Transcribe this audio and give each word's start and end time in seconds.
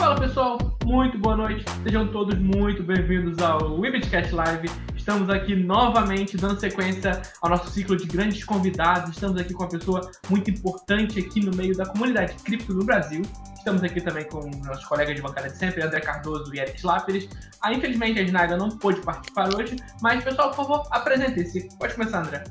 Fala 0.00 0.18
pessoal, 0.18 0.56
muito 0.82 1.18
boa 1.18 1.36
noite, 1.36 1.62
sejam 1.82 2.10
todos 2.10 2.34
muito 2.38 2.82
bem-vindos 2.82 3.38
ao 3.38 3.78
Webcast 3.78 4.34
Live. 4.34 4.70
Estamos 4.96 5.28
aqui 5.28 5.54
novamente 5.54 6.38
dando 6.38 6.58
sequência 6.58 7.20
ao 7.42 7.50
nosso 7.50 7.68
ciclo 7.68 7.94
de 7.94 8.06
grandes 8.06 8.42
convidados. 8.42 9.10
Estamos 9.10 9.38
aqui 9.38 9.52
com 9.52 9.62
uma 9.62 9.68
pessoa 9.68 10.10
muito 10.30 10.50
importante 10.50 11.20
aqui 11.20 11.44
no 11.44 11.54
meio 11.54 11.76
da 11.76 11.84
comunidade 11.84 12.32
cripto 12.42 12.72
no 12.72 12.82
Brasil. 12.82 13.20
Estamos 13.54 13.84
aqui 13.84 14.00
também 14.00 14.24
com 14.24 14.40
nossos 14.64 14.86
colegas 14.86 15.16
de 15.16 15.20
bancada 15.20 15.50
de 15.50 15.58
sempre, 15.58 15.82
André 15.82 16.00
Cardoso 16.00 16.50
e 16.54 16.60
Eric 16.60 16.78
Slaperes. 16.78 17.28
Ah, 17.60 17.70
infelizmente 17.70 18.20
a 18.20 18.22
Snaga 18.22 18.56
não 18.56 18.70
pôde 18.70 19.02
participar 19.02 19.54
hoje, 19.54 19.76
mas 20.00 20.24
pessoal, 20.24 20.48
por 20.48 20.64
favor, 20.64 20.88
apresente-se. 20.90 21.68
Pode 21.78 21.92
começar, 21.92 22.20
André. 22.20 22.42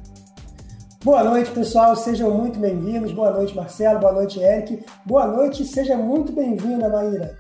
Boa 1.01 1.23
noite, 1.23 1.49
pessoal. 1.51 1.95
Sejam 1.95 2.29
muito 2.29 2.59
bem-vindos. 2.59 3.13
Boa 3.13 3.31
noite, 3.31 3.55
Marcelo. 3.55 3.99
Boa 3.99 4.11
noite, 4.11 4.37
Eric. 4.37 4.83
Boa 5.05 5.25
noite 5.25 5.63
seja 5.63 5.95
muito 5.95 6.33
bem-vinda, 6.33 6.89
Maíra. 6.89 7.38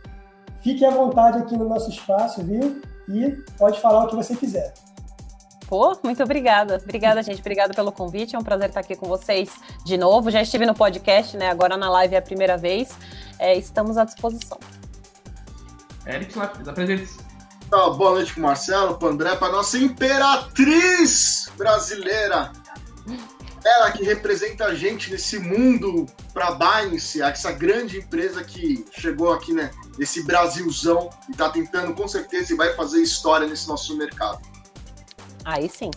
Fique 0.61 0.85
à 0.85 0.91
vontade 0.91 1.37
aqui 1.37 1.57
no 1.57 1.67
nosso 1.67 1.89
espaço, 1.89 2.43
viu? 2.43 2.81
E 3.07 3.31
pode 3.57 3.79
falar 3.79 4.03
o 4.03 4.07
que 4.07 4.15
você 4.15 4.35
quiser. 4.35 4.73
Pô, 5.67 5.97
muito 6.03 6.21
obrigada. 6.23 6.79
Obrigada, 6.83 7.21
gente. 7.21 7.39
Obrigada 7.39 7.73
pelo 7.73 7.91
convite. 7.91 8.35
É 8.35 8.39
um 8.39 8.43
prazer 8.43 8.69
estar 8.69 8.79
aqui 8.79 8.95
com 8.95 9.07
vocês 9.07 9.51
de 9.85 9.97
novo. 9.97 10.31
Já 10.31 10.41
estive 10.41 10.65
no 10.65 10.73
podcast, 10.73 11.37
né? 11.37 11.49
Agora 11.49 11.77
na 11.77 11.89
live 11.89 12.15
é 12.15 12.17
a 12.17 12.21
primeira 12.21 12.57
vez. 12.57 12.89
É, 13.37 13.55
estamos 13.55 13.97
à 13.97 14.03
disposição. 14.03 14.59
Eric 16.07 16.37
Lapis, 16.37 16.67
apresente-se. 16.67 17.19
Tá, 17.69 17.87
boa 17.91 18.13
noite 18.13 18.33
para 18.33 18.41
Marcelo, 18.41 18.97
para 18.97 19.09
André, 19.09 19.35
para 19.35 19.51
nossa 19.51 19.77
imperatriz 19.77 21.51
brasileira, 21.55 22.51
ela 23.63 23.91
que 23.91 24.03
representa 24.03 24.65
a 24.65 24.75
gente 24.75 25.11
nesse 25.11 25.39
mundo 25.39 26.05
para 26.33 26.51
Binance, 26.51 27.21
essa 27.21 27.51
grande 27.51 27.97
empresa 27.97 28.43
que 28.43 28.85
chegou 28.91 29.33
aqui, 29.33 29.53
né, 29.53 29.71
nesse 29.97 30.23
Brasilzão 30.23 31.09
e 31.27 31.31
está 31.31 31.49
tentando 31.49 31.93
com 31.93 32.07
certeza 32.07 32.53
e 32.53 32.57
vai 32.57 32.73
fazer 32.73 33.01
história 33.01 33.47
nesse 33.47 33.67
nosso 33.67 33.97
mercado. 33.97 34.39
Aí 35.45 35.67
sim. 35.69 35.91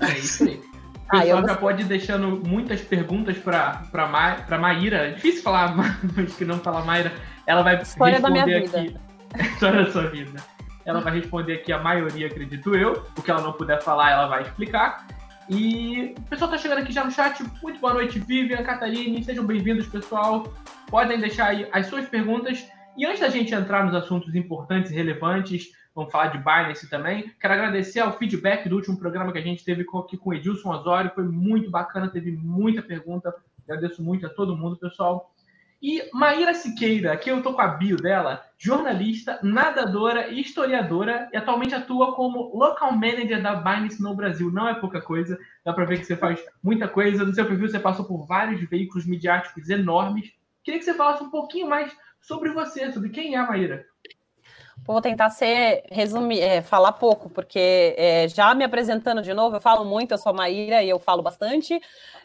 É 0.00 0.06
aí. 0.06 0.62
O 1.08 1.16
ah, 1.16 1.20
pessoal 1.22 1.48
já 1.48 1.54
pode 1.56 1.82
ir 1.82 1.86
deixando 1.86 2.46
muitas 2.46 2.82
perguntas 2.82 3.38
para 3.38 3.88
Ma, 3.94 4.34
pra 4.46 4.58
Maíra. 4.58 5.08
É 5.08 5.10
difícil 5.12 5.42
falar, 5.42 5.74
mas 6.14 6.34
que 6.34 6.44
não 6.44 6.58
falar 6.58 6.84
Maíra. 6.84 7.14
Ela 7.46 7.62
vai 7.62 7.80
História 7.80 8.18
responder 8.18 8.56
aqui. 8.56 8.94
História 9.40 9.84
da 9.86 9.90
sua 9.90 10.10
vida. 10.10 10.38
Ela 10.84 11.00
vai 11.00 11.14
responder 11.14 11.54
aqui 11.54 11.72
a 11.72 11.78
maioria, 11.78 12.26
acredito 12.26 12.74
eu. 12.74 13.04
O 13.16 13.22
que 13.22 13.30
ela 13.30 13.40
não 13.40 13.54
puder 13.54 13.82
falar, 13.82 14.10
ela 14.10 14.26
vai 14.26 14.42
explicar. 14.42 15.06
E 15.48 16.14
o 16.18 16.22
pessoal 16.28 16.50
tá 16.50 16.58
chegando 16.58 16.80
aqui 16.80 16.92
já 16.92 17.02
no 17.02 17.10
chat. 17.10 17.42
Muito 17.62 17.80
boa 17.80 17.94
noite, 17.94 18.18
Vivian, 18.18 18.62
Catarine. 18.62 19.24
Sejam 19.24 19.46
bem-vindos, 19.46 19.86
pessoal. 19.86 20.52
Podem 20.90 21.18
deixar 21.18 21.46
aí 21.46 21.66
as 21.72 21.86
suas 21.86 22.06
perguntas. 22.06 22.66
E 22.98 23.06
antes 23.06 23.20
da 23.20 23.30
gente 23.30 23.54
entrar 23.54 23.82
nos 23.82 23.94
assuntos 23.94 24.34
importantes 24.34 24.90
e 24.90 24.94
relevantes, 24.94 25.72
vamos 25.94 26.12
falar 26.12 26.26
de 26.26 26.38
Binance 26.38 26.90
também. 26.90 27.32
Quero 27.40 27.54
agradecer 27.54 28.00
ao 28.00 28.12
feedback 28.18 28.68
do 28.68 28.76
último 28.76 28.98
programa 28.98 29.32
que 29.32 29.38
a 29.38 29.42
gente 29.42 29.64
teve 29.64 29.86
aqui 30.02 30.18
com 30.18 30.30
o 30.30 30.34
Edilson 30.34 30.70
Osório. 30.70 31.12
Foi 31.14 31.24
muito 31.24 31.70
bacana, 31.70 32.10
teve 32.10 32.30
muita 32.30 32.82
pergunta. 32.82 33.34
Agradeço 33.66 34.02
muito 34.02 34.26
a 34.26 34.28
todo 34.28 34.54
mundo, 34.54 34.76
pessoal. 34.76 35.32
E 35.80 36.10
Maíra 36.12 36.54
Siqueira, 36.54 37.12
aqui 37.12 37.30
eu 37.30 37.40
tô 37.40 37.54
com 37.54 37.60
a 37.60 37.68
bio 37.68 37.96
dela, 37.96 38.44
jornalista, 38.58 39.38
nadadora 39.44 40.26
e 40.26 40.40
historiadora, 40.40 41.28
e 41.32 41.36
atualmente 41.36 41.72
atua 41.72 42.16
como 42.16 42.52
local 42.52 42.90
manager 42.90 43.40
da 43.40 43.54
Binance 43.54 44.02
no 44.02 44.12
Brasil. 44.12 44.50
Não 44.50 44.68
é 44.68 44.74
pouca 44.74 45.00
coisa, 45.00 45.38
dá 45.64 45.72
para 45.72 45.84
ver 45.84 46.00
que 46.00 46.04
você 46.04 46.16
faz 46.16 46.44
muita 46.60 46.88
coisa. 46.88 47.24
No 47.24 47.32
seu 47.32 47.46
perfil 47.46 47.68
você 47.68 47.78
passou 47.78 48.04
por 48.04 48.26
vários 48.26 48.60
veículos 48.68 49.06
midiáticos 49.06 49.70
enormes. 49.70 50.32
Queria 50.64 50.80
que 50.80 50.84
você 50.84 50.94
falasse 50.94 51.22
um 51.22 51.30
pouquinho 51.30 51.68
mais 51.68 51.96
sobre 52.20 52.50
você, 52.50 52.90
sobre 52.90 53.10
quem 53.10 53.36
é 53.36 53.38
a 53.38 53.46
Maíra. 53.46 53.86
Vou 54.88 55.02
tentar 55.02 55.28
ser 55.28 55.82
resumir, 55.92 56.40
é, 56.40 56.62
falar 56.62 56.92
pouco, 56.92 57.28
porque 57.28 57.94
é, 57.98 58.26
já 58.26 58.54
me 58.54 58.64
apresentando 58.64 59.20
de 59.20 59.34
novo, 59.34 59.56
eu 59.56 59.60
falo 59.60 59.84
muito, 59.84 60.12
eu 60.12 60.16
sou 60.16 60.30
a 60.30 60.32
Maíra 60.32 60.82
e 60.82 60.88
eu 60.88 60.98
falo 60.98 61.20
bastante. 61.20 61.78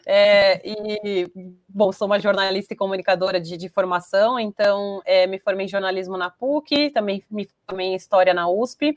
É, 0.06 0.62
e, 0.64 1.30
bom, 1.68 1.92
sou 1.92 2.06
uma 2.06 2.18
jornalista 2.18 2.72
e 2.72 2.76
comunicadora 2.76 3.38
de, 3.38 3.58
de 3.58 3.68
formação, 3.68 4.40
então 4.40 5.02
é, 5.04 5.26
me 5.26 5.38
formei 5.38 5.66
em 5.66 5.68
jornalismo 5.68 6.16
na 6.16 6.30
PUC, 6.30 6.88
também 6.88 7.22
me 7.30 7.46
formei 7.68 7.88
em 7.88 7.96
História 7.96 8.32
na 8.32 8.48
USP. 8.48 8.96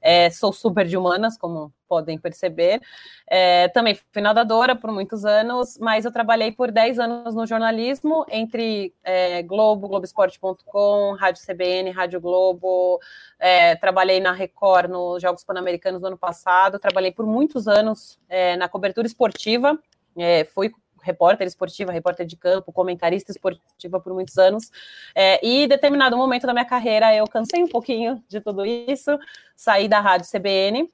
É, 0.00 0.30
sou 0.30 0.52
super 0.52 0.86
de 0.86 0.96
humanas, 0.96 1.36
como 1.36 1.72
podem 1.88 2.18
perceber. 2.18 2.80
É, 3.28 3.68
também 3.68 3.98
fui 4.12 4.22
nadadora 4.22 4.74
por 4.74 4.90
muitos 4.92 5.24
anos, 5.24 5.78
mas 5.78 6.04
eu 6.04 6.12
trabalhei 6.12 6.52
por 6.52 6.70
10 6.70 6.98
anos 6.98 7.34
no 7.34 7.46
jornalismo, 7.46 8.26
entre 8.30 8.92
é, 9.02 9.42
Globo, 9.42 9.88
Globoesporte.com, 9.88 11.16
Rádio 11.18 11.42
CBN, 11.44 11.90
Rádio 11.90 12.20
Globo. 12.20 13.00
É, 13.38 13.76
trabalhei 13.76 14.20
na 14.20 14.32
Record 14.32 14.90
nos 14.90 15.22
Jogos 15.22 15.44
Pan-Americanos 15.44 16.00
do 16.00 16.06
ano 16.08 16.18
passado. 16.18 16.78
Trabalhei 16.78 17.12
por 17.12 17.26
muitos 17.26 17.68
anos 17.68 18.18
é, 18.28 18.56
na 18.56 18.68
cobertura 18.68 19.06
esportiva. 19.06 19.78
É, 20.16 20.44
fui 20.44 20.72
repórter 21.06 21.46
esportiva, 21.46 21.92
repórter 21.92 22.26
de 22.26 22.36
campo, 22.36 22.72
comentarista 22.72 23.30
esportiva 23.30 24.00
por 24.00 24.12
muitos 24.12 24.36
anos. 24.36 24.70
É, 25.14 25.44
e 25.46 25.66
determinado 25.68 26.16
momento 26.16 26.46
da 26.46 26.52
minha 26.52 26.64
carreira 26.64 27.14
eu 27.14 27.24
cansei 27.26 27.62
um 27.62 27.68
pouquinho 27.68 28.22
de 28.28 28.40
tudo 28.40 28.66
isso, 28.66 29.16
saí 29.54 29.88
da 29.88 30.00
rádio 30.00 30.28
CBN 30.28 30.90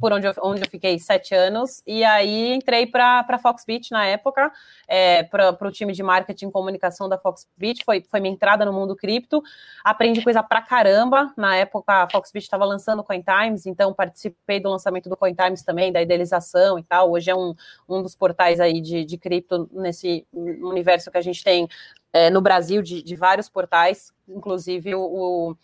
por 0.00 0.12
onde 0.12 0.26
eu, 0.26 0.32
onde 0.42 0.62
eu 0.62 0.68
fiquei 0.68 0.98
sete 0.98 1.34
anos, 1.34 1.82
e 1.86 2.04
aí 2.04 2.52
entrei 2.52 2.86
para 2.86 3.24
a 3.28 3.38
Foxbit 3.38 3.90
na 3.90 4.06
época, 4.06 4.52
é, 4.86 5.22
para 5.22 5.56
o 5.62 5.70
time 5.70 5.92
de 5.92 6.02
marketing 6.02 6.48
e 6.48 6.52
comunicação 6.52 7.08
da 7.08 7.18
Foxbit, 7.18 7.84
foi, 7.84 8.02
foi 8.10 8.20
minha 8.20 8.32
entrada 8.32 8.64
no 8.64 8.72
mundo 8.72 8.94
cripto, 8.96 9.42
aprendi 9.84 10.22
coisa 10.22 10.42
pra 10.42 10.62
caramba, 10.62 11.32
na 11.36 11.56
época 11.56 12.04
a 12.04 12.10
Foxbit 12.10 12.44
estava 12.44 12.64
lançando 12.64 13.00
o 13.00 13.04
CoinTimes, 13.04 13.66
então 13.66 13.92
participei 13.92 14.60
do 14.60 14.70
lançamento 14.70 15.08
do 15.08 15.16
CoinTimes 15.16 15.62
também, 15.62 15.92
da 15.92 16.02
idealização 16.02 16.78
e 16.78 16.82
tal, 16.82 17.10
hoje 17.10 17.30
é 17.30 17.34
um, 17.34 17.54
um 17.88 18.02
dos 18.02 18.14
portais 18.14 18.60
aí 18.60 18.80
de, 18.80 19.04
de 19.04 19.18
cripto 19.18 19.68
nesse 19.72 20.26
universo 20.32 21.10
que 21.10 21.18
a 21.18 21.22
gente 21.22 21.42
tem 21.42 21.68
é, 22.12 22.30
no 22.30 22.40
Brasil, 22.40 22.80
de, 22.82 23.02
de 23.02 23.14
vários 23.14 23.48
portais, 23.48 24.12
inclusive 24.28 24.94
o, 24.94 25.00
o, 25.00 25.56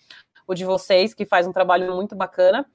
o 0.46 0.54
de 0.54 0.64
vocês, 0.64 1.14
que 1.14 1.24
faz 1.24 1.46
um 1.46 1.52
trabalho 1.52 1.94
muito 1.94 2.14
bacana, 2.14 2.66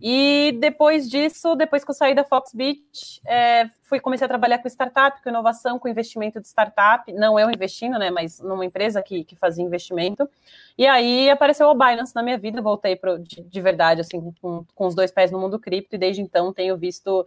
e 0.00 0.56
depois 0.58 1.08
disso, 1.08 1.54
depois 1.54 1.84
que 1.84 1.90
eu 1.90 1.94
saí 1.94 2.14
da 2.14 2.24
Foxbit, 2.24 3.20
é, 3.26 3.68
fui 3.82 4.00
comecei 4.00 4.24
a 4.24 4.28
trabalhar 4.28 4.58
com 4.58 4.68
startup, 4.68 5.22
com 5.22 5.28
inovação, 5.28 5.78
com 5.78 5.88
investimento 5.88 6.40
de 6.40 6.46
startup, 6.46 7.12
não 7.12 7.38
eu 7.38 7.50
investindo, 7.50 7.98
né, 7.98 8.10
mas 8.10 8.40
numa 8.40 8.64
empresa 8.64 9.02
que, 9.02 9.24
que 9.24 9.36
fazia 9.36 9.64
investimento. 9.64 10.28
E 10.78 10.86
aí 10.86 11.28
apareceu 11.28 11.68
o 11.68 11.74
Binance 11.74 12.14
na 12.14 12.22
minha 12.22 12.38
vida, 12.38 12.62
voltei 12.62 12.96
pro, 12.96 13.18
de, 13.18 13.42
de 13.42 13.60
verdade, 13.60 14.00
assim, 14.00 14.32
com, 14.40 14.64
com 14.74 14.86
os 14.86 14.94
dois 14.94 15.10
pés 15.10 15.30
no 15.30 15.38
mundo 15.38 15.58
cripto, 15.58 15.96
e 15.96 15.98
desde 15.98 16.22
então 16.22 16.52
tenho 16.52 16.76
visto 16.78 17.26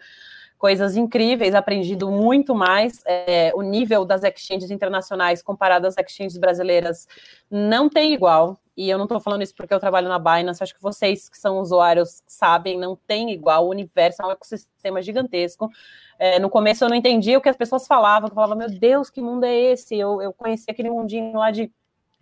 coisas 0.63 0.95
incríveis, 0.95 1.53
aprendido 1.53 2.09
muito 2.09 2.55
mais. 2.55 3.01
É, 3.05 3.51
o 3.53 3.61
nível 3.61 4.05
das 4.05 4.23
exchanges 4.23 4.71
internacionais 4.71 5.41
comparado 5.41 5.85
às 5.85 5.97
exchanges 5.97 6.37
brasileiras 6.37 7.05
não 7.51 7.89
tem 7.89 8.13
igual. 8.13 8.57
E 8.75 8.89
eu 8.89 8.97
não 8.97 9.05
estou 9.05 9.19
falando 9.19 9.43
isso 9.43 9.53
porque 9.55 9.73
eu 9.73 9.79
trabalho 9.79 10.09
na 10.09 10.17
Binance, 10.17 10.63
acho 10.63 10.73
que 10.73 10.81
vocês 10.81 11.29
que 11.29 11.37
são 11.37 11.59
usuários 11.59 12.23
sabem, 12.27 12.77
não 12.77 12.95
tem 12.95 13.31
igual. 13.31 13.65
O 13.65 13.69
universo 13.69 14.21
é 14.21 14.25
um 14.25 14.31
ecossistema 14.31 15.01
gigantesco. 15.01 15.69
É, 16.17 16.39
no 16.39 16.49
começo 16.49 16.83
eu 16.83 16.89
não 16.89 16.95
entendia 16.95 17.37
o 17.37 17.41
que 17.41 17.49
as 17.49 17.57
pessoas 17.57 17.85
falavam, 17.85 18.29
eu 18.29 18.33
falava, 18.33 18.55
meu 18.55 18.69
Deus, 18.69 19.09
que 19.09 19.21
mundo 19.21 19.43
é 19.43 19.55
esse? 19.55 19.95
Eu, 19.95 20.21
eu 20.21 20.33
conheci 20.33 20.65
aquele 20.69 20.89
mundinho 20.89 21.37
lá 21.37 21.51
de 21.51 21.71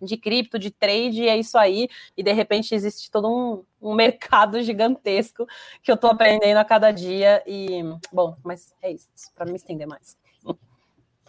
de 0.02 0.16
cripto, 0.16 0.58
de 0.58 0.70
trade, 0.70 1.22
e 1.22 1.28
é 1.28 1.36
isso 1.36 1.56
aí. 1.56 1.88
E 2.16 2.22
de 2.22 2.32
repente 2.32 2.74
existe 2.74 3.10
todo 3.10 3.28
um, 3.28 3.64
um 3.80 3.94
mercado 3.94 4.60
gigantesco 4.62 5.46
que 5.82 5.90
eu 5.90 5.94
estou 5.94 6.10
aprendendo 6.10 6.58
a 6.58 6.64
cada 6.64 6.90
dia. 6.90 7.42
E, 7.46 7.82
bom, 8.12 8.36
mas 8.42 8.74
é 8.82 8.90
isso, 8.90 9.08
para 9.34 9.46
me 9.46 9.56
estender 9.56 9.86
mais. 9.86 10.16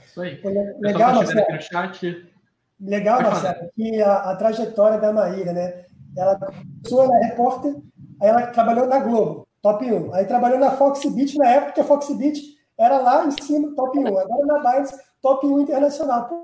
Isso 0.05 0.21
aí. 0.21 0.41
Legal, 0.79 1.15
Marcelo. 1.15 1.45
Legal, 2.85 3.21
Marcelo, 3.21 3.69
que 3.75 4.01
a, 4.01 4.31
a, 4.31 4.35
trajetória 4.35 4.99
da 4.99 5.13
Maíra, 5.13 5.53
né? 5.53 5.85
Ela 6.17 6.37
começou, 6.37 7.03
ela 7.03 7.17
é 7.17 7.25
repórter, 7.27 7.75
aí 8.21 8.29
ela 8.29 8.47
trabalhou 8.47 8.85
na 8.85 8.99
Globo, 8.99 9.47
top 9.61 9.91
1. 9.91 10.13
Aí 10.13 10.25
trabalhou 10.25 10.59
na 10.59 10.71
Foxbit, 10.71 11.37
na 11.37 11.49
época 11.49 11.73
que 11.73 11.81
a 11.81 11.85
Foxbit 11.85 12.41
era 12.77 12.99
lá 12.99 13.25
em 13.25 13.31
cima, 13.31 13.73
top 13.75 13.97
1. 13.97 14.07
Agora 14.07 14.45
na 14.45 14.59
Binance, 14.59 14.95
top 15.21 15.47
1 15.47 15.61
internacional. 15.61 16.27
Pô, 16.27 16.43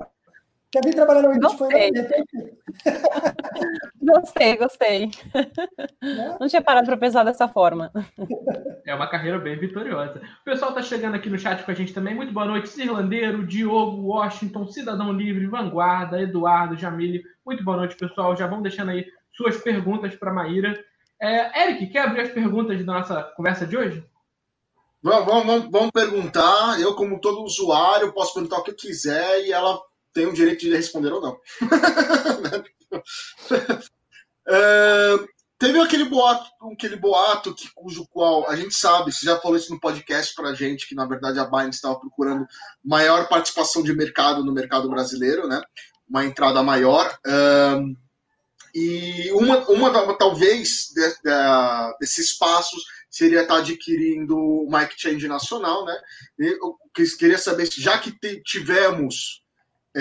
Quer 0.71 0.85
vir 0.85 0.93
trabalhar 0.93 1.23
no 1.23 1.33
Bitcoin? 1.33 1.71
Gostei, 4.01 4.57
gostei. 4.57 5.11
Né? 6.01 6.37
Não 6.39 6.47
tinha 6.47 6.61
parado 6.61 6.87
para 6.87 6.97
pensar 6.97 7.23
dessa 7.23 7.47
forma. 7.47 7.91
É 8.85 8.95
uma 8.95 9.07
carreira 9.07 9.37
bem 9.37 9.57
vitoriosa. 9.57 10.21
O 10.41 10.43
pessoal 10.43 10.71
está 10.71 10.81
chegando 10.81 11.15
aqui 11.15 11.29
no 11.29 11.37
chat 11.37 11.63
com 11.63 11.71
a 11.71 11.73
gente 11.73 11.93
também. 11.93 12.15
Muito 12.15 12.33
boa 12.33 12.45
noite, 12.45 12.69
Cirlandeiro, 12.69 13.45
Diogo, 13.45 14.07
Washington, 14.07 14.67
Cidadão 14.67 15.11
Livre, 15.11 15.45
Vanguarda, 15.47 16.21
Eduardo, 16.21 16.75
Jamile. 16.75 17.23
Muito 17.45 17.63
boa 17.63 17.77
noite, 17.77 17.95
pessoal. 17.95 18.35
Já 18.35 18.47
vão 18.47 18.61
deixando 18.61 18.91
aí 18.91 19.05
suas 19.31 19.57
perguntas 19.57 20.15
para 20.15 20.33
Maíra. 20.33 20.73
É, 21.21 21.65
Eric, 21.65 21.87
quer 21.87 22.07
abrir 22.07 22.21
as 22.21 22.29
perguntas 22.29 22.83
da 22.83 22.93
nossa 22.93 23.23
conversa 23.35 23.67
de 23.67 23.77
hoje? 23.77 24.03
Vamos, 25.03 25.25
vamos, 25.25 25.71
vamos 25.71 25.91
perguntar. 25.91 26.79
Eu, 26.79 26.95
como 26.95 27.19
todo 27.19 27.43
usuário, 27.43 28.13
posso 28.13 28.33
perguntar 28.33 28.57
o 28.57 28.63
que 28.63 28.73
quiser 28.73 29.45
e 29.45 29.51
ela 29.51 29.79
tem 30.13 30.25
o 30.25 30.33
direito 30.33 30.61
de 30.61 30.75
responder 30.75 31.11
ou 31.11 31.21
não. 31.21 31.39
é, 34.47 35.15
teve 35.57 35.79
aquele 35.79 36.05
boato, 36.05 36.49
aquele 36.71 36.95
boato 36.95 37.53
que, 37.53 37.69
cujo 37.73 38.07
qual 38.07 38.49
a 38.49 38.55
gente 38.55 38.73
sabe, 38.73 39.11
você 39.11 39.25
já 39.25 39.37
falou 39.39 39.57
isso 39.57 39.73
no 39.73 39.79
podcast 39.79 40.33
pra 40.33 40.53
gente, 40.53 40.87
que 40.87 40.95
na 40.95 41.05
verdade 41.05 41.39
a 41.39 41.45
Binance 41.45 41.77
estava 41.77 41.99
procurando 41.99 42.47
maior 42.83 43.27
participação 43.27 43.83
de 43.83 43.93
mercado 43.93 44.43
no 44.43 44.53
mercado 44.53 44.89
brasileiro, 44.89 45.47
né? 45.47 45.61
Uma 46.07 46.25
entrada 46.25 46.63
maior. 46.63 47.17
Um, 47.25 47.95
e 48.73 49.31
uma, 49.31 49.67
uma 49.69 50.17
talvez 50.17 50.91
de, 50.93 51.01
de, 51.01 51.97
desses 51.99 52.37
passos 52.37 52.83
seria 53.09 53.41
estar 53.41 53.57
adquirindo 53.57 54.37
uma 54.37 54.83
exchange 54.83 55.27
nacional, 55.27 55.85
né? 55.85 55.97
E 56.39 56.45
eu 56.47 56.77
queria 57.17 57.37
saber, 57.37 57.67
já 57.71 57.97
que 57.97 58.15
tivemos 58.43 59.41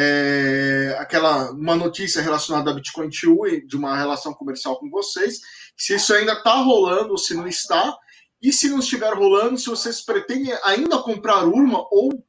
é, 0.00 0.96
aquela 1.00 1.50
uma 1.50 1.74
notícia 1.74 2.22
relacionada 2.22 2.70
a 2.70 2.74
Bitcoin 2.74 3.10
e 3.48 3.66
de 3.66 3.76
uma 3.76 3.96
relação 3.96 4.32
comercial 4.32 4.78
com 4.78 4.88
vocês, 4.88 5.40
se 5.76 5.96
isso 5.96 6.14
ainda 6.14 6.34
está 6.34 6.54
rolando 6.54 7.10
ou 7.10 7.18
se 7.18 7.34
não 7.34 7.48
está, 7.48 7.96
e 8.40 8.52
se 8.52 8.68
não 8.68 8.78
estiver 8.78 9.12
rolando, 9.12 9.58
se 9.58 9.68
vocês 9.68 10.00
pretendem 10.00 10.56
ainda 10.62 10.98
comprar 10.98 11.44
uma 11.44 11.80
ou 11.90 12.24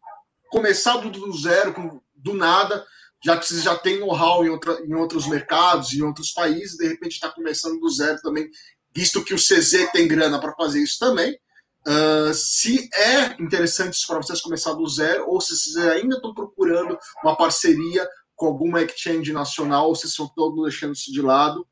começar 0.50 0.98
do, 0.98 1.38
zero, 1.38 2.02
do 2.16 2.34
nada, 2.34 2.84
já 3.24 3.38
que 3.38 3.46
vocês 3.46 3.62
já 3.62 3.78
têm 3.78 4.00
know-how 4.00 4.44
em, 4.44 4.60
em 4.88 4.96
outros 4.96 5.28
mercados, 5.28 5.94
em 5.94 6.02
outros 6.02 6.32
países, 6.32 6.76
de 6.76 6.88
repente 6.88 7.14
está 7.14 7.30
começando 7.30 7.80
do 7.80 7.90
zero 7.92 8.20
também, 8.24 8.50
visto 8.92 9.24
que 9.24 9.36
o 9.36 9.38
CZ 9.38 9.92
tem 9.92 10.08
grana 10.08 10.40
para 10.40 10.56
fazer 10.56 10.82
isso 10.82 10.98
também. 10.98 11.38
Uh, 11.88 12.34
se 12.34 12.90
é 12.94 13.42
interessante 13.42 13.98
para 14.06 14.18
vocês 14.18 14.42
começar 14.42 14.74
do 14.74 14.88
zero, 14.88 15.30
ou 15.30 15.40
se 15.40 15.56
vocês 15.56 15.78
ainda 15.78 16.16
estão 16.16 16.34
procurando 16.34 16.98
uma 17.24 17.36
parceria 17.36 18.08
com 18.36 18.48
alguma 18.48 18.82
exchange 18.82 19.32
nacional, 19.34 19.88
ou 19.88 19.96
se 19.96 20.08
estão 20.08 20.28
todos 20.36 20.64
deixando 20.64 20.94
isso 20.94 21.12
de 21.12 21.22
lado, 21.22 21.66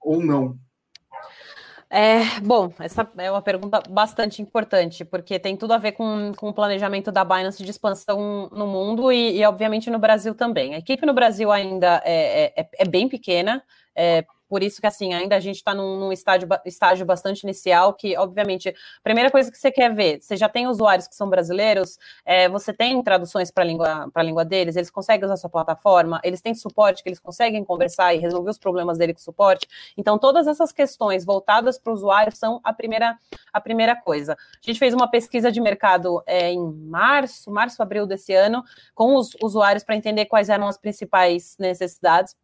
ou 0.00 0.22
não. 0.22 0.58
É, 1.88 2.40
bom, 2.40 2.72
essa 2.80 3.08
é 3.16 3.30
uma 3.30 3.40
pergunta 3.40 3.80
bastante 3.88 4.42
importante, 4.42 5.04
porque 5.04 5.38
tem 5.38 5.56
tudo 5.56 5.72
a 5.72 5.78
ver 5.78 5.92
com, 5.92 6.32
com 6.36 6.48
o 6.48 6.54
planejamento 6.54 7.12
da 7.12 7.24
Binance 7.24 7.62
de 7.62 7.70
expansão 7.70 8.48
no 8.50 8.66
mundo 8.66 9.12
e, 9.12 9.38
e 9.38 9.44
obviamente, 9.44 9.88
no 9.88 9.98
Brasil 9.98 10.34
também. 10.34 10.74
A 10.74 10.78
equipe 10.78 11.06
no 11.06 11.14
Brasil 11.14 11.50
ainda 11.52 12.02
é, 12.04 12.60
é, 12.60 12.68
é 12.78 12.84
bem 12.84 13.08
pequena, 13.08 13.62
é, 13.94 14.24
por 14.48 14.62
isso 14.62 14.80
que, 14.80 14.86
assim, 14.86 15.12
ainda 15.12 15.36
a 15.36 15.40
gente 15.40 15.56
está 15.56 15.74
num, 15.74 15.98
num, 15.98 16.12
estágio, 16.12 16.48
estágio 16.64 17.04
bastante 17.04 17.42
inicial, 17.42 17.92
que, 17.92 18.16
obviamente, 18.16 18.68
a 18.68 19.02
primeira 19.02 19.30
coisa 19.30 19.50
que 19.50 19.58
você 19.58 19.70
quer 19.70 19.94
ver, 19.94 20.20
você 20.20 20.36
já 20.36 20.48
tem 20.48 20.66
usuários 20.66 21.08
que 21.08 21.14
são 21.14 21.28
brasileiros, 21.28 21.98
é, 22.24 22.48
você 22.48 22.72
tem 22.72 23.02
traduções 23.02 23.50
para 23.50 23.64
a 23.64 23.66
língua, 23.66 24.10
língua 24.22 24.44
deles, 24.44 24.76
eles 24.76 24.90
conseguem 24.90 25.24
usar 25.24 25.36
sua 25.36 25.50
plataforma, 25.50 26.20
eles 26.22 26.40
têm 26.40 26.54
suporte, 26.54 27.02
que 27.02 27.08
eles 27.08 27.18
conseguem 27.18 27.64
conversar 27.64 28.14
e 28.14 28.18
resolver 28.18 28.50
os 28.50 28.58
problemas 28.58 28.98
dele 28.98 29.14
com 29.14 29.20
suporte. 29.20 29.66
Então, 29.96 30.18
todas 30.18 30.46
essas 30.46 30.72
questões 30.72 31.24
voltadas 31.24 31.78
para 31.78 31.90
o 31.90 31.94
usuário 31.94 32.34
são 32.34 32.60
a 32.62 32.72
primeira, 32.72 33.18
a 33.52 33.60
primeira 33.60 33.96
coisa. 33.96 34.34
A 34.34 34.66
gente 34.66 34.78
fez 34.78 34.94
uma 34.94 35.10
pesquisa 35.10 35.50
de 35.50 35.60
mercado 35.60 36.22
é, 36.26 36.52
em 36.52 36.72
março, 36.72 37.50
março, 37.50 37.82
abril 37.82 38.06
desse 38.06 38.32
ano, 38.32 38.62
com 38.94 39.16
os 39.16 39.30
usuários 39.42 39.84
para 39.84 39.96
entender 39.96 40.26
quais 40.26 40.48
eram 40.48 40.66
as 40.66 40.76
principais 40.76 41.56
necessidades 41.58 42.34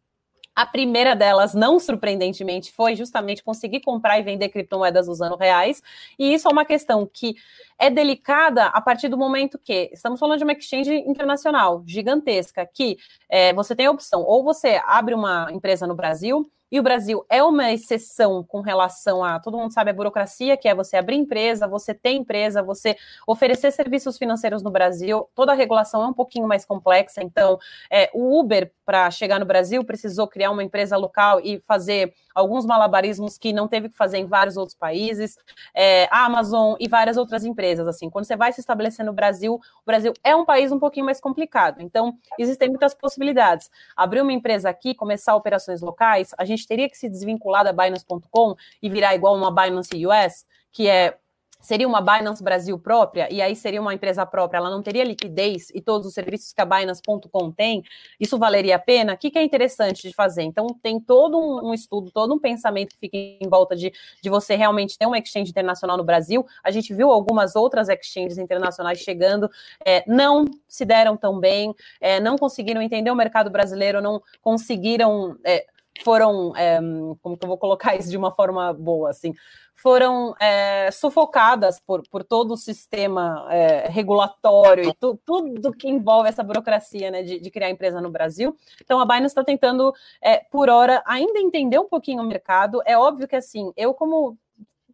a 0.55 0.65
primeira 0.65 1.15
delas, 1.15 1.53
não 1.53 1.79
surpreendentemente, 1.79 2.71
foi 2.71 2.95
justamente 2.95 3.43
conseguir 3.43 3.81
comprar 3.81 4.19
e 4.19 4.23
vender 4.23 4.49
criptomoedas 4.49 5.07
usando 5.07 5.35
reais. 5.35 5.81
E 6.17 6.33
isso 6.33 6.47
é 6.47 6.51
uma 6.51 6.65
questão 6.65 7.09
que 7.11 7.35
é 7.79 7.89
delicada 7.89 8.65
a 8.65 8.79
partir 8.79 9.07
do 9.09 9.17
momento 9.17 9.57
que 9.57 9.89
estamos 9.93 10.19
falando 10.19 10.37
de 10.37 10.43
uma 10.43 10.53
exchange 10.53 10.93
internacional 10.93 11.83
gigantesca, 11.87 12.69
que 12.71 12.97
é, 13.27 13.53
você 13.53 13.75
tem 13.75 13.87
a 13.87 13.91
opção, 13.91 14.21
ou 14.21 14.43
você 14.43 14.79
abre 14.85 15.15
uma 15.15 15.51
empresa 15.51 15.87
no 15.87 15.95
Brasil 15.95 16.49
e 16.73 16.79
o 16.79 16.83
Brasil 16.83 17.23
é 17.29 17.43
uma 17.43 17.71
exceção 17.71 18.43
com 18.43 18.59
relação 18.59 19.23
a 19.23 19.39
todo 19.39 19.59
mundo 19.59 19.71
sabe 19.71 19.91
a 19.91 19.93
burocracia, 19.93 20.57
que 20.57 20.67
é 20.67 20.73
você 20.73 20.97
abrir 20.97 21.17
empresa, 21.17 21.67
você 21.67 21.93
ter 21.93 22.13
empresa, 22.13 22.63
você 22.63 22.97
oferecer 23.27 23.69
serviços 23.69 24.17
financeiros 24.17 24.63
no 24.63 24.71
Brasil. 24.71 25.29
Toda 25.35 25.51
a 25.51 25.55
regulação 25.55 26.01
é 26.01 26.07
um 26.07 26.13
pouquinho 26.13 26.47
mais 26.47 26.65
complexa. 26.65 27.21
Então, 27.21 27.59
é, 27.91 28.09
o 28.11 28.39
Uber, 28.39 28.71
para 28.83 29.11
chegar 29.11 29.39
no 29.39 29.45
Brasil, 29.45 29.83
precisou 29.83 30.27
criar 30.27 30.49
uma 30.49 30.63
empresa 30.63 30.97
local 30.97 31.39
e 31.41 31.61
fazer 31.67 32.11
alguns 32.33 32.65
malabarismos 32.65 33.37
que 33.37 33.53
não 33.53 33.67
teve 33.67 33.89
que 33.89 33.95
fazer 33.95 34.17
em 34.17 34.25
vários 34.25 34.57
outros 34.57 34.75
países. 34.75 35.37
É, 35.75 36.07
a 36.11 36.25
Amazon 36.25 36.75
e 36.79 36.87
várias 36.87 37.17
outras 37.17 37.45
empresas. 37.45 37.87
Assim, 37.87 38.09
quando 38.09 38.25
você 38.25 38.35
vai 38.35 38.51
se 38.51 38.59
estabelecer 38.59 39.05
no 39.05 39.13
Brasil, 39.13 39.55
o 39.55 39.85
Brasil 39.85 40.11
é 40.23 40.35
um 40.35 40.43
país 40.43 40.71
um 40.71 40.79
pouquinho 40.79 41.05
mais 41.05 41.21
complicado. 41.21 41.81
Então, 41.81 42.17
existem 42.39 42.69
muitas 42.69 42.95
possibilidades. 42.95 43.69
Abrir 43.95 44.21
uma 44.21 44.33
empresa 44.33 44.69
aqui, 44.69 44.95
começar 44.95 45.35
operações 45.35 45.81
locais, 45.81 46.31
a 46.37 46.43
gente 46.43 46.62
gente 46.63 46.67
teria 46.67 46.89
que 46.89 46.97
se 46.97 47.09
desvincular 47.09 47.63
da 47.63 47.73
Binance.com 47.73 48.55
e 48.81 48.89
virar 48.89 49.13
igual 49.13 49.35
uma 49.35 49.51
Binance 49.51 50.05
US, 50.07 50.45
que 50.71 50.87
é 50.87 51.17
seria 51.63 51.87
uma 51.87 52.01
Binance 52.01 52.43
Brasil 52.43 52.77
própria, 52.77 53.27
e 53.31 53.41
aí 53.41 53.55
seria 53.55 53.79
uma 53.81 53.93
empresa 53.93 54.25
própria, 54.25 54.57
ela 54.57 54.69
não 54.69 54.83
teria 54.83 55.03
liquidez 55.03 55.69
e 55.73 55.81
todos 55.81 56.05
os 56.05 56.13
serviços 56.13 56.51
que 56.51 56.61
a 56.61 56.65
Binance.com 56.65 57.51
tem, 57.51 57.81
isso 58.19 58.37
valeria 58.37 58.75
a 58.75 58.79
pena? 58.79 59.13
O 59.13 59.17
que, 59.17 59.31
que, 59.31 59.39
é 59.39 59.43
interessante 59.43 60.09
de 60.09 60.13
fazer? 60.13 60.43
Então, 60.43 60.67
tem 60.83 60.99
todo 60.99 61.39
um, 61.39 61.69
um, 61.69 61.73
estudo, 61.73 62.11
todo 62.11 62.33
um 62.33 62.39
pensamento 62.39 62.89
que 62.89 62.99
fica 62.99 63.15
em 63.17 63.47
volta 63.49 63.77
de, 63.77 63.93
de 64.21 64.29
você 64.29 64.55
realmente 64.55 64.97
ter 64.97 65.05
uma 65.05 65.17
exchange 65.17 65.51
internacional 65.51 65.95
no 65.95 66.03
Brasil. 66.03 66.45
A 66.61 66.69
gente 66.69 66.93
viu 66.93 67.09
algumas 67.09 67.55
outras 67.55 67.87
exchanges 67.87 68.37
internacionais 68.37 68.99
chegando, 68.99 69.49
é, 69.85 70.03
não 70.05 70.43
se 70.67 70.83
deram 70.83 71.15
tão 71.15 71.39
bem, 71.39 71.73
é, 72.01 72.19
não 72.19 72.37
conseguiram 72.37 72.81
entender 72.81 73.09
o 73.09 73.15
mercado 73.15 73.49
brasileiro, 73.49 74.01
não 74.01 74.21
conseguiram. 74.41 75.37
É, 75.45 75.65
foram, 76.01 76.55
é, 76.55 76.79
como 77.21 77.37
que 77.37 77.43
eu 77.43 77.49
vou 77.49 77.57
colocar 77.57 77.95
isso 77.95 78.09
de 78.09 78.17
uma 78.17 78.31
forma 78.31 78.73
boa, 78.73 79.09
assim, 79.09 79.33
foram 79.75 80.35
é, 80.39 80.89
sufocadas 80.91 81.79
por, 81.79 82.03
por 82.09 82.23
todo 82.23 82.53
o 82.53 82.57
sistema 82.57 83.47
é, 83.49 83.87
regulatório 83.89 84.89
e 84.89 84.93
tu, 84.93 85.19
tudo 85.25 85.73
que 85.73 85.89
envolve 85.89 86.29
essa 86.29 86.43
burocracia 86.43 87.11
né, 87.11 87.23
de, 87.23 87.39
de, 87.39 87.51
criar 87.51 87.69
empresa 87.69 87.99
no 87.99 88.09
Brasil. 88.09 88.55
Então 88.81 88.99
a 88.99 89.05
Binance 89.05 89.27
está 89.27 89.43
tentando, 89.43 89.93
é, 90.21 90.37
por 90.37 90.69
hora, 90.69 91.03
ainda 91.05 91.39
entender 91.39 91.79
um 91.79 91.89
pouquinho 91.89 92.21
o 92.21 92.25
mercado. 92.25 92.81
É 92.85 92.97
óbvio 92.97 93.27
que 93.27 93.35
assim, 93.35 93.73
eu 93.75 93.93
como 93.93 94.37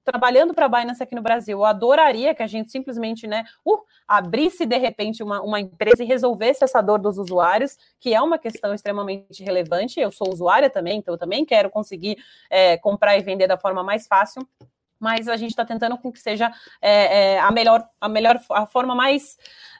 trabalhando 0.09 0.53
para 0.53 0.65
a 0.65 0.69
Binance 0.69 1.03
aqui 1.03 1.13
no 1.13 1.21
Brasil, 1.21 1.59
eu 1.59 1.65
adoraria 1.65 2.33
que 2.33 2.41
a 2.41 2.47
gente 2.47 2.71
simplesmente, 2.71 3.27
né, 3.27 3.43
uh, 3.63 3.79
abrisse 4.07 4.65
de 4.65 4.77
repente 4.77 5.21
uma, 5.21 5.41
uma 5.41 5.59
empresa 5.59 6.03
e 6.03 6.07
resolvesse 6.07 6.63
essa 6.63 6.81
dor 6.81 6.99
dos 6.99 7.17
usuários, 7.17 7.77
que 7.99 8.13
é 8.13 8.21
uma 8.21 8.39
questão 8.39 8.73
extremamente 8.73 9.43
relevante. 9.43 9.99
Eu 9.99 10.11
sou 10.11 10.31
usuária 10.31 10.69
também, 10.69 10.97
então 10.97 11.13
eu 11.13 11.17
também 11.17 11.45
quero 11.45 11.69
conseguir 11.69 12.17
é, 12.49 12.77
comprar 12.77 13.17
e 13.17 13.21
vender 13.21 13.47
da 13.47 13.57
forma 13.57 13.83
mais 13.83 14.07
fácil 14.07 14.47
mas 14.99 15.27
a 15.27 15.37
gente 15.37 15.51
está 15.51 15.63
tentando 15.63 15.97
com 15.97 16.11
que 16.11 16.19
seja 16.19 16.51
é, 16.81 17.35
é, 17.35 17.39
a 17.39 17.49
melhor, 17.51 17.87
a 18.01 18.09
melhor, 18.09 18.39
a 18.51 18.65
forma 18.65 18.93
mais 18.93 19.37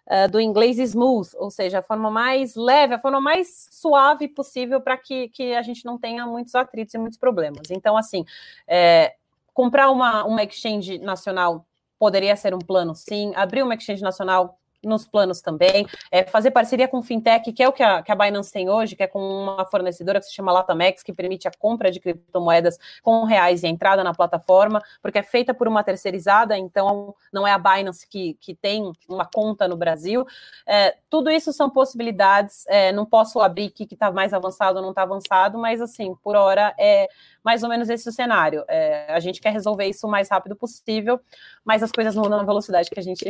uh, 0.08 0.32
do 0.32 0.40
inglês 0.40 0.80
smooth, 0.80 1.30
ou 1.36 1.52
seja, 1.52 1.80
a 1.80 1.84
forma 1.84 2.10
mais 2.10 2.56
leve, 2.56 2.94
a 2.94 3.00
forma 3.00 3.20
mais 3.20 3.68
suave 3.72 4.28
possível 4.28 4.80
para 4.80 4.98
que, 4.98 5.28
que 5.30 5.54
a 5.54 5.62
gente 5.62 5.84
não 5.86 5.98
tenha 5.98 6.26
muitos 6.26 6.56
atritos 6.56 6.94
e 6.94 6.98
muitos 6.98 7.20
problemas. 7.20 7.70
Então, 7.70 7.98
assim, 7.98 8.24
é, 8.68 9.14
comprar 9.60 9.90
uma, 9.92 10.24
uma 10.24 10.42
exchange 10.42 11.00
nacional 11.00 11.68
poderia 12.00 12.34
ser 12.38 12.54
um 12.54 12.60
plano, 12.60 12.96
sim. 12.96 13.34
Abrir 13.36 13.62
uma 13.62 13.76
exchange 13.76 14.02
nacional 14.02 14.58
nos 14.84 15.08
planos 15.08 15.42
também, 15.42 15.86
é 16.12 16.24
fazer 16.24 16.52
parceria 16.52 16.88
com 16.88 17.02
fintech, 17.02 17.52
que 17.52 17.62
é 17.62 17.68
o 17.68 17.74
que 17.74 17.84
a, 17.84 18.02
que 18.02 18.12
a 18.12 18.16
Binance 18.16 18.52
tem 18.52 18.70
hoje, 18.70 18.96
que 18.96 19.04
é 19.04 19.08
com 19.08 19.20
uma 19.20 19.66
fornecedora 19.66 20.20
que 20.20 20.26
se 20.26 20.34
chama 20.34 20.52
Latamex, 20.52 21.04
que 21.04 21.14
permite 21.14 21.48
a 21.48 21.52
compra 21.52 21.92
de 21.92 22.00
criptomoedas 22.00 22.78
com 23.02 23.24
reais 23.26 23.64
e 23.64 23.68
a 23.68 23.70
entrada 23.70 24.04
na 24.04 24.14
plataforma, 24.14 24.82
porque 25.02 25.20
é 25.20 25.24
feita 25.24 25.54
por 25.54 25.68
uma 25.68 25.84
terceirizada, 25.84 26.58
então 26.58 27.16
não 27.32 27.46
é 27.46 27.52
a 27.52 27.58
Binance 27.58 28.08
que, 28.08 28.36
que 28.40 28.56
tem 28.56 28.92
uma 29.08 29.26
conta 29.26 29.68
no 29.68 29.76
Brasil. 29.76 30.26
É, 30.66 30.96
tudo 31.10 31.30
isso 31.30 31.52
são 31.52 31.70
possibilidades, 31.70 32.66
é, 32.68 32.92
não 32.92 33.06
posso 33.06 33.40
abrir 33.40 33.70
que 33.72 33.84
está 33.84 34.12
mais 34.12 34.34
avançado 34.34 34.78
ou 34.78 34.82
não 34.82 34.92
está 34.92 35.04
avançado, 35.04 35.58
mas 35.58 35.82
assim, 35.82 36.16
por 36.24 36.36
hora 36.36 36.74
é 36.80 37.10
mais 37.44 37.64
ou 37.64 37.70
menos 37.70 37.90
esse 37.90 38.08
o 38.08 38.12
cenário. 38.12 38.64
É, 38.68 39.12
a 39.12 39.20
gente 39.20 39.42
quer 39.42 39.52
resolver 39.52 39.86
isso 39.86 40.06
o 40.08 40.10
mais 40.10 40.30
rápido 40.30 40.56
possível, 40.56 41.20
mas 41.64 41.84
as 41.84 41.92
coisas 41.92 42.16
não 42.16 42.26
andam 42.26 42.40
na 42.40 42.46
velocidade 42.46 42.90
que 42.90 43.00
a 43.00 43.04
gente, 43.04 43.26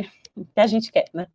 que 0.54 0.60
a 0.60 0.66
gente 0.66 0.90
quer, 0.90 1.06
né? 1.12 1.26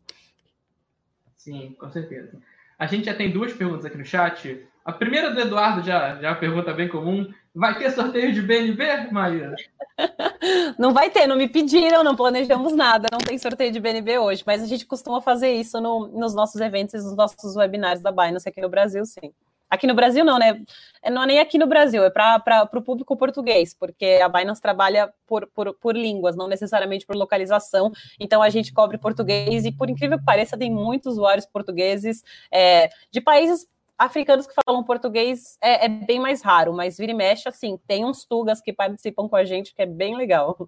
Sim, 1.46 1.76
com 1.80 1.88
certeza. 1.92 2.42
A 2.78 2.88
gente 2.88 3.06
já 3.06 3.14
tem 3.14 3.32
duas 3.32 3.54
perguntas 3.54 3.86
aqui 3.86 3.96
no 4.00 4.04
chat. 4.04 4.68
A 4.84 4.92
primeira 4.92 5.30
do 5.30 5.40
Eduardo 5.40 5.86
já, 5.86 6.16
já 6.16 6.30
é 6.30 6.32
uma 6.32 6.40
pergunta 6.40 6.74
bem 6.74 6.88
comum. 6.88 7.32
Vai 7.54 7.78
ter 7.78 7.92
sorteio 7.92 8.34
de 8.34 8.42
BNB, 8.42 9.12
Maíra? 9.12 9.56
Não 10.80 10.92
vai 10.92 11.10
ter, 11.10 11.26
não 11.26 11.38
me 11.38 11.48
pediram, 11.48 12.04
não 12.04 12.16
planejamos 12.16 12.76
nada, 12.76 13.08
não 13.10 13.18
tem 13.18 13.38
sorteio 13.38 13.72
de 13.72 13.80
BNB 13.80 14.20
hoje, 14.20 14.44
mas 14.46 14.62
a 14.62 14.66
gente 14.66 14.86
costuma 14.86 15.22
fazer 15.22 15.54
isso 15.54 15.80
no, 15.80 16.08
nos 16.08 16.36
nossos 16.36 16.60
eventos 16.60 16.94
e 16.94 16.98
nos 16.98 17.16
nossos 17.16 17.56
webinários 17.56 18.04
da 18.04 18.12
Binance 18.12 18.48
aqui 18.48 18.62
no 18.62 18.68
Brasil, 18.70 19.06
sim. 19.06 19.34
Aqui 19.70 19.88
no 19.88 19.96
Brasil 19.96 20.24
não, 20.24 20.38
né? 20.38 20.62
É, 21.02 21.10
não 21.10 21.24
é 21.24 21.26
nem 21.26 21.40
aqui 21.40 21.58
no 21.58 21.68
Brasil, 21.68 22.04
é 22.04 22.10
para 22.10 22.70
o 22.74 22.82
público 22.82 23.18
português, 23.18 23.74
porque 23.74 24.20
a 24.24 24.30
Binance 24.30 24.62
trabalha 24.62 25.14
por, 25.28 25.48
por, 25.48 25.74
por 25.76 25.96
línguas, 25.96 26.36
não 26.36 26.48
necessariamente 26.48 27.06
por 27.06 27.16
localização. 27.16 27.92
Então 28.20 28.42
a 28.42 28.50
gente 28.50 28.74
cobre 28.74 28.98
português 28.98 29.66
e, 29.66 29.72
por 29.72 29.90
incrível 29.90 30.18
que 30.18 30.26
pareça, 30.26 30.58
tem 30.58 30.72
muitos 30.72 31.14
usuários 31.14 31.46
portugueses 31.46 32.24
é, 32.52 32.90
de 33.12 33.22
países 33.22 33.68
africanos 33.98 34.46
que 34.46 34.54
falam 34.66 34.84
português 34.84 35.58
é, 35.62 35.86
é, 35.86 35.90
bem 35.90 36.20
mais 36.20 36.42
raro, 36.42 36.74
mas 36.74 36.98
vira 36.98 37.12
e 37.12 37.16
mexe, 37.16 37.48
assim, 37.48 37.80
tem 37.88 38.06
uns 38.06 38.26
tugas 38.26 38.62
que 38.62 38.74
participam 38.74 39.28
com 39.28 39.36
a 39.36 39.46
gente 39.46 39.74
que 39.74 39.82
é 39.82 39.86
bem 39.86 40.16
legal. 40.16 40.68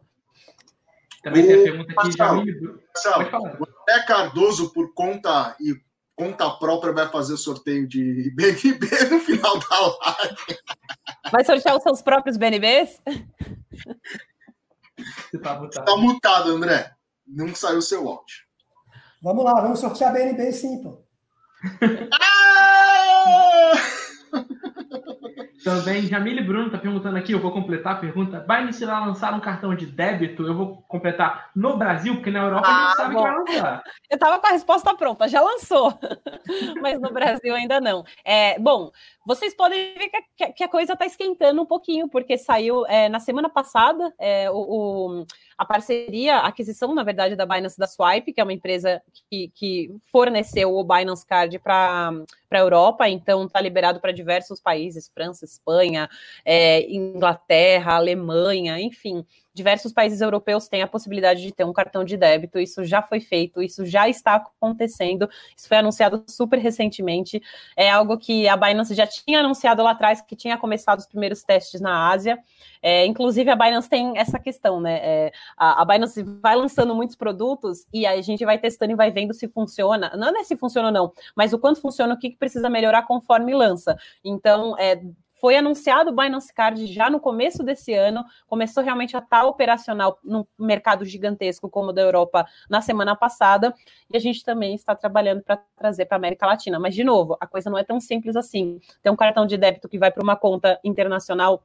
Também 1.22 1.46
tem 1.46 1.60
a 1.60 1.64
pergunta 1.64 1.94
aqui 1.98 2.10
de 2.10 2.18
Marcelo, 2.18 2.44
o 3.60 3.82
André 3.82 4.06
Cardoso, 4.08 4.72
por 4.72 4.94
conta 4.94 5.56
e 5.60 5.76
conta 6.18 6.50
própria, 6.50 6.92
vai 6.92 7.08
fazer 7.08 7.34
o 7.34 7.38
sorteio 7.38 7.88
de 7.88 8.32
BNB 8.36 8.88
no 9.12 9.20
final 9.20 9.60
da 9.60 9.80
live. 9.80 10.60
Vai 11.32 11.46
sortear 11.46 11.78
os 11.78 11.84
seus 11.84 12.02
próprios 12.02 12.36
BNBs? 12.36 13.02
Você 15.30 15.38
tá 15.40 15.60
mutado. 15.60 15.86
Tá 15.86 15.96
mutado, 15.96 16.52
André. 16.52 16.92
Não 17.26 17.54
saiu 17.54 17.78
o 17.78 17.82
seu 17.82 18.08
áudio. 18.08 18.48
Vamos 19.22 19.46
lá, 19.46 19.62
vamos 19.62 19.80
sortear 19.80 20.12
BNB 20.12 20.52
sim, 20.52 20.82
pô. 20.82 21.06
Também, 25.64 26.04
Jamile 26.04 26.42
Bruno 26.42 26.68
está 26.68 26.78
perguntando 26.78 27.18
aqui, 27.18 27.32
eu 27.32 27.40
vou 27.40 27.52
completar 27.52 27.94
a 27.94 27.98
pergunta. 27.98 28.44
Vai 28.48 28.64
lançar 28.64 29.34
um 29.34 29.40
cartão 29.40 29.76
de 29.76 29.86
débito? 29.86 30.46
Eu 30.46 30.56
vou 30.56 30.84
completar 30.88 31.50
no 31.56 31.78
Brasil, 31.78 32.16
porque 32.16 32.30
na 32.30 32.44
Europa 32.44 32.68
ah, 32.68 32.72
a 32.72 32.88
gente 32.88 32.96
sabe 32.98 33.14
bom. 33.16 33.24
que 33.24 33.30
vai 33.30 33.38
lançar. 33.38 33.84
Eu 34.10 34.16
estava 34.16 34.40
com 34.40 34.48
a 34.48 34.52
resposta 34.52 34.96
pronta, 34.96 35.28
já 35.28 35.42
lançou. 35.42 35.98
Mas 36.82 37.00
no 37.00 37.12
Brasil 37.12 37.56
ainda 37.56 37.82
não. 37.82 38.06
É, 38.24 38.60
bom, 38.60 38.92
vocês 39.26 39.56
podem 39.56 39.94
ver 39.96 40.10
que, 40.36 40.54
que 40.54 40.64
a 40.64 40.70
coisa 40.70 40.94
está 40.94 41.06
esquentando 41.06 41.62
um 41.62 41.66
pouquinho, 41.66 42.08
porque 42.08 42.38
saiu 42.38 42.86
é, 42.86 43.10
na 43.10 43.20
semana 43.20 43.50
passada 43.50 44.14
é, 44.20 44.50
o, 44.52 44.56
o, 44.56 45.26
a 45.58 45.66
parceria, 45.66 46.36
a 46.36 46.48
aquisição, 46.48 46.94
na 46.94 47.04
verdade, 47.04 47.36
da 47.36 47.46
Binance 47.46 47.78
da 47.78 47.88
Swipe, 47.88 48.32
que 48.32 48.40
é 48.40 48.44
uma 48.44 48.54
empresa 48.54 49.02
que, 49.30 49.52
que 49.56 49.92
forneceu 50.12 50.76
o 50.76 50.84
Binance 50.84 51.26
Card 51.26 51.58
para 51.60 52.12
a 52.52 52.58
Europa, 52.58 53.10
então 53.10 53.46
está 53.46 53.60
liberado 53.60 54.00
para 54.00 54.12
diversos 54.12 54.62
países, 54.62 55.10
França, 55.12 55.46
Espanha, 55.46 56.08
é, 56.46 56.82
Inglaterra, 56.92 57.96
Alemanha, 57.96 58.80
enfim 58.80 59.26
diversos 59.58 59.92
países 59.92 60.22
europeus 60.22 60.68
têm 60.68 60.84
a 60.84 60.88
possibilidade 60.88 61.42
de 61.42 61.52
ter 61.52 61.66
um 61.66 61.74
cartão 61.74 62.04
de 62.04 62.16
débito. 62.16 62.60
Isso 62.60 62.86
já 62.86 63.02
foi 63.02 63.20
feito, 63.20 63.62
isso 63.62 63.86
já 63.86 64.08
está 64.08 64.36
acontecendo. 64.36 65.28
Isso 65.58 65.68
foi 65.68 65.78
anunciado 65.78 66.24
super 66.28 66.60
recentemente. 66.60 67.42
É 67.76 67.90
algo 67.90 68.18
que 68.18 68.48
a 68.48 68.56
Binance 68.56 68.94
já 68.94 69.08
tinha 69.08 69.40
anunciado 69.40 69.82
lá 69.82 69.92
atrás, 69.92 70.22
que 70.22 70.36
tinha 70.36 70.58
começado 70.58 71.00
os 71.00 71.08
primeiros 71.08 71.44
testes 71.44 71.82
na 71.82 72.10
Ásia. 72.10 72.38
É, 72.82 73.06
inclusive, 73.08 73.50
a 73.50 73.56
Binance 73.56 73.90
tem 73.90 74.16
essa 74.16 74.38
questão, 74.38 74.80
né? 74.80 75.00
É, 75.02 75.32
a, 75.58 75.84
Binance 75.84 76.22
vai 76.24 76.56
lançando 76.56 76.94
muitos 76.94 77.16
produtos 77.16 77.88
e 77.92 78.06
a 78.06 78.22
gente 78.22 78.46
vai 78.46 78.60
testando 78.60 78.92
e 78.92 78.96
vai 78.96 79.10
vendo 79.10 79.34
se 79.34 79.48
funciona. 79.48 80.12
Não 80.16 80.40
é 80.40 80.44
se 80.44 80.56
funciona 80.56 80.90
ou 80.90 80.94
não, 80.94 81.12
mas 81.36 81.52
o 81.52 81.58
quanto 81.58 81.82
funciona, 81.82 82.14
o 82.14 82.20
que 82.20 82.38
precisa 82.38 82.70
melhorar 82.70 83.02
conforme 83.08 83.56
lança. 83.56 83.98
Então, 84.24 84.78
é, 84.78 85.02
foi 85.40 85.56
anunciado 85.56 86.10
o 86.10 86.16
Binance 86.16 86.54
Card 86.54 86.86
já 86.88 87.10
no 87.10 87.20
começo 87.20 87.64
desse 87.64 87.94
ano, 87.94 88.26
começou 88.48 88.84
realmente 88.84 89.16
a 89.16 89.20
estar 89.20 89.46
operacional 89.46 90.20
num 90.24 90.46
mercado 90.58 91.06
gigantesco 91.06 91.70
como 91.70 91.90
o 91.90 91.94
da 91.94 92.02
Europa 92.02 92.46
na 92.70 92.82
semana 92.82 93.16
passada, 93.16 93.74
e 94.12 94.18
a 94.18 94.20
gente 94.20 94.44
também 94.44 94.76
está 94.76 94.96
trabalhando 94.96 95.42
para 95.44 95.58
trazer 95.78 96.06
para 96.06 96.18
a 96.18 96.20
América 96.20 96.46
Latina. 96.46 96.80
Mas, 96.80 96.96
de 96.96 97.04
novo, 97.04 97.38
a 97.40 97.46
coisa 97.46 97.70
não 97.70 97.78
é 97.78 97.84
tão 97.84 98.00
simples 98.00 98.36
assim. 98.36 98.80
Tem 99.02 99.12
um 99.12 99.16
cartão 99.16 99.46
de 99.46 99.58
débito 99.58 99.88
que 99.88 100.00
vai 100.00 100.12
para 100.12 100.24
uma 100.24 100.36
conta 100.36 100.80
internacional 100.84 101.64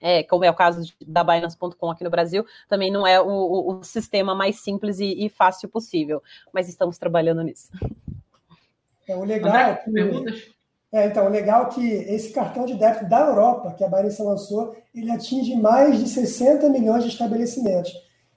é, 0.00 0.22
como 0.22 0.44
é 0.44 0.50
o 0.50 0.54
caso 0.54 0.94
da 1.04 1.24
Binance.com 1.24 1.90
aqui 1.90 2.04
no 2.04 2.10
Brasil, 2.10 2.46
também 2.68 2.88
não 2.88 3.04
é 3.04 3.20
o, 3.20 3.26
o, 3.26 3.78
o 3.78 3.82
sistema 3.82 4.32
mais 4.32 4.60
simples 4.60 5.00
e, 5.00 5.24
e, 5.24 5.28
fácil 5.28 5.68
possível, 5.68 6.22
mas 6.52 6.68
estamos 6.68 6.98
trabalhando 6.98 7.42
nisso. 7.42 7.68
É, 9.08 9.16
o 9.16 9.24
legal 9.24 9.50
André, 9.50 9.70
é 9.70 9.74
que, 9.74 9.90
perguntas? 9.90 10.57
É, 10.90 11.06
então, 11.06 11.28
legal 11.28 11.64
é 11.64 11.66
que 11.66 11.86
esse 11.86 12.32
cartão 12.32 12.64
de 12.64 12.74
débito 12.74 13.06
da 13.06 13.20
Europa, 13.20 13.74
que 13.74 13.84
a 13.84 13.88
Binance 13.88 14.22
lançou, 14.22 14.74
ele 14.94 15.10
atinge 15.10 15.54
mais 15.54 15.98
de 15.98 16.08
60 16.08 16.68
milhões 16.70 17.04
de 17.04 17.10
estabelecimentos. 17.10 17.92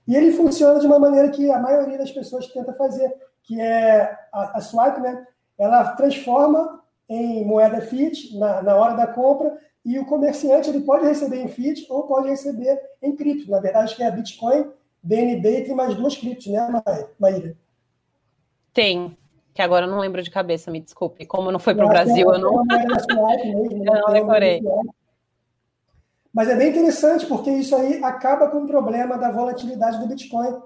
E 0.07 0.15
ele 0.15 0.33
funciona 0.33 0.79
de 0.79 0.85
uma 0.85 0.99
maneira 0.99 1.29
que 1.29 1.49
a 1.49 1.59
maioria 1.59 1.97
das 1.97 2.11
pessoas 2.11 2.47
tenta 2.47 2.73
fazer, 2.73 3.13
que 3.43 3.59
é 3.59 4.17
a, 4.33 4.57
a 4.57 4.61
Swipe, 4.61 4.99
né? 4.99 5.25
Ela 5.57 5.95
transforma 5.95 6.81
em 7.07 7.45
moeda 7.45 7.81
fiat 7.81 8.37
na, 8.37 8.61
na 8.61 8.75
hora 8.75 8.95
da 8.95 9.07
compra 9.07 9.57
e 9.85 9.97
o 9.97 10.05
comerciante 10.05 10.69
ele 10.69 10.81
pode 10.81 11.05
receber 11.05 11.41
em 11.41 11.47
fiat 11.47 11.85
ou 11.89 12.03
pode 12.03 12.29
receber 12.29 12.79
em 13.01 13.15
cripto. 13.15 13.49
Na 13.49 13.59
verdade, 13.59 13.95
que 13.95 14.03
é 14.03 14.07
a 14.07 14.11
Bitcoin, 14.11 14.71
BNB 15.01 15.59
e 15.59 15.63
tem 15.63 15.75
mais 15.75 15.95
duas 15.95 16.17
criptos, 16.17 16.47
né, 16.47 16.67
Maíra? 17.19 17.55
Tem 18.73 19.17
que 19.53 19.61
agora 19.61 19.85
eu 19.85 19.89
não 19.89 19.99
lembro 19.99 20.21
de 20.21 20.31
cabeça, 20.31 20.71
me 20.71 20.81
desculpe. 20.81 21.25
Como 21.25 21.51
não 21.51 21.59
foi 21.59 21.75
para 21.75 21.85
o 21.85 21.89
Brasil, 21.89 22.31
eu 22.31 22.39
não. 22.39 22.63
eu 22.69 24.01
não 24.01 24.13
decorei. 24.13 24.61
Mas 26.33 26.47
é 26.47 26.55
bem 26.55 26.69
interessante, 26.69 27.25
porque 27.25 27.51
isso 27.51 27.75
aí 27.75 28.01
acaba 28.03 28.47
com 28.47 28.63
o 28.63 28.67
problema 28.67 29.17
da 29.17 29.29
volatilidade 29.29 29.99
do 29.99 30.07
Bitcoin. 30.07 30.61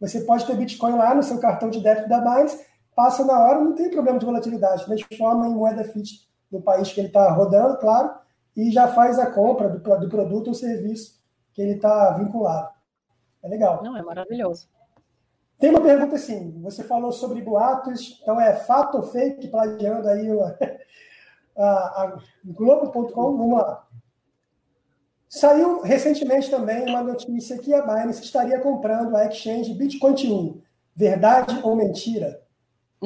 Você 0.00 0.22
pode 0.22 0.44
ter 0.44 0.56
Bitcoin 0.56 0.96
lá 0.96 1.14
no 1.14 1.22
seu 1.22 1.38
cartão 1.38 1.70
de 1.70 1.80
débito 1.80 2.08
da 2.08 2.18
Binance, 2.18 2.66
passa 2.96 3.24
na 3.24 3.38
hora, 3.38 3.60
não 3.60 3.74
tem 3.74 3.90
problema 3.90 4.18
de 4.18 4.26
volatilidade. 4.26 4.84
Transforma 4.84 5.46
em 5.46 5.54
moeda 5.54 5.84
fiat 5.84 6.28
no 6.50 6.60
país 6.60 6.92
que 6.92 7.00
ele 7.00 7.08
está 7.08 7.30
rodando, 7.32 7.78
claro, 7.78 8.12
e 8.56 8.70
já 8.70 8.88
faz 8.88 9.18
a 9.18 9.30
compra 9.30 9.68
do, 9.68 9.78
do 9.78 10.08
produto 10.08 10.48
ou 10.48 10.54
serviço 10.54 11.20
que 11.52 11.62
ele 11.62 11.74
está 11.74 12.10
vinculado. 12.12 12.70
É 13.42 13.48
legal. 13.48 13.82
Não, 13.84 13.96
é 13.96 14.02
maravilhoso. 14.02 14.68
Tem 15.58 15.70
uma 15.70 15.80
pergunta 15.80 16.16
assim: 16.16 16.60
você 16.62 16.82
falou 16.82 17.12
sobre 17.12 17.40
boatos, 17.40 18.18
então 18.22 18.40
é 18.40 18.54
fato 18.54 18.96
ou 18.96 19.02
fake, 19.02 19.48
plagiando 19.48 20.08
aí 20.08 20.28
a 21.56 22.18
Globo.com. 22.44 23.36
Vamos 23.36 23.58
lá. 23.58 23.86
Saiu 25.28 25.80
recentemente 25.80 26.48
também 26.48 26.88
uma 26.88 27.02
notícia 27.02 27.58
que 27.58 27.74
a 27.74 27.82
Binance 27.82 28.22
estaria 28.22 28.60
comprando 28.60 29.16
a 29.16 29.26
exchange 29.26 29.74
Bitcoin 29.74 30.14
1. 30.14 30.62
Verdade 30.94 31.58
ou 31.64 31.74
mentira? 31.74 32.43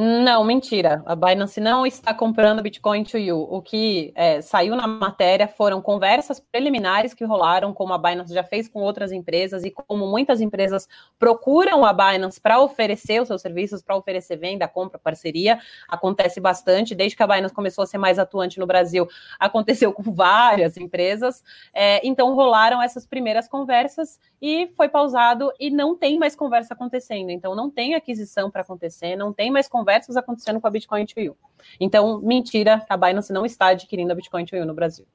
Não, 0.01 0.45
mentira. 0.45 1.03
A 1.07 1.17
Binance 1.17 1.61
não 1.61 1.85
está 1.85 2.15
comprando 2.15 2.63
Bitcoin 2.63 3.03
to 3.03 3.19
you. 3.19 3.49
O 3.51 3.61
que 3.61 4.13
é, 4.15 4.41
saiu 4.41 4.77
na 4.77 4.87
matéria 4.87 5.49
foram 5.49 5.83
conversas 5.83 6.39
preliminares 6.39 7.13
que 7.13 7.25
rolaram, 7.25 7.75
como 7.75 7.93
a 7.93 7.99
Binance 7.99 8.33
já 8.33 8.45
fez 8.45 8.69
com 8.69 8.79
outras 8.79 9.11
empresas 9.11 9.65
e 9.65 9.73
como 9.73 10.07
muitas 10.07 10.41
empresas 10.41 10.87
procuram 11.19 11.85
a 11.85 11.93
Binance 11.93 12.41
para 12.41 12.61
oferecer 12.61 13.21
os 13.21 13.27
seus 13.27 13.43
serviços, 13.43 13.83
para 13.83 13.97
oferecer 13.97 14.37
venda, 14.37 14.69
compra, 14.69 15.01
parceria. 15.01 15.59
Acontece 15.89 16.39
bastante. 16.39 16.95
Desde 16.95 17.17
que 17.17 17.23
a 17.25 17.27
Binance 17.27 17.53
começou 17.53 17.83
a 17.83 17.87
ser 17.87 17.99
mais 17.99 18.21
atuante 18.21 18.61
no 18.61 18.69
Brasil, 18.69 19.09
aconteceu 19.37 19.93
com 19.93 20.15
várias 20.15 20.77
empresas. 20.77 21.43
É, 21.75 22.07
então 22.07 22.37
rolaram 22.37 22.81
essas 22.81 23.05
primeiras 23.05 23.49
conversas 23.49 24.21
e 24.41 24.69
foi 24.77 24.89
pausado 24.89 25.53
e 25.59 25.73
não 25.73 25.97
tem 25.97 26.21
mais 26.21 26.37
conversa 26.37 26.75
acontecendo. 26.75 27.31
Então 27.31 27.57
não 27.57 27.69
tem 27.69 27.97
aquisição 27.97 28.49
para 28.49 28.63
acontecer, 28.63 29.17
não 29.17 29.33
tem 29.33 29.51
mais 29.51 29.67
conversa 29.67 29.88
conversas 29.89 30.19
acontecendo 30.19 30.61
com 30.61 30.67
a 30.67 30.71
Bitcoin 30.71 31.07
to 31.07 31.19
You. 31.19 31.37
Então, 31.81 32.21
mentira, 32.21 32.85
a 32.89 32.97
Binance 32.97 33.33
não 33.33 33.47
está 33.47 33.69
adquirindo 33.69 34.13
a 34.13 34.15
Bitcoin 34.15 34.45
to 34.45 34.55
You 34.55 34.67
no 34.67 34.75
Brasil. 34.75 35.07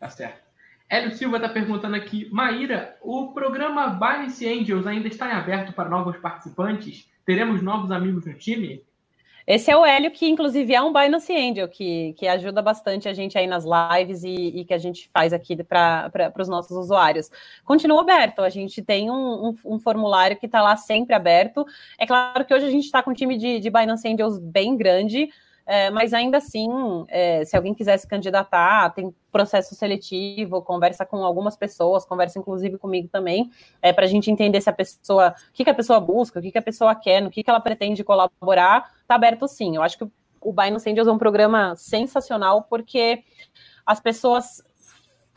Tá 0.00 0.08
certo. 0.08 0.40
Hélio 0.88 1.14
Silva 1.14 1.36
está 1.36 1.48
perguntando 1.48 1.94
aqui, 1.94 2.28
Maíra, 2.32 2.96
o 3.02 3.32
programa 3.32 3.88
Binance 3.88 4.46
Angels 4.48 4.86
ainda 4.86 5.08
está 5.08 5.28
em 5.28 5.32
aberto 5.32 5.74
para 5.74 5.90
novos 5.90 6.16
participantes? 6.16 7.06
Teremos 7.24 7.60
novos 7.62 7.90
amigos 7.90 8.24
no 8.24 8.34
time? 8.34 8.82
Esse 9.46 9.70
é 9.70 9.76
o 9.76 9.84
Hélio, 9.84 10.10
que 10.10 10.28
inclusive 10.28 10.74
é 10.74 10.80
um 10.80 10.92
Binance 10.92 11.32
Angel, 11.32 11.68
que, 11.68 12.12
que 12.14 12.28
ajuda 12.28 12.62
bastante 12.62 13.08
a 13.08 13.12
gente 13.12 13.36
aí 13.36 13.46
nas 13.46 13.64
lives 13.64 14.22
e, 14.22 14.60
e 14.60 14.64
que 14.64 14.74
a 14.74 14.78
gente 14.78 15.08
faz 15.12 15.32
aqui 15.32 15.56
para 15.62 16.32
os 16.38 16.48
nossos 16.48 16.76
usuários. 16.76 17.30
Continua 17.64 18.00
aberto, 18.00 18.40
a 18.40 18.48
gente 18.48 18.82
tem 18.82 19.10
um, 19.10 19.48
um, 19.48 19.54
um 19.64 19.78
formulário 19.78 20.36
que 20.36 20.46
está 20.46 20.62
lá 20.62 20.76
sempre 20.76 21.14
aberto. 21.14 21.66
É 21.98 22.06
claro 22.06 22.44
que 22.44 22.54
hoje 22.54 22.66
a 22.66 22.70
gente 22.70 22.84
está 22.84 23.02
com 23.02 23.10
um 23.10 23.14
time 23.14 23.36
de, 23.36 23.60
de 23.60 23.70
Binance 23.70 24.06
Angels 24.08 24.38
bem 24.38 24.76
grande, 24.76 25.28
é, 25.66 25.90
mas 25.90 26.12
ainda 26.12 26.38
assim, 26.38 26.68
é, 27.08 27.44
se 27.44 27.56
alguém 27.56 27.74
quiser 27.74 27.96
se 27.98 28.06
candidatar, 28.06 28.90
tem 28.90 29.14
processo 29.30 29.74
seletivo, 29.74 30.62
conversa 30.62 31.06
com 31.06 31.24
algumas 31.24 31.56
pessoas, 31.56 32.04
conversa 32.04 32.38
inclusive 32.38 32.78
comigo 32.78 33.08
também, 33.08 33.50
é, 33.80 33.92
para 33.92 34.04
a 34.04 34.08
gente 34.08 34.30
entender 34.30 34.60
se 34.60 34.68
a 34.68 34.72
pessoa, 34.72 35.34
o 35.50 35.52
que, 35.52 35.64
que 35.64 35.70
a 35.70 35.74
pessoa 35.74 36.00
busca, 36.00 36.38
o 36.38 36.42
que, 36.42 36.50
que 36.50 36.58
a 36.58 36.62
pessoa 36.62 36.94
quer, 36.94 37.20
no 37.20 37.30
que, 37.30 37.42
que 37.42 37.50
ela 37.50 37.60
pretende 37.60 38.04
colaborar, 38.04 38.90
tá 39.06 39.14
aberto 39.14 39.46
sim. 39.46 39.76
Eu 39.76 39.82
acho 39.82 39.98
que 39.98 40.04
o 40.40 40.52
Binance 40.52 40.90
Angels 40.90 41.08
é 41.08 41.12
um 41.12 41.18
programa 41.18 41.74
sensacional 41.76 42.62
porque 42.68 43.22
as 43.86 44.00
pessoas 44.00 44.62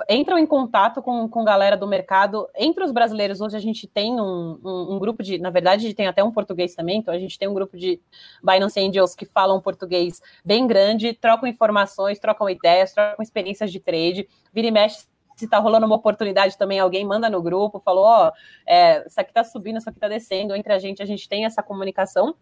entram 0.09 0.37
em 0.37 0.45
contato 0.45 1.01
com, 1.01 1.27
com 1.29 1.43
galera 1.43 1.77
do 1.77 1.87
mercado. 1.87 2.47
Entre 2.55 2.83
os 2.83 2.91
brasileiros, 2.91 3.41
hoje 3.41 3.55
a 3.55 3.59
gente 3.59 3.87
tem 3.87 4.19
um, 4.19 4.59
um, 4.63 4.95
um, 4.95 4.99
grupo 4.99 5.23
de, 5.23 5.37
na 5.37 5.49
verdade, 5.49 5.93
tem 5.93 6.07
até 6.07 6.23
um 6.23 6.31
português 6.31 6.75
também, 6.75 6.99
então 6.99 7.13
a 7.13 7.19
gente 7.19 7.39
tem 7.39 7.47
um 7.47 7.53
grupo 7.53 7.77
de 7.77 7.99
Binance 8.43 8.79
Angels 8.79 9.15
que 9.15 9.25
falam 9.25 9.61
português 9.61 10.21
bem 10.43 10.67
grande, 10.67 11.13
trocam 11.13 11.47
informações, 11.47 12.19
trocam 12.19 12.49
ideias, 12.49 12.93
trocam 12.93 13.23
experiências 13.23 13.71
de 13.71 13.79
trade, 13.79 14.27
vira 14.53 14.67
e 14.67 14.71
mexe. 14.71 15.07
Se 15.35 15.49
tá 15.49 15.59
rolando 15.59 15.85
uma 15.85 15.95
oportunidade 15.95 16.57
também, 16.57 16.79
alguém 16.79 17.05
manda 17.05 17.29
no 17.29 17.41
grupo, 17.41 17.79
falou: 17.79 18.05
Ó, 18.05 18.29
oh, 18.29 18.31
é, 18.65 19.05
isso 19.05 19.19
aqui 19.19 19.33
tá 19.33 19.43
subindo, 19.43 19.77
isso 19.77 19.89
aqui 19.89 19.99
tá 19.99 20.07
descendo. 20.07 20.55
Entre 20.55 20.71
a 20.71 20.79
gente, 20.79 21.03
a 21.03 21.05
gente 21.05 21.27
tem 21.27 21.43
essa 21.43 21.61
comunicação. 21.61 22.35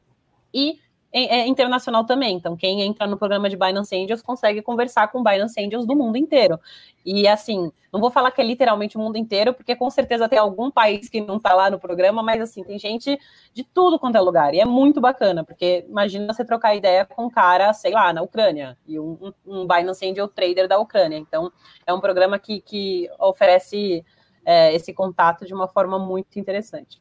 E 0.53 0.79
é, 1.13 1.47
internacional 1.47 2.03
também. 2.05 2.35
Então, 2.35 2.57
quem 2.57 2.81
entra 2.81 3.05
no 3.05 3.17
programa 3.17 3.47
de 3.47 3.55
Binance 3.55 3.95
Angels 3.95 4.21
consegue 4.21 4.61
conversar 4.61 5.09
com 5.09 5.23
Binance 5.23 5.63
Angels 5.63 5.85
do 5.85 5.95
mundo 5.95 6.17
inteiro. 6.17 6.59
E 7.05 7.27
assim, 7.27 7.71
não 7.91 7.99
vou 7.99 8.09
falar 8.09 8.31
que 8.31 8.41
é 8.41 8.43
literalmente 8.43 8.97
o 8.97 8.99
mundo 8.99 9.17
inteiro, 9.17 9.53
porque 9.53 9.75
com 9.75 9.89
certeza 9.91 10.27
tem 10.27 10.39
algum 10.39 10.71
país 10.71 11.07
que 11.07 11.21
não 11.21 11.37
está 11.37 11.53
lá 11.53 11.69
no 11.69 11.79
programa, 11.79 12.23
mas 12.23 12.41
assim, 12.41 12.63
tem 12.63 12.79
gente 12.79 13.19
de 13.53 13.63
tudo 13.63 13.99
quanto 13.99 14.17
é 14.17 14.21
lugar. 14.21 14.55
E 14.55 14.59
é 14.59 14.65
muito 14.65 14.99
bacana, 14.99 15.43
porque 15.43 15.85
imagina 15.87 16.33
você 16.33 16.43
trocar 16.43 16.75
ideia 16.75 17.05
com 17.05 17.25
um 17.25 17.29
cara, 17.29 17.71
sei 17.73 17.93
lá, 17.93 18.11
na 18.11 18.23
Ucrânia, 18.23 18.75
e 18.87 18.99
um, 18.99 19.31
um 19.45 19.67
Binance 19.67 20.09
Angel 20.09 20.27
trader 20.27 20.67
da 20.67 20.79
Ucrânia. 20.79 21.17
Então, 21.17 21.51
é 21.85 21.93
um 21.93 21.99
programa 21.99 22.39
que, 22.39 22.59
que 22.59 23.07
oferece 23.19 24.03
é, 24.43 24.73
esse 24.73 24.91
contato 24.93 25.45
de 25.45 25.53
uma 25.53 25.67
forma 25.67 25.99
muito 25.99 26.39
interessante. 26.39 26.99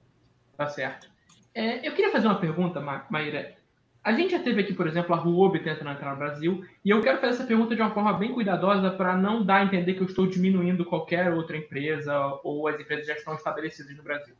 Tá 0.56 0.68
certo. 0.68 1.10
É, 1.54 1.86
eu 1.86 1.94
queria 1.94 2.10
fazer 2.10 2.26
uma 2.26 2.38
pergunta, 2.38 2.80
Ma 2.80 3.06
Maíra. 3.10 3.61
A 4.04 4.12
gente 4.12 4.32
já 4.32 4.40
teve 4.40 4.60
aqui, 4.60 4.74
por 4.74 4.88
exemplo, 4.88 5.14
a 5.14 5.18
Huobi 5.22 5.60
tentando 5.60 5.90
entrar 5.90 6.10
no 6.10 6.18
Brasil, 6.18 6.64
e 6.84 6.90
eu 6.90 7.00
quero 7.00 7.20
fazer 7.20 7.34
essa 7.34 7.44
pergunta 7.44 7.76
de 7.76 7.80
uma 7.80 7.92
forma 7.92 8.12
bem 8.14 8.32
cuidadosa 8.32 8.90
para 8.90 9.16
não 9.16 9.44
dar 9.44 9.56
a 9.56 9.64
entender 9.64 9.94
que 9.94 10.00
eu 10.00 10.06
estou 10.06 10.26
diminuindo 10.26 10.84
qualquer 10.84 11.32
outra 11.32 11.56
empresa 11.56 12.12
ou 12.42 12.66
as 12.66 12.80
empresas 12.80 13.06
já 13.06 13.14
estão 13.14 13.34
estabelecidas 13.34 13.96
no 13.96 14.02
Brasil. 14.02 14.34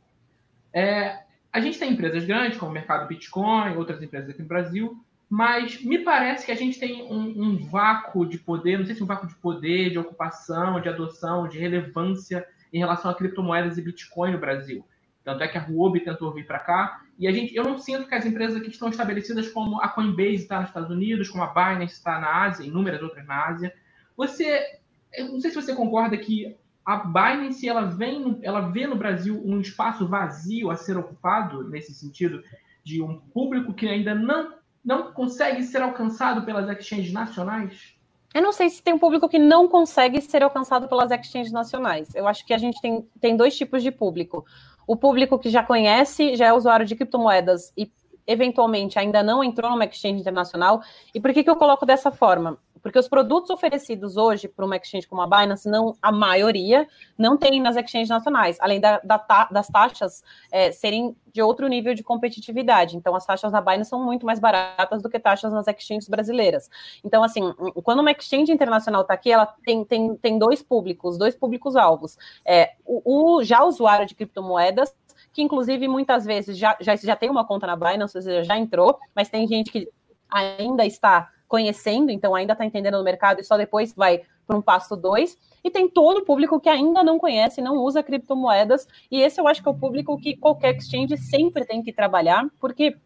É, 0.73 1.19
a 1.51 1.61
gente 1.61 1.79
tem 1.79 1.93
empresas 1.93 2.25
grandes, 2.25 2.57
como 2.57 2.71
o 2.71 2.73
mercado 2.73 3.07
Bitcoin, 3.07 3.77
outras 3.77 4.01
empresas 4.01 4.29
aqui 4.29 4.41
no 4.41 4.47
Brasil, 4.47 5.01
mas 5.29 5.81
me 5.81 5.99
parece 5.99 6.45
que 6.45 6.51
a 6.51 6.55
gente 6.55 6.77
tem 6.77 7.03
um, 7.03 7.43
um 7.43 7.57
vácuo 7.57 8.25
de 8.25 8.37
poder, 8.37 8.77
não 8.77 8.85
sei 8.85 8.95
se 8.95 9.03
um 9.03 9.07
vácuo 9.07 9.27
de 9.27 9.35
poder, 9.35 9.91
de 9.91 9.97
ocupação, 9.97 10.81
de 10.81 10.89
adoção, 10.89 11.47
de 11.47 11.57
relevância 11.57 12.45
em 12.73 12.79
relação 12.79 13.09
a 13.09 13.15
criptomoedas 13.15 13.77
e 13.77 13.81
Bitcoin 13.81 14.33
no 14.33 14.39
Brasil. 14.39 14.85
Tanto 15.23 15.41
é 15.41 15.47
que 15.47 15.57
a 15.57 15.65
Huobi 15.65 16.01
tentou 16.01 16.33
vir 16.33 16.45
para 16.45 16.59
cá. 16.59 17.01
E 17.17 17.27
a 17.27 17.31
gente, 17.31 17.55
eu 17.55 17.63
não 17.63 17.77
sinto 17.77 18.07
que 18.07 18.15
as 18.15 18.25
empresas 18.25 18.57
aqui 18.57 18.69
estão 18.69 18.89
estabelecidas 18.89 19.49
como 19.49 19.79
a 19.81 19.87
Coinbase 19.87 20.35
está 20.35 20.59
nos 20.59 20.69
Estados 20.69 20.89
Unidos, 20.89 21.29
como 21.29 21.43
a 21.43 21.47
Binance 21.47 21.93
está 21.93 22.19
na 22.19 22.43
Ásia, 22.43 22.65
inúmeras 22.65 23.01
outras 23.01 23.25
na 23.25 23.47
Ásia. 23.47 23.73
Você, 24.17 24.79
eu 25.13 25.31
não 25.31 25.39
sei 25.39 25.51
se 25.51 25.55
você 25.55 25.75
concorda 25.75 26.17
que 26.17 26.55
a 26.85 26.97
Binance 26.97 27.67
ela 27.67 27.83
vem, 27.85 28.39
ela 28.41 28.61
vê 28.61 28.87
no 28.87 28.95
Brasil 28.95 29.41
um 29.45 29.59
espaço 29.59 30.07
vazio 30.07 30.69
a 30.71 30.75
ser 30.75 30.97
ocupado 30.97 31.67
nesse 31.69 31.93
sentido 31.93 32.43
de 32.83 33.01
um 33.01 33.19
público 33.19 33.73
que 33.73 33.87
ainda 33.87 34.13
não 34.13 34.61
não 34.83 35.13
consegue 35.13 35.63
ser 35.63 35.81
alcançado 35.81 36.43
pelas 36.43 36.67
exchanges 36.77 37.13
nacionais? 37.13 37.95
Eu 38.33 38.41
não 38.41 38.51
sei 38.51 38.69
se 38.69 38.81
tem 38.81 38.93
um 38.93 38.99
público 38.99 39.29
que 39.29 39.37
não 39.37 39.67
consegue 39.67 40.19
ser 40.19 40.43
alcançado 40.43 40.87
pelas 40.87 41.11
exchanges 41.11 41.51
nacionais. 41.51 42.13
Eu 42.15 42.27
acho 42.27 42.45
que 42.45 42.53
a 42.53 42.57
gente 42.57 42.81
tem, 42.81 43.07
tem 43.21 43.37
dois 43.37 43.55
tipos 43.55 43.83
de 43.83 43.91
público 43.91 44.43
o 44.87 44.95
público 44.95 45.39
que 45.39 45.49
já 45.49 45.63
conhece, 45.63 46.35
já 46.35 46.47
é 46.47 46.53
usuário 46.53 46.85
de 46.85 46.95
criptomoedas 46.95 47.71
e 47.77 47.91
eventualmente 48.25 48.97
ainda 48.97 49.21
não 49.21 49.43
entrou 49.43 49.69
numa 49.71 49.85
exchange 49.85 50.19
internacional. 50.19 50.81
E 51.13 51.19
por 51.19 51.33
que, 51.33 51.43
que 51.43 51.49
eu 51.49 51.55
coloco 51.55 51.85
dessa 51.85 52.11
forma? 52.11 52.57
Porque 52.83 52.99
os 52.99 53.07
produtos 53.07 53.49
oferecidos 53.49 54.17
hoje 54.17 54.49
para 54.49 54.65
uma 54.65 54.75
exchange 54.75 55.07
como 55.07 55.21
a 55.21 55.25
Binance, 55.27 55.69
não, 55.69 55.95
a 56.01 56.11
maioria, 56.11 56.85
não 57.17 57.37
tem 57.37 57.61
nas 57.61 57.77
exchanges 57.77 58.09
nacionais, 58.09 58.57
além 58.59 58.81
da, 58.81 58.99
da, 58.99 59.47
das 59.49 59.67
taxas 59.69 60.21
é, 60.51 60.71
serem 60.73 61.15
de 61.31 61.41
outro 61.41 61.67
nível 61.67 61.95
de 61.95 62.03
competitividade. 62.03 62.97
Então, 62.97 63.15
as 63.15 63.25
taxas 63.25 63.53
na 63.53 63.61
Binance 63.61 63.89
são 63.89 64.03
muito 64.03 64.25
mais 64.25 64.39
baratas 64.39 65.01
do 65.01 65.09
que 65.09 65.17
taxas 65.17 65.53
nas 65.53 65.65
exchanges 65.67 66.09
brasileiras. 66.09 66.69
Então, 67.03 67.23
assim, 67.23 67.53
quando 67.83 68.01
uma 68.01 68.11
exchange 68.11 68.51
internacional 68.51 69.01
está 69.01 69.13
aqui, 69.13 69.31
ela 69.31 69.45
tem, 69.63 69.85
tem, 69.85 70.15
tem 70.17 70.37
dois 70.37 70.61
públicos, 70.61 71.17
dois 71.17 71.35
públicos-alvos. 71.35 72.17
É, 72.45 72.73
o, 72.85 73.37
o 73.37 73.43
já 73.43 73.63
usuário 73.63 74.05
de 74.05 74.13
criptomoedas 74.13 74.93
que 75.31 75.41
inclusive 75.41 75.87
muitas 75.87 76.25
vezes 76.25 76.55
já, 76.55 76.77
já, 76.79 76.95
já 76.95 77.15
tem 77.15 77.29
uma 77.29 77.45
conta 77.45 77.65
na 77.65 77.75
Binance, 77.75 78.15
ou 78.15 78.21
seja, 78.21 78.43
já 78.43 78.55
entrou, 78.55 78.99
mas 79.15 79.29
tem 79.29 79.47
gente 79.47 79.71
que 79.71 79.89
ainda 80.29 80.85
está 80.85 81.29
conhecendo, 81.53 82.09
então 82.09 82.33
ainda 82.33 82.53
está 82.53 82.65
entendendo 82.65 82.97
no 82.97 83.03
mercado 83.03 83.39
e 83.39 83.43
só 83.43 83.55
depois 83.55 83.93
vai 83.93 84.23
para 84.47 84.57
um 84.57 84.61
passo 84.61 84.95
dois. 84.95 85.37
E 85.63 85.69
tem 85.69 85.87
todo 85.87 86.17
o 86.17 86.25
público 86.25 86.59
que 86.59 86.67
ainda 86.67 87.03
não 87.03 87.19
conhece, 87.19 87.61
não 87.61 87.77
usa 87.77 88.01
criptomoedas, 88.01 88.87
e 89.11 89.21
esse 89.21 89.39
eu 89.39 89.47
acho 89.47 89.61
que 89.61 89.69
é 89.69 89.71
o 89.71 89.77
público 89.77 90.17
que 90.17 90.35
qualquer 90.35 90.75
exchange 90.75 91.15
sempre 91.15 91.63
tem 91.63 91.83
que 91.83 91.93
trabalhar, 91.93 92.43
porque 92.59 92.97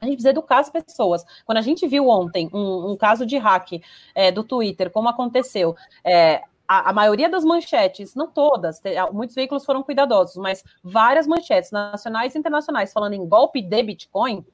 a 0.00 0.04
gente 0.04 0.14
precisa 0.14 0.30
educar 0.30 0.60
as 0.60 0.70
pessoas. 0.70 1.24
Quando 1.44 1.58
a 1.58 1.62
gente 1.62 1.84
viu 1.88 2.08
ontem 2.08 2.48
um, 2.54 2.92
um 2.92 2.96
caso 2.96 3.26
de 3.26 3.36
hack 3.38 3.82
é, 4.14 4.30
do 4.30 4.44
Twitter, 4.44 4.88
como 4.92 5.08
aconteceu, 5.08 5.74
é, 6.04 6.44
a, 6.68 6.92
maioria 6.92 7.28
das 7.28 7.44
manchetes, 7.44 8.14
não 8.14 8.28
todas, 8.28 8.80
muitos 9.12 9.34
veículos 9.34 9.64
foram 9.64 9.82
cuidadosos, 9.82 10.36
mas 10.36 10.62
várias 10.80 11.26
manchetes 11.26 11.72
nacionais 11.72 12.36
e 12.36 12.38
internacionais 12.38 12.92
falando 12.92 13.14
em 13.14 13.28
golpe 13.28 13.60
de 13.60 13.82
Bitcoin, 13.82 14.46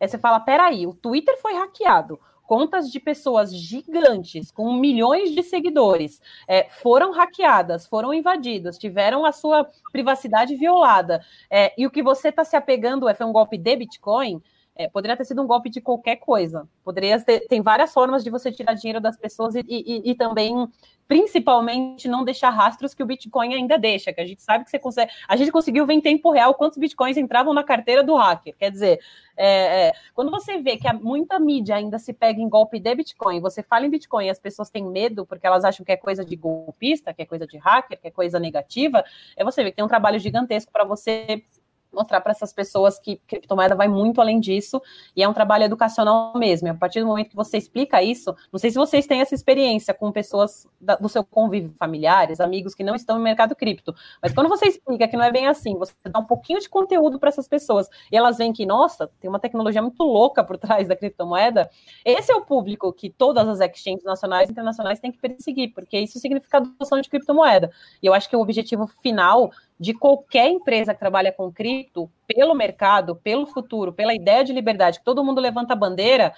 aí 0.00 0.08
você 0.08 0.16
fala, 0.16 0.40
peraí, 0.40 0.86
o 0.86 0.94
Twitter 0.94 1.38
foi 1.38 1.52
hackeado, 1.52 2.18
contas 2.52 2.92
de 2.92 3.00
pessoas 3.00 3.50
gigantes, 3.50 4.50
com 4.50 4.74
milhões 4.74 5.30
de 5.30 5.42
seguidores, 5.42 6.20
é, 6.46 6.68
foram 6.68 7.10
hackeadas, 7.10 7.86
foram 7.86 8.12
invadidas, 8.12 8.76
tiveram 8.76 9.24
a 9.24 9.32
sua 9.32 9.66
privacidade 9.90 10.54
violada, 10.54 11.24
é, 11.50 11.72
e 11.78 11.86
o 11.86 11.90
que 11.90 12.02
você 12.02 12.28
está 12.28 12.44
se 12.44 12.54
apegando 12.54 13.08
é 13.08 13.14
foi 13.14 13.24
um 13.24 13.32
golpe 13.32 13.56
de 13.56 13.74
Bitcoin, 13.74 14.42
é, 14.74 14.88
poderia 14.88 15.16
ter 15.16 15.24
sido 15.24 15.42
um 15.42 15.46
golpe 15.46 15.68
de 15.68 15.80
qualquer 15.80 16.16
coisa. 16.16 16.66
Poderia 16.82 17.20
ter, 17.20 17.40
tem 17.46 17.60
várias 17.60 17.92
formas 17.92 18.24
de 18.24 18.30
você 18.30 18.50
tirar 18.50 18.74
dinheiro 18.74 19.00
das 19.00 19.16
pessoas 19.16 19.54
e, 19.54 19.62
e, 19.68 20.10
e, 20.10 20.14
também, 20.14 20.66
principalmente, 21.06 22.08
não 22.08 22.24
deixar 22.24 22.48
rastros 22.48 22.94
que 22.94 23.02
o 23.02 23.06
Bitcoin 23.06 23.54
ainda 23.54 23.78
deixa, 23.78 24.12
que 24.14 24.20
a 24.20 24.26
gente 24.26 24.42
sabe 24.42 24.64
que 24.64 24.70
você 24.70 24.78
consegue. 24.78 25.12
A 25.28 25.36
gente 25.36 25.52
conseguiu 25.52 25.84
ver 25.84 25.92
em 25.92 26.00
tempo 26.00 26.30
real 26.30 26.54
quantos 26.54 26.78
Bitcoins 26.78 27.18
entravam 27.18 27.52
na 27.52 27.62
carteira 27.62 28.02
do 28.02 28.14
hacker. 28.16 28.56
Quer 28.56 28.70
dizer, 28.70 29.00
é, 29.36 29.88
é, 29.88 29.92
quando 30.14 30.30
você 30.30 30.56
vê 30.56 30.78
que 30.78 30.90
muita 30.94 31.38
mídia 31.38 31.76
ainda 31.76 31.98
se 31.98 32.14
pega 32.14 32.40
em 32.40 32.48
golpe 32.48 32.80
de 32.80 32.94
Bitcoin, 32.94 33.40
você 33.40 33.62
fala 33.62 33.84
em 33.84 33.90
Bitcoin 33.90 34.26
e 34.26 34.30
as 34.30 34.38
pessoas 34.38 34.70
têm 34.70 34.84
medo 34.84 35.26
porque 35.26 35.46
elas 35.46 35.64
acham 35.64 35.84
que 35.84 35.92
é 35.92 35.96
coisa 35.98 36.24
de 36.24 36.34
golpista, 36.34 37.12
que 37.12 37.20
é 37.20 37.26
coisa 37.26 37.46
de 37.46 37.58
hacker, 37.58 38.00
que 38.00 38.08
é 38.08 38.10
coisa 38.10 38.38
negativa, 38.38 39.04
é 39.36 39.44
você 39.44 39.62
ver 39.62 39.70
que 39.70 39.76
tem 39.76 39.84
um 39.84 39.88
trabalho 39.88 40.18
gigantesco 40.18 40.72
para 40.72 40.84
você 40.84 41.44
mostrar 41.92 42.20
para 42.20 42.32
essas 42.32 42.52
pessoas 42.52 42.98
que 42.98 43.20
criptomoeda 43.26 43.74
vai 43.74 43.88
muito 43.88 44.20
além 44.20 44.40
disso 44.40 44.80
e 45.14 45.22
é 45.22 45.28
um 45.28 45.32
trabalho 45.32 45.64
educacional 45.64 46.32
mesmo. 46.36 46.68
E 46.68 46.70
a 46.70 46.74
partir 46.74 47.00
do 47.00 47.06
momento 47.06 47.30
que 47.30 47.36
você 47.36 47.56
explica 47.56 48.02
isso, 48.02 48.34
não 48.52 48.58
sei 48.58 48.70
se 48.70 48.76
vocês 48.76 49.06
têm 49.06 49.20
essa 49.20 49.34
experiência 49.34 49.92
com 49.92 50.10
pessoas 50.10 50.66
da, 50.80 50.96
do 50.96 51.08
seu 51.08 51.24
convívio, 51.24 51.74
familiares, 51.78 52.40
amigos 52.40 52.74
que 52.74 52.84
não 52.84 52.94
estão 52.94 53.16
no 53.16 53.22
mercado 53.22 53.54
cripto, 53.54 53.94
mas 54.20 54.32
quando 54.32 54.48
você 54.48 54.66
explica 54.66 55.08
que 55.08 55.16
não 55.16 55.24
é 55.24 55.30
bem 55.30 55.46
assim, 55.46 55.76
você 55.76 55.94
dá 56.06 56.18
um 56.18 56.24
pouquinho 56.24 56.60
de 56.60 56.68
conteúdo 56.68 57.18
para 57.18 57.28
essas 57.28 57.48
pessoas 57.48 57.88
e 58.10 58.16
elas 58.16 58.38
veem 58.38 58.52
que, 58.52 58.64
nossa, 58.66 59.10
tem 59.20 59.28
uma 59.28 59.38
tecnologia 59.38 59.82
muito 59.82 60.02
louca 60.02 60.42
por 60.44 60.56
trás 60.58 60.88
da 60.88 60.96
criptomoeda, 60.96 61.68
esse 62.04 62.32
é 62.32 62.34
o 62.34 62.42
público 62.42 62.92
que 62.92 63.10
todas 63.10 63.48
as 63.48 63.60
exchanges 63.60 64.04
nacionais 64.04 64.48
e 64.48 64.52
internacionais 64.52 65.00
têm 65.00 65.12
que 65.12 65.18
perseguir, 65.18 65.72
porque 65.72 65.98
isso 65.98 66.18
significa 66.18 66.58
adoção 66.58 67.00
de 67.00 67.08
criptomoeda. 67.08 67.70
E 68.02 68.06
eu 68.06 68.14
acho 68.14 68.28
que 68.28 68.36
o 68.36 68.40
objetivo 68.40 68.86
final 68.86 69.50
de 69.78 69.94
qualquer 69.94 70.48
empresa 70.48 70.94
que 70.94 71.00
trabalha 71.00 71.32
com 71.32 71.52
cripto, 71.52 72.10
pelo 72.26 72.54
mercado, 72.54 73.16
pelo 73.16 73.46
futuro, 73.46 73.92
pela 73.92 74.14
ideia 74.14 74.44
de 74.44 74.52
liberdade, 74.52 74.98
que 74.98 75.04
todo 75.04 75.24
mundo 75.24 75.40
levanta 75.40 75.72
a 75.72 75.76
bandeira, 75.76 76.32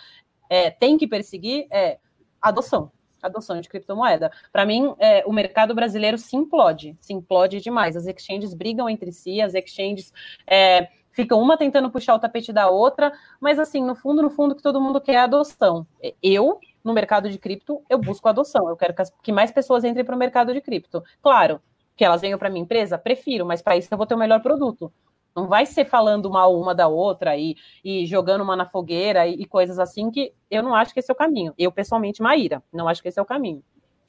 é, 0.49 0.71
tem 0.71 0.97
que 0.97 1.07
perseguir, 1.07 1.67
é 1.71 1.99
adoção. 2.41 2.91
Adoção 3.23 3.59
de 3.61 3.69
criptomoeda. 3.69 4.31
Para 4.53 4.67
mim, 4.67 4.95
é, 4.99 5.25
o 5.27 5.33
mercado 5.33 5.75
brasileiro 5.75 6.19
se 6.19 6.37
implode, 6.37 6.97
se 7.01 7.13
implode 7.15 7.61
demais. 7.61 7.97
As 7.97 8.07
exchanges 8.07 8.53
brigam 8.53 8.89
entre 8.89 9.11
si, 9.13 9.41
as 9.41 9.55
exchanges 9.55 10.13
é, 10.47 10.89
ficam 11.11 11.41
uma 11.41 11.57
tentando 11.57 11.91
puxar 11.91 12.15
o 12.15 12.19
tapete 12.19 12.53
da 12.53 12.69
outra, 12.69 13.13
mas 13.41 13.59
assim, 13.59 13.83
no 13.83 13.95
fundo, 13.95 14.21
no 14.21 14.29
fundo, 14.29 14.55
que 14.55 14.63
todo 14.63 14.81
mundo 14.81 15.01
quer 15.01 15.15
é 15.15 15.19
adoção. 15.19 15.87
Eu, 16.23 16.59
no 16.83 16.93
mercado 16.93 17.31
de 17.31 17.39
cripto, 17.39 17.83
eu 17.89 17.99
busco 17.99 18.29
adoção. 18.29 18.69
Eu 18.69 18.77
quero 18.77 18.93
que, 18.93 19.01
as, 19.01 19.11
que 19.23 19.33
mais 19.33 19.51
pessoas 19.51 19.85
entrem 19.85 20.05
para 20.05 20.15
o 20.15 20.19
mercado 20.19 20.53
de 20.53 20.61
cripto. 20.61 21.03
Claro, 21.23 21.63
que 21.97 22.05
elas 22.05 22.21
venham 22.21 22.39
para 22.39 22.51
minha 22.51 22.63
empresa? 22.63 22.99
Prefiro, 22.99 23.47
mas 23.47 23.63
para 23.63 23.77
isso 23.77 23.89
eu 23.91 23.99
vou 23.99 24.07
ter 24.07 24.15
o 24.15 24.19
melhor 24.19 24.41
produto. 24.41 24.93
Não 25.35 25.49
vai 25.49 25.67
ser 25.67 25.85
falando 25.85 26.31
mal 26.31 26.59
uma 26.59 26.75
da 26.75 26.87
outra 26.87 27.37
e, 27.37 27.57
e 27.85 28.07
jogando 28.07 28.43
uma 28.43 28.55
na 28.55 28.67
fogueira 28.67 29.27
e, 29.27 29.35
e, 29.35 29.45
coisas 29.45 29.79
assim, 29.79 30.11
que 30.11 30.33
eu 30.49 30.63
não 30.63 30.75
acho 30.75 30.95
que 30.95 31.01
esse 31.01 31.11
é 31.11 31.15
o 31.15 31.17
caminho. 31.17 31.53
Eu, 31.59 31.73
pessoalmente, 31.73 32.23
Maíra, 32.23 32.63
não 32.73 32.89
acho 32.89 33.03
que 33.03 33.09
esse 33.09 33.19
é 33.19 33.23
o 33.23 33.27
caminho. 33.27 33.63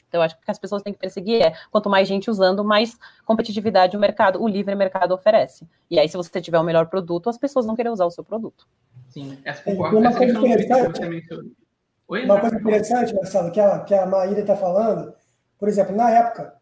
Então, 0.08 0.22
eu 0.22 0.26
acho 0.26 0.36
que 0.36 0.44
o 0.44 0.46
que 0.46 0.52
as 0.52 0.60
pessoas 0.60 0.84
têm 0.84 0.94
que 0.94 1.00
perseguir 1.00 1.42
é 1.42 1.54
quanto 1.72 1.90
mais 1.90 2.08
gente 2.08 2.30
usando, 2.30 2.64
mais 2.64 2.98
competitividade 3.26 3.98
o 3.98 4.00
mercado, 4.00 4.42
o 4.42 4.48
livre 4.48 4.76
mercado 4.76 5.14
oferece. 5.14 5.68
E 5.90 6.00
aí, 6.00 6.08
se 6.08 6.16
você 6.16 6.40
tiver 6.40 6.60
o 6.60 6.64
melhor 6.64 6.86
produto, 6.86 7.28
as 7.28 7.38
pessoas 7.38 7.66
vão 7.66 7.76
querer 7.76 7.90
usar 7.90 8.06
o 8.06 8.12
seu 8.12 8.24
produto. 8.24 8.68
Sim, 9.10 9.38
essa 9.44 9.64
concordo. 9.64 9.98
Uma 9.98 10.16
coisa 10.16 10.38
interessante, 10.38 11.00
uma 12.08 12.40
coisa 12.40 12.56
interessante, 12.56 13.16
Marcelo, 13.16 13.52
que 13.52 13.60
a, 13.60 13.80
que 13.80 13.96
a 13.96 14.06
Maíra 14.06 14.42
está 14.42 14.56
falando, 14.56 15.14
por 15.58 15.68
exemplo, 15.68 15.96
na 15.96 16.10
época, 16.12 16.54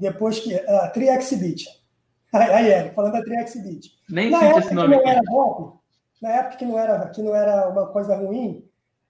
depois 0.00 0.40
que. 0.40 0.54
A 0.54 0.86
uh, 0.86 0.92
Triexbit. 0.92 1.66
Aí, 2.32 2.68
Eric, 2.68 2.94
falando 2.94 3.12
da 3.12 3.22
Triexbit. 3.22 3.92
Nem 4.08 4.30
na 4.30 4.42
época 4.44 4.60
esse 4.60 4.74
nome 4.74 4.96
que 4.96 5.04
não 5.04 5.10
era 5.10 5.22
golpe, 5.22 5.78
na 6.22 6.28
época 6.30 6.56
que 6.56 6.64
não 6.64 6.78
era, 6.78 7.08
que 7.08 7.22
não 7.22 7.34
era 7.34 7.68
uma 7.68 7.86
coisa 7.86 8.16
ruim, 8.16 8.64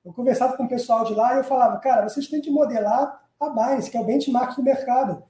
eu 0.04 0.12
conversava 0.12 0.56
com 0.56 0.64
o 0.64 0.68
pessoal 0.68 1.04
de 1.04 1.14
lá 1.14 1.34
e 1.34 1.38
eu 1.38 1.44
falava, 1.44 1.78
cara, 1.78 2.08
vocês 2.08 2.28
têm 2.28 2.40
que 2.40 2.50
modelar 2.50 3.20
a 3.38 3.50
Binance, 3.50 3.90
que 3.90 3.96
é 3.96 4.00
o 4.00 4.04
benchmark 4.04 4.56
do 4.56 4.62
mercado. 4.62 5.22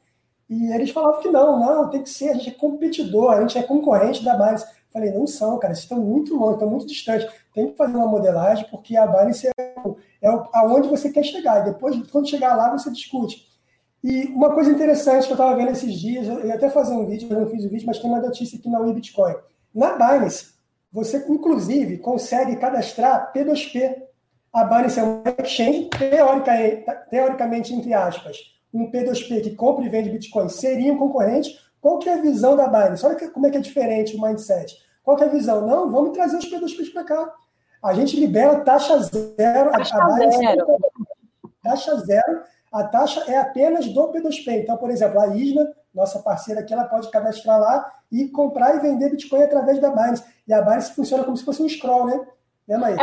E 0.49 0.73
eles 0.73 0.91
falavam 0.91 1.21
que 1.21 1.29
não, 1.29 1.59
não, 1.59 1.91
tem 1.91 2.03
que 2.03 2.11
ser, 2.11 2.31
a 2.31 2.35
gente 2.35 2.51
é 2.51 2.53
competidor, 2.53 3.33
a 3.33 3.41
gente 3.41 3.57
é 3.59 3.63
concorrente 3.63 4.25
da 4.25 4.35
Binance. 4.35 4.67
Falei, 4.93 5.13
não 5.13 5.27
são, 5.27 5.59
cara, 5.59 5.75
vocês 5.75 5.85
estão 5.85 6.01
muito 6.01 6.35
longe, 6.35 6.55
estão 6.55 6.69
muito 6.69 6.87
distantes. 6.87 7.29
Tem 7.55 7.71
que 7.71 7.77
fazer 7.77 7.97
uma 7.97 8.09
modelagem, 8.09 8.67
porque 8.71 8.97
a 8.97 9.07
Binance 9.07 9.47
é, 9.47 9.79
é 10.23 10.29
aonde 10.53 10.89
você 10.89 11.11
quer 11.11 11.23
chegar. 11.23 11.61
E 11.61 11.73
depois, 11.73 11.97
quando 12.11 12.29
chegar 12.29 12.57
lá, 12.57 12.71
você 12.71 12.91
discute. 12.91 13.49
E 14.03 14.27
uma 14.29 14.55
coisa 14.55 14.71
interessante 14.71 15.27
que 15.27 15.33
eu 15.33 15.35
estava 15.35 15.55
vendo 15.57 15.71
esses 15.71 15.93
dias, 15.93 16.27
eu 16.27 16.47
ia 16.47 16.55
até 16.55 16.71
fazer 16.71 16.95
um 16.95 17.07
vídeo, 17.07 17.29
eu 17.31 17.41
não 17.41 17.51
fiz 17.51 17.65
o 17.65 17.69
vídeo, 17.69 17.87
mas 17.87 17.99
tem 17.99 18.11
uma 18.11 18.21
notícia 18.21 18.59
aqui 18.59 18.69
na 18.69 18.81
Bitcoin. 18.81 19.35
Na 19.75 19.93
Binance, 19.93 20.55
você, 20.91 21.25
inclusive, 21.29 21.99
consegue 21.99 22.57
cadastrar 22.57 23.33
P2P. 23.33 23.97
A 24.53 24.65
Binance 24.65 24.99
é 24.99 25.03
uma 25.03 25.23
exchange, 25.39 25.91
teoricamente, 25.91 26.85
teoricamente, 27.11 27.75
entre 27.75 27.95
aspas, 27.95 28.39
um 28.73 28.91
P2P 28.91 29.43
que 29.43 29.55
compra 29.55 29.85
e 29.85 29.89
vende 29.89 30.11
Bitcoin 30.11 30.49
seria 30.49 30.93
um 30.93 30.99
concorrente. 30.99 31.57
Qual 31.81 31.99
que 31.99 32.09
é 32.09 32.15
a 32.15 32.21
visão 32.21 32.57
da 32.57 32.67
Binance? 32.67 33.05
Olha 33.05 33.31
como 33.31 33.47
é 33.47 33.51
que 33.51 33.59
é 33.59 33.61
diferente 33.61 34.17
o 34.17 34.21
mindset. 34.21 34.77
Qual 35.05 35.17
que 35.17 35.25
é 35.25 35.27
a 35.27 35.31
visão? 35.31 35.67
Não, 35.67 35.91
vamos 35.91 36.13
trazer 36.13 36.37
os 36.39 36.51
P2Ps 36.51 36.93
para 36.93 37.05
cá. 37.05 37.35
A 37.83 37.93
gente 37.95 38.19
libera 38.19 38.61
taxa 38.61 38.99
zero. 38.99 39.71
Taxa 39.73 39.97
a 39.97 40.07
Binance 40.07 40.39
zero. 40.39 40.67
Taxa 41.63 41.97
zero. 42.01 42.43
A 42.71 42.85
taxa 42.85 43.25
é 43.27 43.37
apenas 43.37 43.89
do 43.89 44.13
P2P. 44.13 44.63
Então, 44.63 44.77
por 44.77 44.91
exemplo, 44.91 45.21
a 45.21 45.29
Isna, 45.29 45.73
nossa 45.95 46.21
parceira 46.21 46.61
aqui, 46.61 46.73
ela 46.73 46.85
pode 46.85 47.11
cadastrar 47.11 47.59
lá 47.59 47.93
e 48.11 48.29
comprar 48.29 48.77
e 48.77 48.81
vender 48.81 49.11
Bitcoin 49.11 49.43
através 49.43 49.81
da 49.81 49.91
Binance. 49.91 50.25
E 50.47 50.53
a 50.53 50.63
Binance 50.63 50.95
funciona 50.95 51.25
como 51.25 51.37
se 51.37 51.45
fosse 51.45 51.63
um 51.63 51.69
scroll, 51.69 52.07
né? 52.07 52.27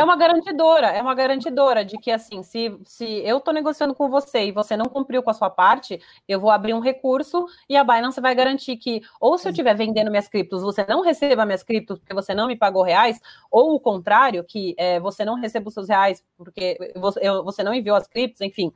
É 0.00 0.02
uma 0.02 0.16
garantidora, 0.16 0.86
é 0.86 1.02
uma 1.02 1.14
garantidora 1.14 1.84
de 1.84 1.98
que, 1.98 2.10
assim, 2.10 2.42
se, 2.42 2.74
se 2.86 3.04
eu 3.04 3.36
estou 3.36 3.52
negociando 3.52 3.94
com 3.94 4.08
você 4.08 4.46
e 4.46 4.52
você 4.52 4.78
não 4.78 4.86
cumpriu 4.86 5.22
com 5.22 5.28
a 5.28 5.34
sua 5.34 5.50
parte, 5.50 6.00
eu 6.26 6.40
vou 6.40 6.50
abrir 6.50 6.72
um 6.72 6.80
recurso 6.80 7.44
e 7.68 7.76
a 7.76 7.84
Binance 7.84 8.18
vai 8.18 8.34
garantir 8.34 8.78
que, 8.78 9.02
ou 9.20 9.36
se 9.36 9.46
eu 9.46 9.50
estiver 9.50 9.74
vendendo 9.74 10.10
minhas 10.10 10.26
criptos, 10.26 10.62
você 10.62 10.86
não 10.88 11.02
receba 11.02 11.44
minhas 11.44 11.62
criptos 11.62 11.98
porque 11.98 12.14
você 12.14 12.34
não 12.34 12.46
me 12.46 12.56
pagou 12.56 12.82
reais, 12.82 13.20
ou 13.50 13.74
o 13.74 13.80
contrário, 13.80 14.42
que 14.42 14.74
é, 14.78 14.98
você 15.00 15.22
não 15.22 15.34
receba 15.34 15.68
os 15.68 15.74
seus 15.74 15.86
reais 15.86 16.24
porque 16.34 16.78
você, 16.96 17.20
eu, 17.22 17.44
você 17.44 17.62
não 17.62 17.74
enviou 17.74 17.96
as 17.96 18.08
criptos, 18.08 18.40
enfim, 18.40 18.72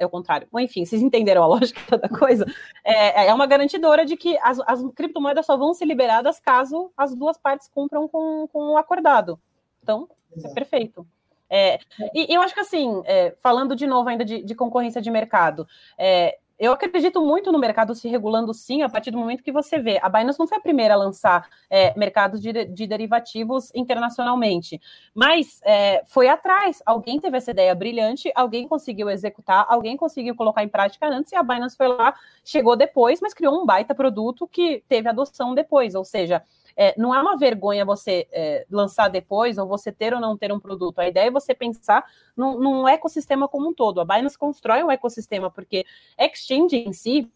é 0.00 0.06
o 0.06 0.10
contrário. 0.10 0.48
Bom, 0.50 0.58
enfim, 0.58 0.84
vocês 0.84 1.02
entenderam 1.02 1.42
a 1.42 1.46
lógica 1.46 1.96
da 1.98 2.08
coisa. 2.08 2.46
É, 2.82 3.26
é 3.26 3.34
uma 3.34 3.46
garantidora 3.46 4.04
de 4.04 4.16
que 4.16 4.36
as, 4.38 4.58
as 4.60 4.82
criptomoedas 4.94 5.46
só 5.46 5.56
vão 5.56 5.74
ser 5.74 5.84
liberadas 5.84 6.40
caso 6.40 6.90
as 6.96 7.14
duas 7.14 7.36
partes 7.36 7.68
cumpram 7.68 8.08
com, 8.08 8.48
com 8.48 8.72
o 8.72 8.76
acordado. 8.78 9.38
Então, 9.82 10.08
é 10.42 10.48
perfeito. 10.48 11.06
É, 11.52 11.80
e 12.14 12.32
eu 12.32 12.40
acho 12.40 12.54
que 12.54 12.60
assim, 12.60 13.02
é, 13.04 13.34
falando 13.42 13.74
de 13.74 13.86
novo 13.86 14.08
ainda 14.08 14.24
de, 14.24 14.42
de 14.42 14.54
concorrência 14.54 15.02
de 15.02 15.10
mercado, 15.10 15.66
é, 15.98 16.38
eu 16.60 16.72
acredito 16.72 17.24
muito 17.24 17.50
no 17.50 17.58
mercado 17.58 17.94
se 17.94 18.06
regulando 18.06 18.52
sim, 18.52 18.82
a 18.82 18.88
partir 18.88 19.10
do 19.10 19.16
momento 19.16 19.42
que 19.42 19.50
você 19.50 19.78
vê. 19.78 19.98
A 20.02 20.10
Binance 20.10 20.38
não 20.38 20.46
foi 20.46 20.58
a 20.58 20.60
primeira 20.60 20.92
a 20.92 20.96
lançar 20.96 21.48
é, 21.70 21.98
mercados 21.98 22.38
de, 22.42 22.66
de, 22.66 22.86
derivativos 22.86 23.72
internacionalmente, 23.74 24.78
mas 25.14 25.58
é, 25.64 26.02
foi 26.04 26.28
atrás. 26.28 26.82
Alguém 26.84 27.18
teve 27.18 27.38
essa 27.38 27.50
ideia 27.50 27.74
brilhante, 27.74 28.30
alguém 28.34 28.68
conseguiu 28.68 29.08
executar, 29.08 29.64
alguém 29.70 29.96
conseguiu 29.96 30.36
colocar 30.36 30.62
em 30.62 30.68
prática 30.68 31.08
antes, 31.08 31.32
e 31.32 31.36
a 31.36 31.42
Binance 31.42 31.78
foi 31.78 31.88
lá, 31.88 32.14
chegou 32.44 32.76
depois, 32.76 33.22
mas 33.22 33.32
criou 33.32 33.58
um 33.58 33.64
baita 33.64 33.94
produto 33.94 34.46
que 34.46 34.84
teve 34.86 35.08
adoção 35.08 35.54
depois. 35.54 35.94
Ou 35.94 36.04
seja, 36.04 36.44
é, 36.82 36.94
não 36.96 37.14
é 37.14 37.20
uma 37.20 37.36
vergonha 37.36 37.84
você 37.84 38.26
é, 38.32 38.64
lançar 38.70 39.08
depois 39.08 39.58
ou 39.58 39.68
você 39.68 39.92
ter 39.92 40.14
ou 40.14 40.20
não 40.20 40.34
ter 40.34 40.50
um 40.50 40.58
produto. 40.58 40.98
A 40.98 41.06
ideia 41.06 41.26
é 41.26 41.30
você 41.30 41.54
pensar 41.54 42.02
num, 42.34 42.58
num 42.58 42.88
ecossistema 42.88 43.46
como 43.46 43.68
um 43.68 43.74
todo. 43.74 44.00
A 44.00 44.04
Binance 44.06 44.38
constrói 44.38 44.82
um 44.82 44.90
ecossistema, 44.90 45.50
porque 45.50 45.84
exchange 46.18 46.74
em 46.76 46.94
si 46.94 47.30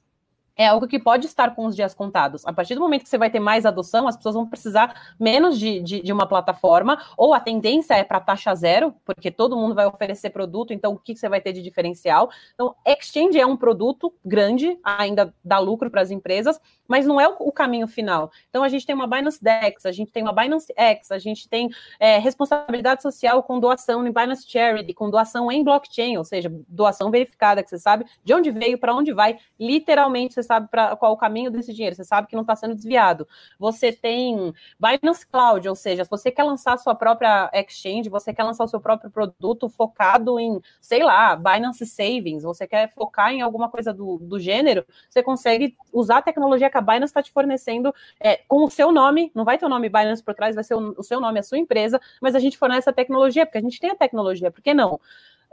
é 0.57 0.67
algo 0.67 0.87
que 0.87 0.99
pode 0.99 1.27
estar 1.27 1.55
com 1.55 1.67
os 1.67 1.75
dias 1.75 1.95
contados. 1.95 2.47
A 2.47 2.53
partir 2.53 2.75
do 2.75 2.81
momento 2.81 3.03
que 3.03 3.09
você 3.09 3.19
vai 3.19 3.31
ter 3.31 3.40
mais 3.40 3.67
adoção, 3.67 4.07
as 4.07 4.17
pessoas 4.17 4.35
vão 4.35 4.47
precisar 4.47 5.14
menos 5.19 5.59
de, 5.59 5.81
de, 5.81 6.03
de 6.03 6.12
uma 6.12 6.27
plataforma, 6.27 7.01
ou 7.17 7.35
a 7.35 7.40
tendência 7.40 7.95
é 7.95 8.05
para 8.05 8.21
taxa 8.21 8.55
zero, 8.55 8.95
porque 9.05 9.31
todo 9.31 9.57
mundo 9.57 9.75
vai 9.75 9.87
oferecer 9.87 10.31
produto, 10.31 10.73
então 10.73 10.93
o 10.93 10.99
que 10.99 11.17
você 11.17 11.29
vai 11.29 11.40
ter 11.40 11.53
de 11.53 11.62
diferencial? 11.62 12.31
Então, 12.55 12.75
Exchange 12.87 13.38
é 13.38 13.47
um 13.47 13.57
produto 13.57 14.12
grande, 14.25 14.79
ainda 14.85 15.35
dá 15.45 15.59
lucro 15.59 15.90
para 15.90 16.03
as 16.03 16.11
empresas, 16.11 16.61
mas 16.87 17.07
não 17.07 17.21
é 17.21 17.29
o, 17.29 17.37
o, 17.40 17.53
caminho 17.53 17.87
final. 17.87 18.31
Então, 18.49 18.62
a 18.62 18.69
gente 18.69 18.87
tem 18.87 18.95
uma 18.95 19.07
Binance 19.07 19.43
Dex, 19.43 19.87
a 19.87 19.93
gente 19.93 20.12
tem 20.12 20.23
uma 20.23 20.33
Binance 20.33 20.73
X, 20.77 21.11
a 21.11 21.19
gente 21.19 21.49
tem 21.49 21.71
é, 21.99 22.19
responsabilidade 22.19 23.03
social 23.03 23.43
com 23.43 23.59
doação 23.59 24.07
em 24.07 24.12
Binance 24.12 24.45
Charity, 24.47 24.93
com 24.93 25.11
doação 25.11 25.51
em 25.51 25.64
blockchain, 25.64 26.17
ou 26.17 26.25
seja, 26.25 26.53
doação 26.69 27.11
verificada, 27.11 27.62
que 27.62 27.71
você 27.71 27.79
sabe 27.79 28.05
de 28.23 28.35
onde 28.35 28.51
veio, 28.51 28.79
para 28.79 28.95
onde 28.95 29.12
vai, 29.12 29.38
literalmente 29.59 30.35
sabe 30.44 30.68
pra, 30.68 30.94
qual 30.96 31.12
o 31.12 31.16
caminho 31.16 31.50
desse 31.50 31.72
dinheiro, 31.72 31.96
você 31.96 32.04
sabe 32.04 32.28
que 32.28 32.35
não 32.35 32.42
está 32.42 32.54
sendo 32.54 32.74
desviado. 32.74 33.26
Você 33.59 33.92
tem 33.92 34.54
Binance 34.78 35.26
Cloud, 35.26 35.68
ou 35.68 35.74
seja, 35.74 36.04
se 36.04 36.11
você 36.11 36.30
quer 36.30 36.44
lançar 36.44 36.78
sua 36.78 36.94
própria 36.94 37.50
exchange, 37.52 38.09
você 38.09 38.33
quer 38.33 38.44
lançar 38.44 38.64
o 38.64 38.68
seu 38.68 38.80
próprio 38.80 39.11
produto 39.11 39.68
focado 39.68 40.38
em, 40.38 40.61
sei 40.80 41.02
lá, 41.02 41.35
Binance 41.35 41.87
Savings, 41.87 42.42
você 42.42 42.66
quer 42.66 42.92
focar 42.92 43.33
em 43.33 43.42
alguma 43.42 43.68
coisa 43.68 43.92
do, 43.92 44.18
do 44.18 44.38
gênero, 44.38 44.85
você 45.09 45.22
consegue 45.22 45.76
usar 45.92 46.18
a 46.18 46.22
tecnologia 46.22 46.70
que 46.70 46.78
a 46.78 46.80
Binance 46.80 47.07
está 47.07 47.22
te 47.22 47.33
fornecendo 47.33 47.94
é, 48.20 48.37
com 48.48 48.64
o 48.64 48.70
seu 48.70 48.92
nome, 48.92 49.33
não 49.35 49.44
vai 49.44 49.59
ter 49.59 49.66
o 49.66 49.68
nome 49.68 49.88
Binance 49.88 50.22
por 50.22 50.35
trás, 50.35 50.54
vai 50.54 50.64
ser 50.64 50.74
o, 50.74 50.94
o 50.96 51.02
seu 51.02 51.20
nome, 51.20 51.38
a 51.38 51.42
sua 51.42 51.59
empresa, 51.59 52.00
mas 52.20 52.35
a 52.35 52.38
gente 52.38 52.59
fornece 52.59 52.88
a 52.88 52.92
tecnologia, 52.92 53.46
porque 53.46 53.59
a 53.59 53.62
gente 53.62 53.80
tem 53.80 53.90
a 53.90 53.96
tecnologia, 53.96 54.50
por 54.50 54.62
que 54.62 54.74
não? 54.74 55.00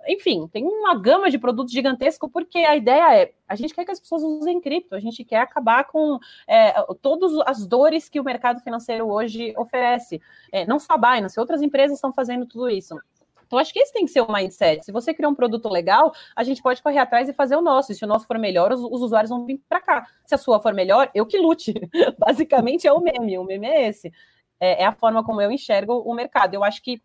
Enfim, 0.07 0.47
tem 0.47 0.65
uma 0.65 0.97
gama 0.97 1.29
de 1.29 1.37
produtos 1.37 1.73
gigantesco, 1.73 2.29
porque 2.29 2.59
a 2.59 2.75
ideia 2.75 3.21
é, 3.21 3.33
a 3.47 3.55
gente 3.55 3.73
quer 3.73 3.85
que 3.85 3.91
as 3.91 3.99
pessoas 3.99 4.23
usem 4.23 4.59
cripto, 4.59 4.95
a 4.95 4.99
gente 4.99 5.23
quer 5.23 5.41
acabar 5.41 5.85
com 5.85 6.19
é, 6.47 6.73
todas 7.01 7.31
as 7.45 7.65
dores 7.65 8.09
que 8.09 8.19
o 8.19 8.23
mercado 8.23 8.61
financeiro 8.61 9.07
hoje 9.07 9.53
oferece. 9.57 10.21
É, 10.51 10.65
não 10.65 10.79
só 10.79 10.93
a 10.93 10.97
Binance, 10.97 11.39
outras 11.39 11.61
empresas 11.61 11.97
estão 11.97 12.13
fazendo 12.13 12.45
tudo 12.45 12.69
isso. 12.69 12.99
Então, 13.51 13.59
acho 13.59 13.73
que 13.73 13.79
esse 13.79 13.91
tem 13.91 14.05
que 14.05 14.11
ser 14.11 14.21
o 14.21 14.31
mindset. 14.31 14.85
Se 14.85 14.93
você 14.93 15.13
criar 15.13 15.27
um 15.27 15.35
produto 15.35 15.67
legal, 15.67 16.13
a 16.33 16.41
gente 16.41 16.61
pode 16.61 16.81
correr 16.81 16.99
atrás 16.99 17.27
e 17.27 17.33
fazer 17.33 17.57
o 17.57 17.61
nosso. 17.61 17.91
E 17.91 17.95
se 17.95 18.05
o 18.05 18.07
nosso 18.07 18.25
for 18.25 18.39
melhor, 18.39 18.71
os, 18.71 18.79
os 18.79 19.01
usuários 19.01 19.29
vão 19.29 19.45
vir 19.45 19.61
para 19.67 19.81
cá. 19.81 20.07
Se 20.25 20.33
a 20.33 20.37
sua 20.37 20.61
for 20.61 20.73
melhor, 20.73 21.11
eu 21.13 21.25
que 21.25 21.37
lute. 21.37 21.73
Basicamente 22.17 22.87
é 22.87 22.93
o 22.93 23.01
meme. 23.01 23.37
O 23.37 23.43
meme 23.43 23.67
é 23.67 23.89
esse. 23.89 24.09
É, 24.57 24.83
é 24.83 24.85
a 24.85 24.93
forma 24.93 25.21
como 25.21 25.41
eu 25.41 25.51
enxergo 25.51 25.99
o 25.99 26.13
mercado. 26.13 26.53
Eu 26.53 26.63
acho 26.63 26.81
que 26.81 27.01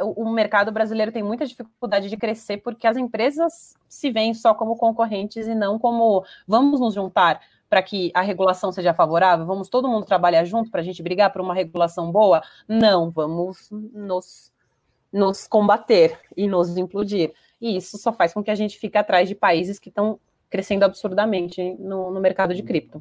o 0.00 0.30
mercado 0.30 0.72
brasileiro 0.72 1.12
tem 1.12 1.22
muita 1.22 1.46
dificuldade 1.46 2.08
de 2.08 2.16
crescer 2.16 2.58
porque 2.58 2.86
as 2.86 2.96
empresas 2.96 3.74
se 3.88 4.10
veem 4.10 4.34
só 4.34 4.54
como 4.54 4.76
concorrentes 4.76 5.46
e 5.46 5.54
não 5.54 5.78
como 5.78 6.24
vamos 6.46 6.80
nos 6.80 6.94
juntar 6.94 7.40
para 7.68 7.82
que 7.82 8.10
a 8.14 8.20
regulação 8.20 8.72
seja 8.72 8.92
favorável, 8.92 9.46
vamos 9.46 9.68
todo 9.68 9.88
mundo 9.88 10.04
trabalhar 10.04 10.44
junto 10.44 10.70
para 10.70 10.80
a 10.80 10.84
gente 10.84 11.02
brigar 11.02 11.32
por 11.32 11.40
uma 11.40 11.54
regulação 11.54 12.10
boa? 12.10 12.42
Não, 12.66 13.10
vamos 13.10 13.68
nos, 13.70 14.52
nos 15.12 15.46
combater 15.46 16.18
e 16.36 16.48
nos 16.48 16.76
implodir. 16.76 17.32
E 17.60 17.76
isso 17.76 17.96
só 17.96 18.12
faz 18.12 18.32
com 18.32 18.42
que 18.42 18.50
a 18.50 18.56
gente 18.56 18.76
fique 18.76 18.98
atrás 18.98 19.28
de 19.28 19.36
países 19.36 19.78
que 19.78 19.88
estão 19.88 20.18
crescendo 20.50 20.82
absurdamente 20.82 21.76
no, 21.78 22.10
no 22.10 22.20
mercado 22.20 22.52
de 22.54 22.62
cripto. 22.62 23.00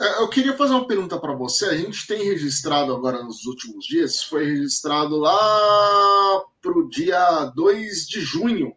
É, 0.00 0.22
eu 0.22 0.28
queria 0.28 0.56
fazer 0.56 0.74
uma 0.74 0.86
pergunta 0.86 1.18
para 1.18 1.34
você. 1.34 1.66
A 1.66 1.76
gente 1.76 2.06
tem 2.06 2.24
registrado 2.24 2.94
agora 2.94 3.22
nos 3.22 3.44
últimos 3.46 3.84
dias, 3.84 4.22
foi 4.22 4.44
registrado 4.44 5.16
lá 5.16 6.42
para 6.62 6.78
o 6.78 6.88
dia 6.88 7.44
2 7.56 8.06
de 8.06 8.20
junho, 8.20 8.74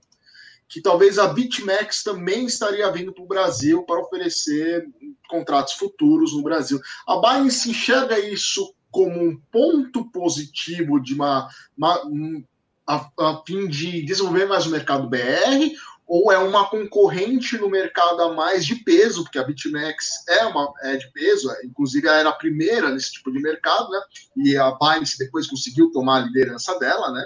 que 0.67 0.81
talvez 0.81 1.19
a 1.19 1.27
BitMEX 1.27 2.01
também 2.01 2.45
estaria 2.45 2.89
vindo 2.91 3.13
para 3.13 3.23
o 3.23 3.27
Brasil 3.27 3.83
para 3.83 4.01
oferecer 4.01 4.87
contratos 5.29 5.73
futuros 5.73 6.33
no 6.33 6.41
Brasil. 6.41 6.79
A 7.07 7.17
Binance 7.17 7.69
enxerga 7.69 8.19
isso 8.19 8.73
como 8.89 9.21
um 9.21 9.39
ponto 9.51 10.09
positivo 10.11 10.99
de 10.99 11.13
uma, 11.13 11.47
uma 11.77 12.03
um, 12.05 12.43
a, 12.87 13.09
a 13.19 13.43
fim 13.45 13.67
de 13.67 14.01
desenvolver 14.03 14.47
mais 14.47 14.65
o 14.65 14.71
mercado 14.71 15.07
BR 15.07 15.71
ou 16.11 16.29
é 16.29 16.37
uma 16.37 16.67
concorrente 16.67 17.57
no 17.57 17.69
mercado 17.69 18.21
a 18.21 18.33
mais 18.33 18.65
de 18.65 18.75
peso, 18.75 19.23
porque 19.23 19.39
a 19.39 19.45
BitMEX 19.45 20.27
é, 20.27 20.43
uma, 20.43 20.69
é 20.83 20.97
de 20.97 21.09
peso, 21.13 21.49
é, 21.49 21.65
inclusive 21.65 22.05
ela 22.05 22.17
era 22.17 22.29
a 22.29 22.33
primeira 22.33 22.89
nesse 22.89 23.13
tipo 23.13 23.31
de 23.31 23.39
mercado, 23.39 23.89
né? 23.89 24.01
E 24.35 24.57
a 24.57 24.71
Binance 24.71 25.17
depois 25.17 25.47
conseguiu 25.47 25.89
tomar 25.89 26.17
a 26.17 26.25
liderança 26.25 26.77
dela, 26.77 27.13
né? 27.13 27.25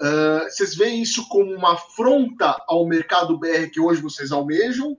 Uh, 0.00 0.44
vocês 0.44 0.76
veem 0.76 1.02
isso 1.02 1.28
como 1.28 1.52
uma 1.52 1.72
afronta 1.72 2.62
ao 2.68 2.86
mercado 2.86 3.36
BR 3.36 3.68
que 3.72 3.80
hoje 3.80 4.00
vocês 4.00 4.30
almejam? 4.30 4.96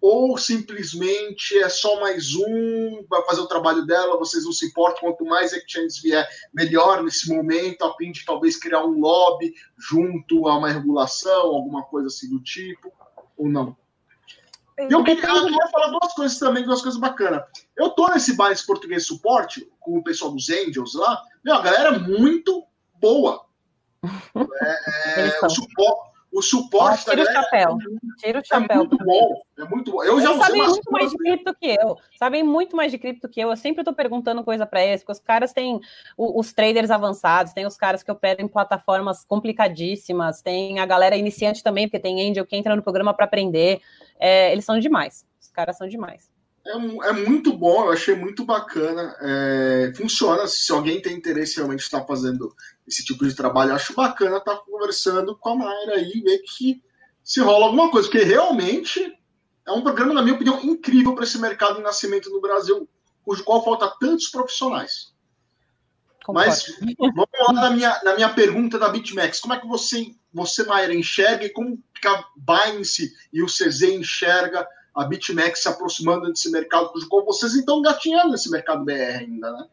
Ou 0.00 0.36
simplesmente 0.36 1.58
é 1.58 1.68
só 1.68 1.98
mais 2.00 2.34
um, 2.34 3.04
vai 3.08 3.22
fazer 3.24 3.40
o 3.40 3.48
trabalho 3.48 3.84
dela, 3.86 4.18
vocês 4.18 4.44
não 4.44 4.52
se 4.52 4.66
importam, 4.66 5.00
quanto 5.00 5.24
mais 5.24 5.52
exchanges 5.52 6.00
vier, 6.00 6.28
melhor 6.52 7.02
nesse 7.02 7.28
momento, 7.28 7.84
a 7.84 7.94
fim 7.96 8.12
de 8.12 8.24
talvez 8.24 8.56
criar 8.56 8.84
um 8.84 9.00
lobby 9.00 9.54
junto 9.78 10.48
a 10.48 10.58
uma 10.58 10.70
regulação, 10.70 11.46
alguma 11.46 11.82
coisa 11.84 12.08
assim 12.08 12.28
do 12.28 12.40
tipo, 12.42 12.92
ou 13.36 13.48
não? 13.48 13.76
Eu 14.76 15.02
queria, 15.02 15.26
eu 15.26 15.44
queria 15.44 15.68
falar 15.68 15.88
duas 15.88 16.12
coisas 16.12 16.38
também, 16.38 16.64
duas 16.64 16.82
coisas 16.82 17.00
bacanas. 17.00 17.42
Eu 17.74 17.90
tô 17.90 18.08
nesse 18.08 18.32
Binance 18.32 18.66
Português 18.66 19.06
Suporte, 19.06 19.66
com 19.80 19.98
o 19.98 20.04
pessoal 20.04 20.30
dos 20.30 20.50
Angels 20.50 20.94
lá, 20.94 21.22
meu, 21.42 21.54
a 21.54 21.62
galera 21.62 21.96
é 21.96 21.98
muito 21.98 22.64
boa. 23.00 23.44
É, 25.16 25.28
é, 25.28 25.46
o, 25.46 25.48
suporte, 25.48 26.10
o 26.36 26.42
suporte 26.42 27.04
ah, 27.06 27.10
tira 27.10 27.22
o 27.22 27.32
chapéu. 27.32 27.78
Tira 28.18 28.40
o 28.40 28.44
chapéu. 28.44 28.74
É 28.74 28.76
muito 28.76 28.98
bom. 28.98 29.42
É 29.58 29.64
muito 29.64 29.90
bom. 29.90 30.04
Eu 30.04 30.20
já 30.20 30.32
eles 30.32 30.44
sabem 30.44 30.62
muito 30.62 30.92
mais 30.92 31.10
de 31.10 31.16
cripto 31.16 31.54
que 31.54 31.66
eu. 31.66 31.96
Sabem 32.18 32.42
muito 32.42 32.76
mais 32.76 32.92
de 32.92 32.98
cripto 32.98 33.26
que 33.26 33.40
eu. 33.40 33.48
Eu 33.48 33.56
sempre 33.56 33.80
estou 33.80 33.94
perguntando 33.94 34.44
coisa 34.44 34.66
para 34.66 34.84
eles, 34.84 35.00
porque 35.00 35.12
os 35.12 35.18
caras 35.18 35.54
têm 35.54 35.80
os 36.18 36.52
traders 36.52 36.90
avançados, 36.90 37.54
tem 37.54 37.64
os 37.64 37.78
caras 37.78 38.02
que 38.02 38.12
operam 38.12 38.44
em 38.44 38.48
plataformas 38.48 39.24
complicadíssimas, 39.24 40.42
tem 40.42 40.78
a 40.78 40.84
galera 40.84 41.16
iniciante 41.16 41.62
também, 41.62 41.88
porque 41.88 42.00
tem 42.00 42.30
Angel 42.30 42.44
que 42.44 42.54
entra 42.54 42.76
no 42.76 42.82
programa 42.82 43.14
para 43.14 43.24
aprender. 43.24 43.80
É, 44.20 44.52
eles 44.52 44.66
são 44.66 44.78
demais. 44.78 45.24
Os 45.40 45.48
caras 45.48 45.78
são 45.78 45.88
demais. 45.88 46.30
É, 46.66 46.72
é, 47.08 47.12
muito 47.12 47.56
bom, 47.56 47.86
eu 47.86 47.92
achei 47.92 48.14
muito 48.14 48.44
bacana. 48.44 49.16
É, 49.22 49.92
funciona, 49.96 50.46
se 50.46 50.70
alguém 50.70 51.00
tem 51.00 51.16
interesse 51.16 51.56
realmente 51.56 51.80
estar 51.80 52.04
fazendo 52.04 52.54
esse 52.86 53.04
tipo 53.04 53.26
de 53.26 53.34
trabalho, 53.34 53.74
acho 53.74 53.94
bacana 53.94 54.38
estar 54.38 54.56
conversando 54.58 55.36
com 55.36 55.50
a 55.50 55.56
Mayra 55.56 55.94
aí 55.94 56.12
e 56.14 56.20
ver 56.20 56.38
que 56.38 56.82
se 57.22 57.40
rola 57.40 57.66
alguma 57.66 57.90
coisa, 57.90 58.08
porque 58.08 58.24
realmente 58.24 59.12
é 59.66 59.72
um 59.72 59.82
programa, 59.82 60.14
na 60.14 60.22
minha 60.22 60.34
opinião, 60.34 60.62
incrível 60.62 61.14
para 61.14 61.24
esse 61.24 61.38
mercado 61.38 61.80
em 61.80 61.82
nascimento 61.82 62.30
no 62.30 62.40
Brasil, 62.40 62.88
cujo 63.24 63.42
qual 63.42 63.64
falta 63.64 63.92
tantos 63.98 64.28
profissionais. 64.28 65.12
Concordo. 66.24 66.48
Mas 66.48 66.66
vamos 67.14 67.28
lá 67.40 67.52
na 67.52 67.70
minha, 67.70 68.00
na 68.04 68.14
minha 68.14 68.32
pergunta 68.32 68.78
da 68.78 68.88
BitMEX. 68.88 69.40
Como 69.40 69.54
é 69.54 69.60
que 69.60 69.66
você, 69.66 70.14
você 70.32 70.64
Mayra, 70.64 70.94
enxerga 70.94 71.44
e 71.44 71.50
como 71.50 71.78
a 72.04 72.24
Binance 72.36 73.12
e 73.32 73.42
o 73.42 73.46
CZ 73.46 73.82
enxerga 73.82 74.66
a 74.94 75.04
BitMEX 75.04 75.62
se 75.62 75.68
aproximando 75.68 76.28
desse 76.28 76.50
mercado, 76.50 76.90
cujo 76.90 77.08
qual 77.08 77.24
vocês 77.24 77.54
estão 77.54 77.82
gatinhando 77.82 78.30
nesse 78.30 78.50
mercado 78.50 78.84
BR 78.84 79.18
ainda, 79.18 79.52
né? 79.52 79.66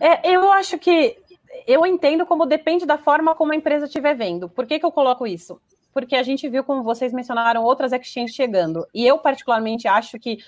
É, 0.00 0.34
eu 0.34 0.50
acho 0.50 0.78
que 0.78 1.21
eu 1.66 1.84
entendo 1.86 2.26
como 2.26 2.46
depende 2.46 2.86
da 2.86 2.98
forma 2.98 3.34
como 3.34 3.52
a 3.52 3.56
empresa 3.56 3.86
estiver 3.86 4.14
vendo. 4.14 4.48
Por 4.48 4.66
que, 4.66 4.78
que 4.78 4.86
eu 4.86 4.92
coloco 4.92 5.26
isso? 5.26 5.60
porque 5.92 6.16
a 6.16 6.22
gente 6.22 6.48
viu, 6.48 6.64
como 6.64 6.82
vocês 6.82 7.12
mencionaram, 7.12 7.62
outras 7.62 7.92
exchanges 7.92 8.34
chegando. 8.34 8.86
E 8.94 9.06
eu, 9.06 9.18
particularmente, 9.18 9.86
acho 9.86 10.18
que 10.18 10.38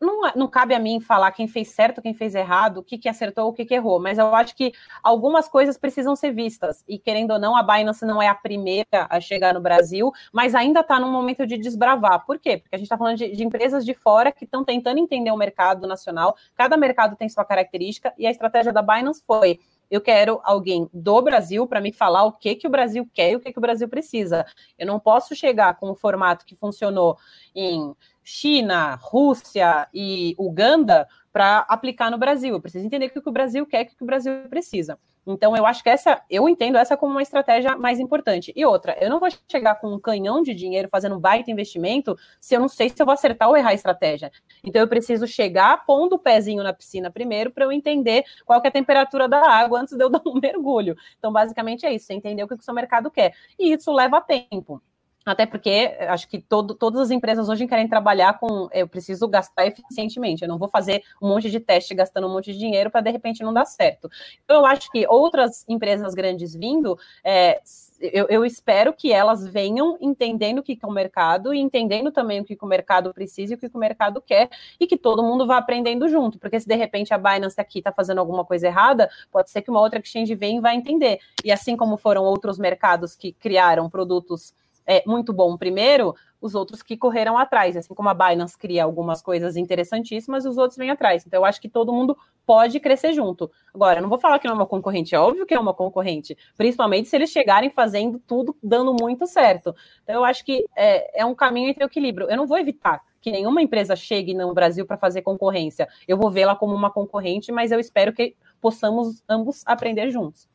não, 0.00 0.22
não 0.34 0.48
cabe 0.48 0.74
a 0.74 0.78
mim 0.78 0.98
falar 0.98 1.30
quem 1.32 1.46
fez 1.46 1.68
certo, 1.68 2.00
quem 2.00 2.14
fez 2.14 2.34
errado, 2.34 2.78
o 2.78 2.82
que, 2.82 2.96
que 2.96 3.08
acertou, 3.08 3.48
o 3.48 3.52
que, 3.52 3.66
que 3.66 3.74
errou, 3.74 4.00
mas 4.00 4.16
eu 4.16 4.34
acho 4.34 4.56
que 4.56 4.72
algumas 5.02 5.46
coisas 5.46 5.76
precisam 5.76 6.16
ser 6.16 6.32
vistas. 6.32 6.82
E, 6.88 6.98
querendo 6.98 7.32
ou 7.32 7.38
não, 7.38 7.54
a 7.54 7.62
Binance 7.62 8.04
não 8.06 8.22
é 8.22 8.28
a 8.28 8.34
primeira 8.34 9.06
a 9.10 9.20
chegar 9.20 9.52
no 9.52 9.60
Brasil, 9.60 10.10
mas 10.32 10.54
ainda 10.54 10.80
está 10.80 10.98
num 10.98 11.12
momento 11.12 11.46
de 11.46 11.58
desbravar. 11.58 12.24
Por 12.24 12.38
quê? 12.38 12.56
Porque 12.56 12.74
a 12.74 12.78
gente 12.78 12.86
está 12.86 12.96
falando 12.96 13.18
de, 13.18 13.30
de 13.30 13.44
empresas 13.44 13.84
de 13.84 13.92
fora 13.92 14.32
que 14.32 14.44
estão 14.44 14.64
tentando 14.64 14.98
entender 14.98 15.30
o 15.30 15.36
mercado 15.36 15.86
nacional. 15.86 16.34
Cada 16.56 16.76
mercado 16.76 17.14
tem 17.14 17.28
sua 17.28 17.44
característica, 17.44 18.14
e 18.16 18.26
a 18.26 18.30
estratégia 18.30 18.72
da 18.72 18.80
Binance 18.80 19.22
foi 19.26 19.60
eu 19.90 20.00
quero 20.00 20.40
alguém 20.44 20.88
do 20.92 21.22
Brasil 21.22 21.66
para 21.66 21.80
me 21.80 21.92
falar 21.92 22.24
o 22.24 22.32
que, 22.32 22.54
que 22.54 22.66
o 22.66 22.70
Brasil 22.70 23.08
quer 23.12 23.32
e 23.32 23.36
o 23.36 23.40
que, 23.40 23.52
que 23.52 23.58
o 23.58 23.62
Brasil 23.62 23.88
precisa. 23.88 24.44
Eu 24.78 24.86
não 24.86 25.00
posso 25.00 25.34
chegar 25.34 25.76
com 25.76 25.90
o 25.90 25.94
formato 25.94 26.44
que 26.44 26.56
funcionou 26.56 27.16
em 27.54 27.94
China, 28.22 28.94
Rússia 28.96 29.88
e 29.92 30.34
Uganda 30.38 31.08
para 31.32 31.60
aplicar 31.60 32.10
no 32.10 32.18
Brasil. 32.18 32.54
Eu 32.54 32.60
preciso 32.60 32.84
entender 32.84 33.06
o 33.06 33.22
que 33.22 33.28
o 33.28 33.32
Brasil 33.32 33.66
quer 33.66 33.84
o 33.84 33.86
que 33.86 34.02
o 34.02 34.06
Brasil 34.06 34.32
precisa. 34.50 34.98
Então, 35.30 35.54
eu 35.54 35.66
acho 35.66 35.82
que 35.82 35.90
essa, 35.90 36.22
eu 36.30 36.48
entendo 36.48 36.78
essa 36.78 36.96
como 36.96 37.12
uma 37.12 37.20
estratégia 37.22 37.76
mais 37.76 38.00
importante. 38.00 38.50
E 38.56 38.64
outra, 38.64 38.96
eu 38.98 39.10
não 39.10 39.20
vou 39.20 39.28
chegar 39.46 39.74
com 39.74 39.92
um 39.92 40.00
canhão 40.00 40.42
de 40.42 40.54
dinheiro 40.54 40.88
fazendo 40.88 41.16
um 41.16 41.20
baita 41.20 41.50
investimento 41.50 42.16
se 42.40 42.54
eu 42.54 42.60
não 42.60 42.68
sei 42.68 42.88
se 42.88 43.00
eu 43.00 43.04
vou 43.04 43.12
acertar 43.12 43.48
ou 43.48 43.56
errar 43.56 43.70
a 43.70 43.74
estratégia. 43.74 44.32
Então, 44.64 44.80
eu 44.80 44.88
preciso 44.88 45.26
chegar 45.26 45.84
pondo 45.84 46.14
o 46.14 46.18
pezinho 46.18 46.62
na 46.62 46.72
piscina 46.72 47.10
primeiro 47.10 47.50
para 47.50 47.64
eu 47.64 47.72
entender 47.72 48.24
qual 48.46 48.60
é 48.64 48.68
a 48.68 48.70
temperatura 48.70 49.28
da 49.28 49.46
água 49.50 49.80
antes 49.80 49.94
de 49.96 50.02
eu 50.02 50.08
dar 50.10 50.22
um 50.26 50.40
mergulho. 50.40 50.96
Então, 51.18 51.30
basicamente 51.30 51.84
é 51.84 51.92
isso, 51.92 52.10
entender 52.12 52.42
o 52.42 52.48
que 52.48 52.54
o 52.54 52.62
seu 52.62 52.72
mercado 52.72 53.10
quer. 53.10 53.34
E 53.58 53.72
isso 53.72 53.92
leva 53.92 54.20
tempo. 54.22 54.80
Até 55.28 55.44
porque 55.44 55.94
acho 56.08 56.26
que 56.26 56.40
todo, 56.40 56.74
todas 56.74 57.02
as 57.02 57.10
empresas 57.10 57.50
hoje 57.50 57.66
querem 57.66 57.86
trabalhar 57.86 58.38
com 58.38 58.66
eu 58.72 58.88
preciso 58.88 59.28
gastar 59.28 59.66
eficientemente, 59.66 60.42
eu 60.42 60.48
não 60.48 60.56
vou 60.56 60.68
fazer 60.68 61.02
um 61.20 61.28
monte 61.28 61.50
de 61.50 61.60
teste 61.60 61.94
gastando 61.94 62.26
um 62.26 62.32
monte 62.32 62.50
de 62.52 62.58
dinheiro 62.58 62.90
para 62.90 63.02
de 63.02 63.10
repente 63.10 63.42
não 63.42 63.52
dar 63.52 63.66
certo. 63.66 64.10
Então, 64.42 64.56
eu 64.56 64.66
acho 64.66 64.90
que 64.90 65.06
outras 65.06 65.66
empresas 65.68 66.14
grandes 66.14 66.54
vindo, 66.54 66.98
é, 67.22 67.60
eu, 68.00 68.26
eu, 68.30 68.44
espero 68.44 68.94
que 68.94 69.12
elas 69.12 69.46
venham 69.46 69.98
entendendo 70.00 70.60
o 70.60 70.62
que 70.62 70.78
é 70.82 70.86
o 70.86 70.90
mercado 70.90 71.52
e 71.52 71.58
entendendo 71.58 72.10
também 72.10 72.40
o 72.40 72.44
que, 72.44 72.56
o 72.58 72.66
mercado 72.66 73.12
precisa 73.12 73.52
e 73.52 73.56
o 73.56 73.58
que, 73.58 73.66
o 73.66 73.78
mercado 73.78 74.22
quer, 74.22 74.48
e 74.80 74.86
que 74.86 74.96
todo 74.96 75.22
mundo 75.22 75.46
vá 75.46 75.58
aprendendo 75.58 76.08
junto, 76.08 76.38
porque 76.38 76.58
se 76.58 76.66
de 76.66 76.74
repente 76.74 77.12
a 77.12 77.18
Binance 77.18 77.60
aqui 77.60 77.80
está 77.80 77.92
fazendo 77.92 78.18
alguma 78.18 78.46
coisa 78.46 78.66
errada, 78.66 79.10
pode 79.30 79.50
ser 79.50 79.60
que 79.60 79.70
uma 79.70 79.80
outra 79.80 79.98
exchange 79.98 80.34
venha 80.34 80.58
e 80.58 80.62
vai 80.62 80.74
entender. 80.74 81.18
E 81.44 81.52
assim 81.52 81.76
como 81.76 81.98
foram 81.98 82.24
outros 82.24 82.58
mercados 82.58 83.14
que 83.14 83.32
criaram 83.32 83.90
produtos 83.90 84.54
é, 84.88 85.02
muito 85.06 85.34
bom 85.34 85.54
primeiro, 85.54 86.14
os 86.40 86.54
outros 86.54 86.82
que 86.82 86.96
correram 86.96 87.36
atrás. 87.36 87.76
Assim 87.76 87.94
como 87.94 88.08
a 88.08 88.14
Binance 88.14 88.56
cria 88.56 88.84
algumas 88.84 89.20
coisas 89.20 89.54
interessantíssimas, 89.54 90.46
os 90.46 90.56
outros 90.56 90.78
vêm 90.78 90.90
atrás. 90.90 91.26
Então, 91.26 91.40
eu 91.40 91.44
acho 91.44 91.60
que 91.60 91.68
todo 91.68 91.92
mundo 91.92 92.16
pode 92.46 92.80
crescer 92.80 93.12
junto. 93.12 93.50
Agora, 93.74 94.00
não 94.00 94.08
vou 94.08 94.18
falar 94.18 94.38
que 94.38 94.46
não 94.46 94.54
é 94.54 94.56
uma 94.56 94.66
concorrente, 94.66 95.14
é 95.14 95.20
óbvio 95.20 95.44
que 95.44 95.52
é 95.52 95.60
uma 95.60 95.74
concorrente, 95.74 96.36
principalmente 96.56 97.08
se 97.08 97.16
eles 97.16 97.30
chegarem 97.30 97.68
fazendo 97.68 98.18
tudo 98.26 98.56
dando 98.62 98.96
muito 98.98 99.26
certo. 99.26 99.74
Então, 100.02 100.14
eu 100.16 100.24
acho 100.24 100.42
que 100.42 100.64
é, 100.74 101.20
é 101.20 101.26
um 101.26 101.34
caminho 101.34 101.68
entre 101.68 101.84
equilíbrio. 101.84 102.30
Eu 102.30 102.36
não 102.38 102.46
vou 102.46 102.58
evitar 102.58 103.02
que 103.20 103.30
nenhuma 103.30 103.60
empresa 103.60 103.94
chegue 103.94 104.32
no 104.32 104.54
Brasil 104.54 104.86
para 104.86 104.96
fazer 104.96 105.20
concorrência. 105.20 105.86
Eu 106.06 106.16
vou 106.16 106.30
vê-la 106.30 106.56
como 106.56 106.74
uma 106.74 106.90
concorrente, 106.90 107.52
mas 107.52 107.70
eu 107.70 107.78
espero 107.78 108.12
que 108.12 108.34
possamos 108.60 109.22
ambos 109.28 109.62
aprender 109.66 110.10
juntos. 110.10 110.48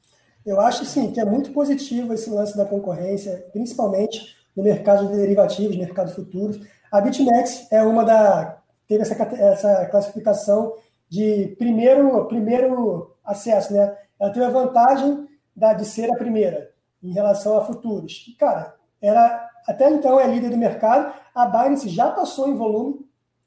Eu 0.45 0.59
acho 0.59 0.85
sim 0.85 1.11
que 1.11 1.19
é 1.19 1.25
muito 1.25 1.51
positivo 1.51 2.13
esse 2.13 2.29
lance 2.29 2.57
da 2.57 2.65
concorrência, 2.65 3.45
principalmente 3.51 4.35
no 4.55 4.63
mercado 4.63 5.07
de 5.07 5.15
derivativos, 5.15 5.75
mercado 5.75 6.13
futuros. 6.13 6.59
A 6.91 7.01
BitMEX 7.01 7.67
é 7.71 7.81
uma 7.83 8.03
da 8.03 8.59
teve 8.87 9.01
essa, 9.01 9.15
essa 9.35 9.85
classificação 9.85 10.73
de 11.09 11.55
primeiro 11.57 12.25
primeiro 12.25 13.15
acesso, 13.23 13.73
né? 13.73 13.97
Ela 14.19 14.31
teve 14.31 14.45
a 14.45 14.49
vantagem 14.49 15.27
da, 15.55 15.73
de 15.73 15.85
ser 15.85 16.11
a 16.11 16.17
primeira 16.17 16.71
em 17.01 17.13
relação 17.13 17.57
a 17.57 17.65
futuros. 17.65 18.25
E, 18.27 18.33
cara, 18.33 18.75
era 19.01 19.49
até 19.67 19.89
então 19.89 20.19
é 20.19 20.27
líder 20.27 20.49
do 20.49 20.57
mercado. 20.57 21.13
A 21.33 21.45
Binance 21.45 21.89
já 21.89 22.11
passou 22.11 22.47
em 22.47 22.55
volume, 22.55 23.05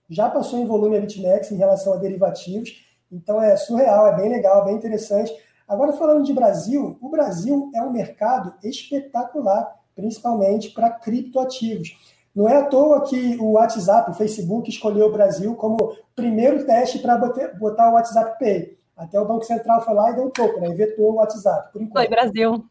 já 0.09 0.29
passou 0.29 0.59
em 0.59 0.67
volume 0.67 0.97
a 0.97 1.01
BitMEX 1.01 1.51
em 1.51 1.57
relação 1.57 1.93
a 1.93 1.97
derivativos. 1.97 2.85
Então 3.11 3.41
é 3.41 3.57
surreal, 3.57 4.09
é 4.09 4.17
bem 4.17 4.29
legal, 4.29 4.65
bem 4.65 4.75
interessante. 4.75 5.33
Agora, 5.69 5.93
falando 5.93 6.25
de 6.25 6.33
Brasil, 6.33 6.97
o 7.01 7.09
Brasil 7.09 7.71
é 7.75 7.83
um 7.83 7.91
mercado 7.91 8.55
espetacular, 8.63 9.75
principalmente 9.95 10.71
para 10.71 10.91
criptoativos. 10.91 11.99
Não 12.35 12.49
é 12.49 12.57
à 12.57 12.65
toa 12.67 13.03
que 13.03 13.37
o 13.41 13.53
WhatsApp, 13.53 14.11
o 14.11 14.15
Facebook, 14.15 14.69
escolheu 14.69 15.07
o 15.07 15.13
Brasil 15.13 15.55
como 15.57 15.97
primeiro 16.15 16.65
teste 16.67 16.99
para 16.99 17.17
botar 17.59 17.91
o 17.91 17.95
WhatsApp 17.95 18.39
Pay. 18.39 18.79
Até 18.97 19.19
o 19.19 19.27
Banco 19.27 19.45
Central 19.45 19.83
foi 19.85 19.95
lá 19.95 20.11
e 20.11 20.15
deu 20.15 20.25
um 20.25 20.31
toco, 20.31 20.61
né? 20.61 20.69
Vetou 20.69 21.13
o 21.13 21.15
WhatsApp, 21.17 21.73
por 21.73 21.83
enquanto. 21.83 22.05
Oi, 22.05 22.09
Brasil. 22.09 22.65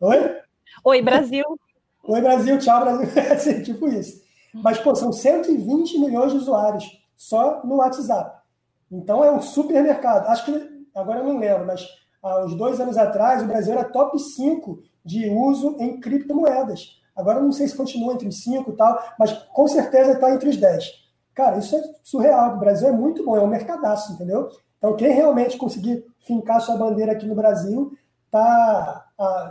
Oi? 0.00 0.36
Oi, 0.84 1.02
Brasil. 1.02 1.44
Oi, 2.04 2.20
Brasil. 2.20 2.58
Tchau, 2.58 2.80
Brasil. 2.80 3.08
É 3.16 3.32
assim, 3.32 3.62
tipo 3.62 3.88
isso. 3.88 4.22
Mas, 4.54 4.78
pô, 4.78 4.94
são 4.94 5.12
120 5.12 5.98
milhões 5.98 6.32
de 6.32 6.38
usuários 6.38 6.84
só 7.16 7.62
no 7.64 7.76
WhatsApp. 7.76 8.42
Então, 8.90 9.24
é 9.24 9.30
um 9.30 9.42
super 9.42 9.82
mercado. 9.82 10.28
Acho 10.28 10.46
que, 10.46 10.86
agora 10.94 11.20
eu 11.20 11.24
não 11.24 11.38
lembro, 11.38 11.66
mas 11.66 11.86
há 12.22 12.44
uns 12.44 12.56
dois 12.56 12.80
anos 12.80 12.96
atrás, 12.96 13.42
o 13.42 13.46
Brasil 13.46 13.72
era 13.72 13.84
top 13.84 14.18
5 14.18 14.82
de 15.04 15.28
uso 15.30 15.76
em 15.78 15.98
criptomoedas. 16.00 16.98
Agora 17.16 17.40
não 17.40 17.50
sei 17.50 17.66
se 17.66 17.76
continua 17.76 18.14
entre 18.14 18.28
os 18.28 18.42
5 18.42 18.70
e 18.70 18.76
tal, 18.76 19.02
mas 19.18 19.32
com 19.32 19.66
certeza 19.66 20.12
está 20.12 20.30
entre 20.30 20.48
os 20.48 20.56
10. 20.56 21.08
Cara, 21.34 21.58
isso 21.58 21.76
é 21.76 21.82
surreal. 22.02 22.56
O 22.56 22.58
Brasil 22.60 22.88
é 22.88 22.92
muito 22.92 23.24
bom, 23.24 23.36
é 23.36 23.40
um 23.40 23.46
mercadaço, 23.46 24.12
entendeu? 24.12 24.48
Então, 24.76 24.94
quem 24.94 25.12
realmente 25.12 25.56
conseguir 25.56 26.04
fincar 26.20 26.60
sua 26.60 26.76
bandeira 26.76 27.12
aqui 27.12 27.26
no 27.26 27.34
Brasil 27.34 27.92
está 28.26 29.06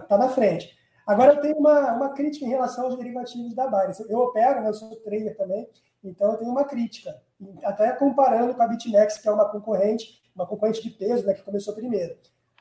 tá 0.07 0.17
na 0.17 0.29
frente. 0.29 0.69
Agora, 1.05 1.33
eu 1.33 1.41
tenho 1.41 1.57
uma, 1.57 1.93
uma 1.93 2.09
crítica 2.13 2.45
em 2.45 2.49
relação 2.49 2.85
aos 2.85 2.97
derivativos 2.97 3.53
da 3.55 3.67
Binance. 3.67 4.05
Eu 4.09 4.19
opero, 4.19 4.61
né, 4.61 4.69
eu 4.69 4.73
sou 4.73 4.93
trader 4.97 5.35
também, 5.37 5.67
então 6.03 6.31
eu 6.31 6.37
tenho 6.37 6.51
uma 6.51 6.65
crítica. 6.65 7.15
Até 7.63 7.91
comparando 7.93 8.53
com 8.53 8.61
a 8.61 8.67
BitMEX, 8.67 9.17
que 9.17 9.27
é 9.27 9.31
uma 9.31 9.49
concorrente, 9.49 10.21
uma 10.35 10.45
concorrente 10.45 10.81
de 10.81 10.89
peso, 10.89 11.25
né, 11.25 11.33
que 11.33 11.43
começou 11.43 11.73
primeiro. 11.73 12.15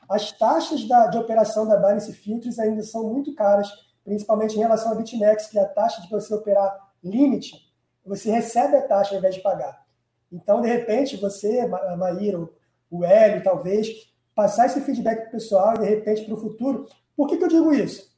As 0.09 0.31
taxas 0.31 0.87
da, 0.87 1.07
de 1.07 1.17
operação 1.17 1.67
da 1.67 1.75
Binance 1.75 2.13
Futures 2.13 2.59
ainda 2.59 2.81
são 2.83 3.03
muito 3.03 3.35
caras, 3.35 3.69
principalmente 4.03 4.55
em 4.55 4.59
relação 4.59 4.91
à 4.91 4.95
BitMEX, 4.95 5.47
que 5.47 5.59
é 5.59 5.61
a 5.61 5.67
taxa 5.67 6.01
de 6.01 6.09
você 6.09 6.33
operar 6.33 6.75
limite, 7.03 7.67
você 8.05 8.31
recebe 8.31 8.77
a 8.77 8.81
taxa 8.81 9.13
ao 9.13 9.19
invés 9.19 9.35
de 9.35 9.41
pagar. 9.41 9.85
Então, 10.31 10.61
de 10.61 10.67
repente, 10.67 11.17
você, 11.17 11.59
a 11.59 11.95
Maíra, 11.97 12.47
o 12.89 13.03
Hélio, 13.03 13.43
talvez, 13.43 13.87
passar 14.33 14.65
esse 14.67 14.79
feedback 14.81 15.21
para 15.21 15.27
o 15.27 15.31
pessoal 15.31 15.75
e, 15.75 15.79
de 15.79 15.85
repente, 15.85 16.23
para 16.23 16.33
o 16.33 16.39
futuro. 16.39 16.87
Por 17.15 17.27
que, 17.27 17.37
que 17.37 17.43
eu 17.43 17.49
digo 17.49 17.73
isso? 17.73 18.15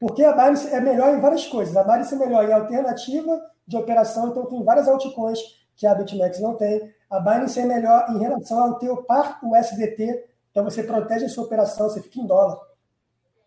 Porque 0.00 0.24
a 0.24 0.32
Binance 0.32 0.68
é 0.68 0.80
melhor 0.80 1.14
em 1.14 1.20
várias 1.20 1.46
coisas. 1.46 1.76
A 1.76 1.82
Binance 1.82 2.14
é 2.14 2.18
melhor 2.18 2.48
em 2.48 2.52
alternativa 2.52 3.40
de 3.66 3.76
operação, 3.76 4.28
então 4.28 4.46
tem 4.46 4.62
várias 4.62 4.88
altcoins 4.88 5.38
que 5.76 5.86
a 5.86 5.94
BitMEX 5.94 6.40
não 6.40 6.56
tem. 6.56 6.92
A 7.10 7.20
Binance 7.20 7.60
é 7.60 7.64
melhor 7.64 8.06
em 8.10 8.18
relação 8.18 8.62
ao 8.62 8.78
teu 8.78 9.02
par 9.04 9.40
USDT 9.42 10.31
então 10.52 10.62
você 10.62 10.84
protege 10.84 11.24
a 11.24 11.28
sua 11.28 11.44
operação, 11.44 11.88
você 11.88 12.00
fica 12.00 12.20
em 12.20 12.26
dólar. 12.26 12.60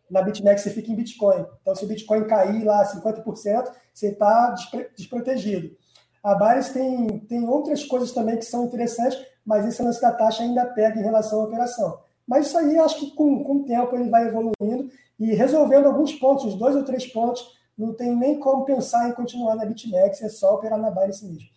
na 0.09 0.21
BitMEX 0.21 0.61
você 0.63 0.71
fica 0.71 0.91
em 0.91 0.95
Bitcoin. 0.95 1.45
Então, 1.61 1.73
se 1.73 1.85
o 1.85 1.87
Bitcoin 1.87 2.27
cair 2.27 2.63
lá 2.63 2.83
50%, 2.83 3.71
você 3.93 4.09
está 4.09 4.53
desprotegido. 4.95 5.75
A 6.23 6.35
Binance 6.35 6.73
tem, 6.73 7.19
tem 7.19 7.47
outras 7.47 7.83
coisas 7.83 8.11
também 8.11 8.37
que 8.37 8.45
são 8.45 8.65
interessantes, 8.65 9.23
mas 9.45 9.65
esse 9.65 9.81
lance 9.81 10.01
da 10.01 10.11
taxa 10.11 10.41
ainda 10.41 10.65
pega 10.65 10.99
em 10.99 11.03
relação 11.03 11.41
à 11.41 11.45
operação. 11.45 11.99
Mas 12.27 12.47
isso 12.47 12.57
aí, 12.57 12.77
acho 12.79 12.99
que 12.99 13.11
com, 13.11 13.43
com 13.43 13.57
o 13.57 13.65
tempo 13.65 13.95
ele 13.95 14.09
vai 14.09 14.27
evoluindo 14.27 14.89
e 15.19 15.33
resolvendo 15.33 15.85
alguns 15.85 16.13
pontos, 16.13 16.55
dois 16.55 16.75
ou 16.75 16.83
três 16.83 17.05
pontos, 17.05 17.55
não 17.77 17.93
tem 17.93 18.15
nem 18.15 18.39
como 18.39 18.65
pensar 18.65 19.07
em 19.07 19.13
continuar 19.13 19.55
na 19.55 19.65
BitMEX, 19.65 20.21
é 20.23 20.29
só 20.29 20.55
operar 20.55 20.79
na 20.79 20.89
Binance 20.89 21.25
mesmo. 21.25 21.49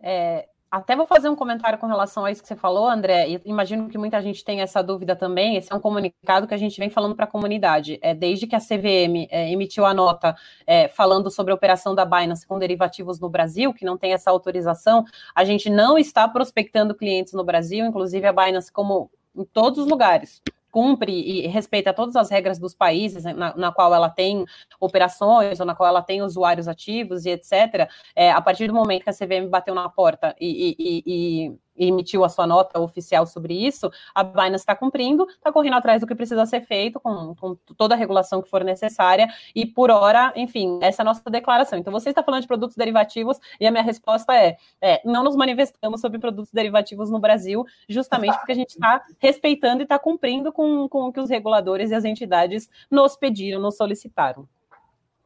É, 0.00 0.48
até 0.72 0.96
vou 0.96 1.04
fazer 1.04 1.28
um 1.28 1.36
comentário 1.36 1.78
com 1.78 1.86
relação 1.86 2.24
a 2.24 2.32
isso 2.32 2.40
que 2.40 2.48
você 2.48 2.56
falou, 2.56 2.88
André, 2.88 3.28
e 3.28 3.42
imagino 3.44 3.90
que 3.90 3.98
muita 3.98 4.22
gente 4.22 4.42
tem 4.42 4.62
essa 4.62 4.82
dúvida 4.82 5.14
também. 5.14 5.54
Esse 5.54 5.70
é 5.70 5.76
um 5.76 5.80
comunicado 5.80 6.46
que 6.46 6.54
a 6.54 6.56
gente 6.56 6.80
vem 6.80 6.88
falando 6.88 7.14
para 7.14 7.26
a 7.26 7.28
comunidade. 7.28 7.98
É, 8.00 8.14
desde 8.14 8.46
que 8.46 8.56
a 8.56 8.58
CVM 8.58 9.28
é, 9.30 9.52
emitiu 9.52 9.84
a 9.84 9.92
nota 9.92 10.34
é, 10.66 10.88
falando 10.88 11.30
sobre 11.30 11.52
a 11.52 11.54
operação 11.54 11.94
da 11.94 12.06
Binance 12.06 12.46
com 12.46 12.58
derivativos 12.58 13.20
no 13.20 13.28
Brasil, 13.28 13.74
que 13.74 13.84
não 13.84 13.98
tem 13.98 14.14
essa 14.14 14.30
autorização, 14.30 15.04
a 15.34 15.44
gente 15.44 15.68
não 15.68 15.98
está 15.98 16.26
prospectando 16.26 16.94
clientes 16.94 17.34
no 17.34 17.44
Brasil, 17.44 17.84
inclusive 17.84 18.26
a 18.26 18.32
Binance, 18.32 18.72
como 18.72 19.10
em 19.36 19.44
todos 19.44 19.78
os 19.78 19.86
lugares, 19.86 20.40
cumpre 20.72 21.12
e 21.12 21.46
respeita 21.46 21.92
todas 21.92 22.16
as 22.16 22.30
regras 22.30 22.58
dos 22.58 22.74
países 22.74 23.24
né, 23.24 23.34
na, 23.34 23.54
na, 23.54 23.72
qual 23.72 23.94
ela 23.94 24.08
tem 24.08 24.44
operações 24.80 25.60
ou 25.60 25.66
na 25.66 25.74
qual 25.74 25.88
ela 25.88 26.02
tem 26.02 26.22
usuários 26.22 26.66
ativos 26.66 27.26
e 27.26 27.30
etc., 27.30 27.88
é, 28.16 28.32
a 28.32 28.40
partir 28.40 28.66
do 28.66 28.74
momento 28.74 29.04
que 29.04 29.10
a 29.10 29.12
CVM 29.12 29.48
bateu 29.50 29.74
na 29.74 29.88
porta 29.88 30.34
e, 30.40 30.74
e, 30.78 31.02
e 31.06 31.56
emitiu 31.76 32.24
a 32.24 32.28
sua 32.28 32.46
nota 32.46 32.80
oficial 32.80 33.26
sobre 33.26 33.54
isso, 33.54 33.90
a 34.14 34.22
Binance 34.22 34.62
está 34.62 34.74
cumprindo, 34.74 35.26
está 35.28 35.52
correndo 35.52 35.74
atrás 35.74 36.00
do 36.00 36.06
que 36.06 36.14
precisa 36.14 36.44
ser 36.46 36.62
feito, 36.62 37.00
com, 37.00 37.34
com, 37.34 37.54
toda 37.76 37.94
a 37.94 37.98
regulação 37.98 38.42
que 38.42 38.48
for 38.48 38.64
necessária, 38.64 39.28
e 39.54 39.66
por 39.66 39.90
hora, 39.90 40.32
enfim, 40.36 40.78
essa 40.82 41.02
é 41.02 41.04
a 41.04 41.06
nossa 41.06 41.28
declaração. 41.30 41.78
Então, 41.78 41.92
você 41.92 42.10
está 42.10 42.22
falando 42.22 42.42
de 42.42 42.48
produtos 42.48 42.76
derivativos, 42.76 43.38
e 43.60 43.66
a 43.66 43.70
minha 43.70 43.82
resposta 43.82 44.34
é, 44.34 44.56
é 44.80 45.00
não 45.04 45.22
nos 45.22 45.36
manifestamos 45.36 46.00
sobre 46.00 46.18
produtos 46.18 46.52
derivativos 46.52 47.10
no 47.10 47.18
Brasil, 47.18 47.64
justamente 47.88 48.36
porque 48.38 48.52
a 48.52 48.56
gente 48.56 48.70
está 48.70 49.02
respeitando 49.18 49.82
e 49.82 49.84
está 49.84 49.98
cumprindo 49.98 50.52
com, 50.52 50.88
com 50.88 51.08
o 51.08 51.12
que 51.12 51.20
os 51.20 51.30
reguladores 51.30 51.90
e 51.90 51.94
as 51.94 52.04
entidades 52.04 52.68
nos 52.90 53.16
pediram, 53.16 53.60
nos 53.60 53.76
solicitaram. 53.76 54.48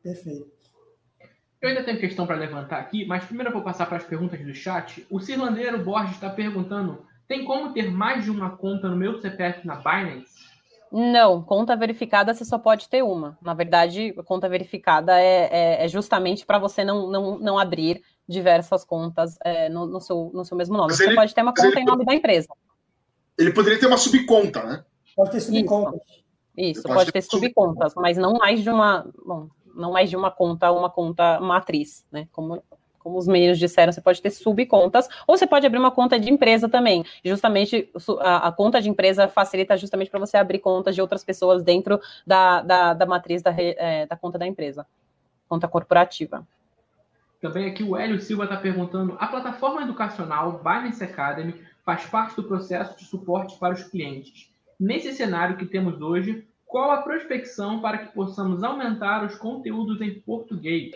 Perfeito. 0.02 0.55
Eu 1.60 1.70
ainda 1.70 1.82
tenho 1.82 1.98
questão 1.98 2.26
para 2.26 2.36
levantar 2.36 2.78
aqui, 2.78 3.06
mas 3.06 3.24
primeiro 3.24 3.50
eu 3.50 3.54
vou 3.54 3.62
passar 3.62 3.86
para 3.86 3.96
as 3.96 4.04
perguntas 4.04 4.38
do 4.40 4.54
chat. 4.54 5.06
O 5.10 5.18
Cirlandeiro 5.20 5.82
Borges 5.82 6.14
está 6.14 6.28
perguntando: 6.28 7.04
tem 7.26 7.44
como 7.44 7.72
ter 7.72 7.90
mais 7.90 8.24
de 8.24 8.30
uma 8.30 8.56
conta 8.56 8.88
no 8.88 8.96
meu 8.96 9.20
CPF 9.20 9.66
na 9.66 9.76
Binance? 9.76 10.46
Não, 10.92 11.42
conta 11.42 11.74
verificada 11.76 12.32
você 12.32 12.44
só 12.44 12.58
pode 12.58 12.88
ter 12.88 13.02
uma. 13.02 13.36
Na 13.42 13.54
verdade, 13.54 14.14
a 14.16 14.22
conta 14.22 14.48
verificada 14.48 15.20
é, 15.20 15.48
é, 15.50 15.84
é 15.84 15.88
justamente 15.88 16.46
para 16.46 16.58
você 16.58 16.84
não, 16.84 17.10
não, 17.10 17.38
não 17.38 17.58
abrir 17.58 18.02
diversas 18.28 18.84
contas 18.84 19.36
é, 19.44 19.68
no, 19.68 19.86
no, 19.86 20.00
seu, 20.00 20.30
no 20.32 20.44
seu 20.44 20.56
mesmo 20.56 20.76
nome. 20.76 20.88
Mas 20.88 20.98
você 20.98 21.06
ele, 21.06 21.14
pode 21.14 21.34
ter 21.34 21.42
uma 21.42 21.54
conta 21.54 21.80
em 21.80 21.84
nome 21.84 22.04
da 22.04 22.14
empresa. 22.14 22.48
Ele 23.38 23.52
poderia 23.52 23.78
ter 23.78 23.86
uma 23.86 23.98
subconta, 23.98 24.62
né? 24.62 24.84
Pode 25.14 25.32
ter 25.32 25.40
subcontas. 25.40 26.00
Isso, 26.56 26.80
Isso 26.80 26.82
pode, 26.82 26.94
pode 26.94 27.12
ter 27.12 27.22
subcontas, 27.22 27.94
mas 27.96 28.16
não 28.16 28.34
mais 28.34 28.62
de 28.62 28.70
uma. 28.70 29.06
Bom, 29.26 29.48
não 29.76 29.92
mais 29.92 30.10
de 30.10 30.16
uma 30.16 30.30
conta, 30.30 30.72
uma 30.72 30.90
conta 30.90 31.38
matriz, 31.40 32.06
né? 32.10 32.26
Como, 32.32 32.62
como 32.98 33.18
os 33.18 33.28
meninos 33.28 33.58
disseram, 33.58 33.92
você 33.92 34.00
pode 34.00 34.20
ter 34.20 34.30
subcontas, 34.30 35.08
ou 35.26 35.36
você 35.36 35.46
pode 35.46 35.66
abrir 35.66 35.78
uma 35.78 35.92
conta 35.92 36.18
de 36.18 36.28
empresa 36.28 36.68
também. 36.68 37.04
Justamente 37.24 37.88
a, 38.20 38.48
a 38.48 38.52
conta 38.52 38.82
de 38.82 38.88
empresa 38.88 39.28
facilita 39.28 39.76
justamente 39.76 40.10
para 40.10 40.18
você 40.18 40.36
abrir 40.36 40.58
contas 40.58 40.94
de 40.94 41.00
outras 41.00 41.22
pessoas 41.22 41.62
dentro 41.62 42.00
da, 42.26 42.62
da, 42.62 42.94
da 42.94 43.06
matriz 43.06 43.42
da, 43.42 43.54
é, 43.56 44.06
da 44.06 44.16
conta 44.16 44.38
da 44.38 44.46
empresa, 44.46 44.86
conta 45.48 45.68
corporativa. 45.68 46.44
Também 47.40 47.70
aqui 47.70 47.84
o 47.84 47.96
Hélio 47.96 48.20
Silva 48.20 48.44
está 48.44 48.56
perguntando: 48.56 49.16
a 49.20 49.26
plataforma 49.28 49.82
educacional 49.82 50.60
Binance 50.64 51.04
Academy 51.04 51.54
faz 51.84 52.04
parte 52.06 52.34
do 52.34 52.42
processo 52.42 52.98
de 52.98 53.04
suporte 53.04 53.56
para 53.58 53.74
os 53.74 53.84
clientes. 53.84 54.50
Nesse 54.80 55.12
cenário 55.12 55.56
que 55.56 55.64
temos 55.64 56.00
hoje, 56.00 56.46
qual 56.76 56.90
a 56.90 56.98
prospecção 56.98 57.80
para 57.80 57.96
que 57.96 58.12
possamos 58.12 58.62
aumentar 58.62 59.24
os 59.24 59.34
conteúdos 59.34 59.98
em 60.02 60.20
português? 60.20 60.94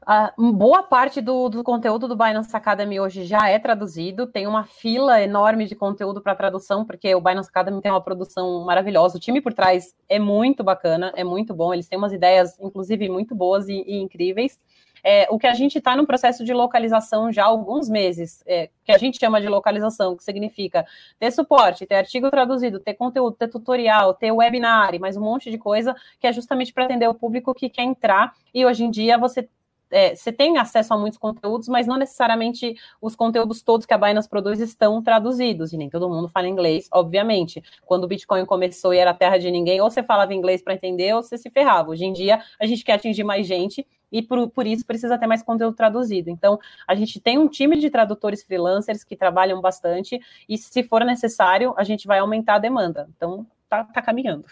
Uh, 0.00 0.50
boa 0.54 0.82
parte 0.82 1.20
do, 1.20 1.50
do, 1.50 1.62
conteúdo 1.62 2.08
do 2.08 2.16
Binance 2.16 2.56
Academy 2.56 2.98
hoje 2.98 3.26
já 3.26 3.50
é 3.50 3.58
traduzido, 3.58 4.26
tem 4.26 4.46
uma 4.46 4.64
fila 4.64 5.20
enorme 5.20 5.66
de 5.66 5.74
conteúdo 5.74 6.22
para 6.22 6.34
tradução, 6.34 6.86
porque 6.86 7.14
o 7.14 7.20
Binance 7.20 7.50
Academy 7.50 7.82
tem 7.82 7.92
uma 7.92 8.00
produção 8.00 8.64
maravilhosa, 8.64 9.18
o 9.18 9.20
time 9.20 9.42
por 9.42 9.52
trás 9.52 9.94
é 10.08 10.18
muito 10.18 10.64
bacana, 10.64 11.12
é 11.14 11.22
muito 11.22 11.52
bom, 11.52 11.74
eles 11.74 11.86
têm 11.86 11.98
umas 11.98 12.14
ideias, 12.14 12.58
inclusive, 12.58 13.10
muito 13.10 13.34
boas 13.34 13.68
e, 13.68 13.84
e 13.86 14.00
incríveis. 14.00 14.58
É, 15.02 15.26
o 15.30 15.38
que 15.38 15.46
a 15.46 15.54
gente 15.54 15.78
está 15.78 15.96
no 15.96 16.06
processo 16.06 16.44
de 16.44 16.52
localização 16.52 17.32
já 17.32 17.44
há 17.44 17.46
alguns 17.46 17.88
meses, 17.88 18.42
é, 18.46 18.68
que 18.84 18.92
a 18.92 18.98
gente 18.98 19.18
chama 19.18 19.40
de 19.40 19.48
localização, 19.48 20.16
que 20.16 20.24
significa 20.24 20.86
ter 21.18 21.30
suporte, 21.30 21.86
ter 21.86 21.96
artigo 21.96 22.30
traduzido, 22.30 22.80
ter 22.80 22.94
conteúdo, 22.94 23.36
ter 23.36 23.48
tutorial, 23.48 24.14
ter 24.14 24.32
webinar, 24.32 24.98
mais 25.00 25.16
um 25.16 25.20
monte 25.20 25.50
de 25.50 25.58
coisa, 25.58 25.94
que 26.18 26.26
é 26.26 26.32
justamente 26.32 26.72
para 26.72 26.84
atender 26.84 27.08
o 27.08 27.14
público 27.14 27.54
que 27.54 27.68
quer 27.68 27.82
entrar. 27.82 28.34
E 28.52 28.64
hoje 28.64 28.84
em 28.84 28.90
dia 28.90 29.16
você 29.16 29.48
é, 29.90 30.14
você 30.14 30.32
tem 30.32 30.58
acesso 30.58 30.94
a 30.94 30.98
muitos 30.98 31.18
conteúdos, 31.18 31.68
mas 31.68 31.86
não 31.86 31.96
necessariamente 31.96 32.76
os 33.00 33.16
conteúdos 33.16 33.62
todos 33.62 33.86
que 33.86 33.94
a 33.94 33.98
Binance 33.98 34.28
produz 34.28 34.60
estão 34.60 35.02
traduzidos, 35.02 35.72
e 35.72 35.76
nem 35.76 35.90
todo 35.90 36.08
mundo 36.08 36.28
fala 36.28 36.48
inglês, 36.48 36.88
obviamente. 36.92 37.62
Quando 37.84 38.04
o 38.04 38.08
Bitcoin 38.08 38.44
começou 38.44 38.94
e 38.94 38.98
era 38.98 39.12
terra 39.12 39.38
de 39.38 39.50
ninguém, 39.50 39.80
ou 39.80 39.90
você 39.90 40.02
falava 40.02 40.34
inglês 40.34 40.62
para 40.62 40.74
entender, 40.74 41.14
ou 41.14 41.22
você 41.22 41.36
se 41.36 41.50
ferrava. 41.50 41.90
Hoje 41.90 42.04
em 42.04 42.12
dia, 42.12 42.40
a 42.58 42.66
gente 42.66 42.84
quer 42.84 42.94
atingir 42.94 43.24
mais 43.24 43.46
gente, 43.46 43.86
e 44.12 44.22
por, 44.22 44.48
por 44.50 44.66
isso 44.66 44.84
precisa 44.84 45.16
ter 45.18 45.26
mais 45.26 45.42
conteúdo 45.42 45.74
traduzido. 45.74 46.30
Então, 46.30 46.58
a 46.86 46.94
gente 46.94 47.20
tem 47.20 47.38
um 47.38 47.48
time 47.48 47.76
de 47.78 47.90
tradutores 47.90 48.42
freelancers 48.42 49.04
que 49.04 49.16
trabalham 49.16 49.60
bastante, 49.60 50.20
e 50.48 50.58
se 50.58 50.82
for 50.82 51.04
necessário, 51.04 51.74
a 51.76 51.84
gente 51.84 52.06
vai 52.06 52.18
aumentar 52.18 52.56
a 52.56 52.58
demanda. 52.58 53.08
Então, 53.16 53.46
tá, 53.68 53.84
tá 53.84 54.02
caminhando. 54.02 54.44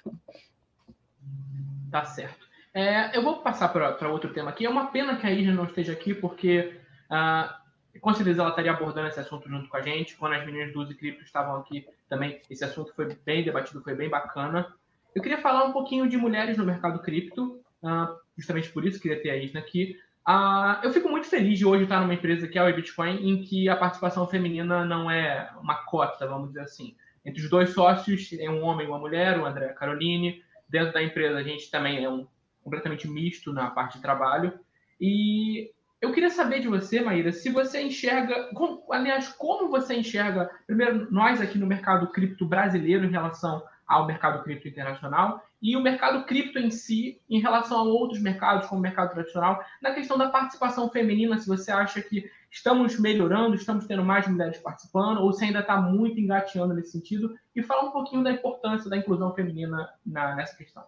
Tá 1.90 2.04
certo. 2.04 2.47
É, 2.78 3.10
eu 3.16 3.22
vou 3.22 3.38
passar 3.38 3.70
para 3.70 4.08
outro 4.08 4.32
tema 4.32 4.50
aqui. 4.50 4.64
É 4.64 4.70
uma 4.70 4.86
pena 4.86 5.16
que 5.16 5.26
a 5.26 5.32
Isla 5.32 5.52
não 5.52 5.64
esteja 5.64 5.92
aqui, 5.92 6.14
porque 6.14 6.78
uh, 7.10 7.52
com 8.00 8.14
certeza 8.14 8.40
ela 8.40 8.50
estaria 8.50 8.70
abordando 8.70 9.08
esse 9.08 9.18
assunto 9.18 9.48
junto 9.48 9.68
com 9.68 9.76
a 9.76 9.82
gente. 9.82 10.14
Quando 10.14 10.34
as 10.34 10.46
meninas 10.46 10.72
do 10.72 10.78
Uzi 10.78 10.94
Cripto 10.94 11.24
estavam 11.24 11.56
aqui 11.56 11.84
também, 12.08 12.40
esse 12.48 12.64
assunto 12.64 12.94
foi 12.94 13.18
bem 13.26 13.42
debatido, 13.42 13.82
foi 13.82 13.96
bem 13.96 14.08
bacana. 14.08 14.72
Eu 15.12 15.20
queria 15.20 15.38
falar 15.38 15.64
um 15.64 15.72
pouquinho 15.72 16.08
de 16.08 16.16
mulheres 16.16 16.56
no 16.56 16.64
mercado 16.64 17.00
cripto, 17.00 17.60
uh, 17.82 18.16
justamente 18.36 18.70
por 18.70 18.86
isso 18.86 19.00
queria 19.00 19.20
ter 19.20 19.30
a 19.30 19.36
Isna 19.36 19.58
aqui. 19.58 19.98
Uh, 20.28 20.78
eu 20.84 20.92
fico 20.92 21.08
muito 21.08 21.26
feliz 21.26 21.58
de 21.58 21.66
hoje 21.66 21.82
estar 21.82 22.00
numa 22.00 22.14
empresa 22.14 22.46
que 22.46 22.60
é 22.60 22.62
o 22.62 22.72
Bitcoin, 22.72 23.28
em 23.28 23.42
que 23.42 23.68
a 23.68 23.74
participação 23.74 24.24
feminina 24.28 24.84
não 24.84 25.10
é 25.10 25.50
uma 25.60 25.82
cota, 25.82 26.28
vamos 26.28 26.50
dizer 26.50 26.60
assim. 26.60 26.94
Entre 27.26 27.42
os 27.42 27.50
dois 27.50 27.70
sócios, 27.70 28.32
é 28.38 28.48
um 28.48 28.62
homem 28.62 28.86
e 28.86 28.88
uma 28.88 29.00
mulher, 29.00 29.36
o 29.36 29.44
André 29.44 29.66
Caroline. 29.70 30.44
Dentro 30.68 30.92
da 30.92 31.02
empresa, 31.02 31.38
a 31.38 31.42
gente 31.42 31.68
também 31.72 32.04
é 32.04 32.08
um 32.08 32.24
completamente 32.68 33.08
misto 33.08 33.52
na 33.52 33.70
parte 33.70 33.96
de 33.96 34.02
trabalho. 34.02 34.52
E 35.00 35.70
eu 36.00 36.12
queria 36.12 36.30
saber 36.30 36.60
de 36.60 36.68
você, 36.68 37.00
Maíra, 37.00 37.32
se 37.32 37.50
você 37.50 37.80
enxerga, 37.80 38.50
aliás, 38.90 39.28
como 39.30 39.68
você 39.68 39.96
enxerga, 39.96 40.50
primeiro, 40.66 41.10
nós 41.10 41.40
aqui 41.40 41.58
no 41.58 41.66
mercado 41.66 42.08
cripto 42.08 42.46
brasileiro 42.46 43.04
em 43.04 43.10
relação 43.10 43.62
ao 43.86 44.06
mercado 44.06 44.42
cripto 44.44 44.68
internacional 44.68 45.42
e 45.62 45.74
o 45.74 45.82
mercado 45.82 46.24
cripto 46.26 46.58
em 46.58 46.70
si 46.70 47.20
em 47.28 47.40
relação 47.40 47.78
a 47.78 47.82
outros 47.82 48.20
mercados, 48.20 48.68
como 48.68 48.78
o 48.78 48.82
mercado 48.82 49.12
tradicional, 49.12 49.64
na 49.82 49.92
questão 49.92 50.18
da 50.18 50.28
participação 50.28 50.90
feminina, 50.90 51.38
se 51.38 51.48
você 51.48 51.72
acha 51.72 52.02
que 52.02 52.30
estamos 52.50 53.00
melhorando, 53.00 53.54
estamos 53.54 53.86
tendo 53.86 54.04
mais 54.04 54.28
mulheres 54.28 54.58
participando, 54.58 55.18
ou 55.18 55.32
se 55.32 55.44
ainda 55.44 55.60
está 55.60 55.80
muito 55.80 56.20
engateando 56.20 56.74
nesse 56.74 56.92
sentido, 56.92 57.34
e 57.56 57.62
falar 57.62 57.88
um 57.88 57.92
pouquinho 57.92 58.22
da 58.22 58.30
importância 58.30 58.90
da 58.90 58.96
inclusão 58.96 59.34
feminina 59.34 59.88
na, 60.04 60.36
nessa 60.36 60.56
questão. 60.56 60.84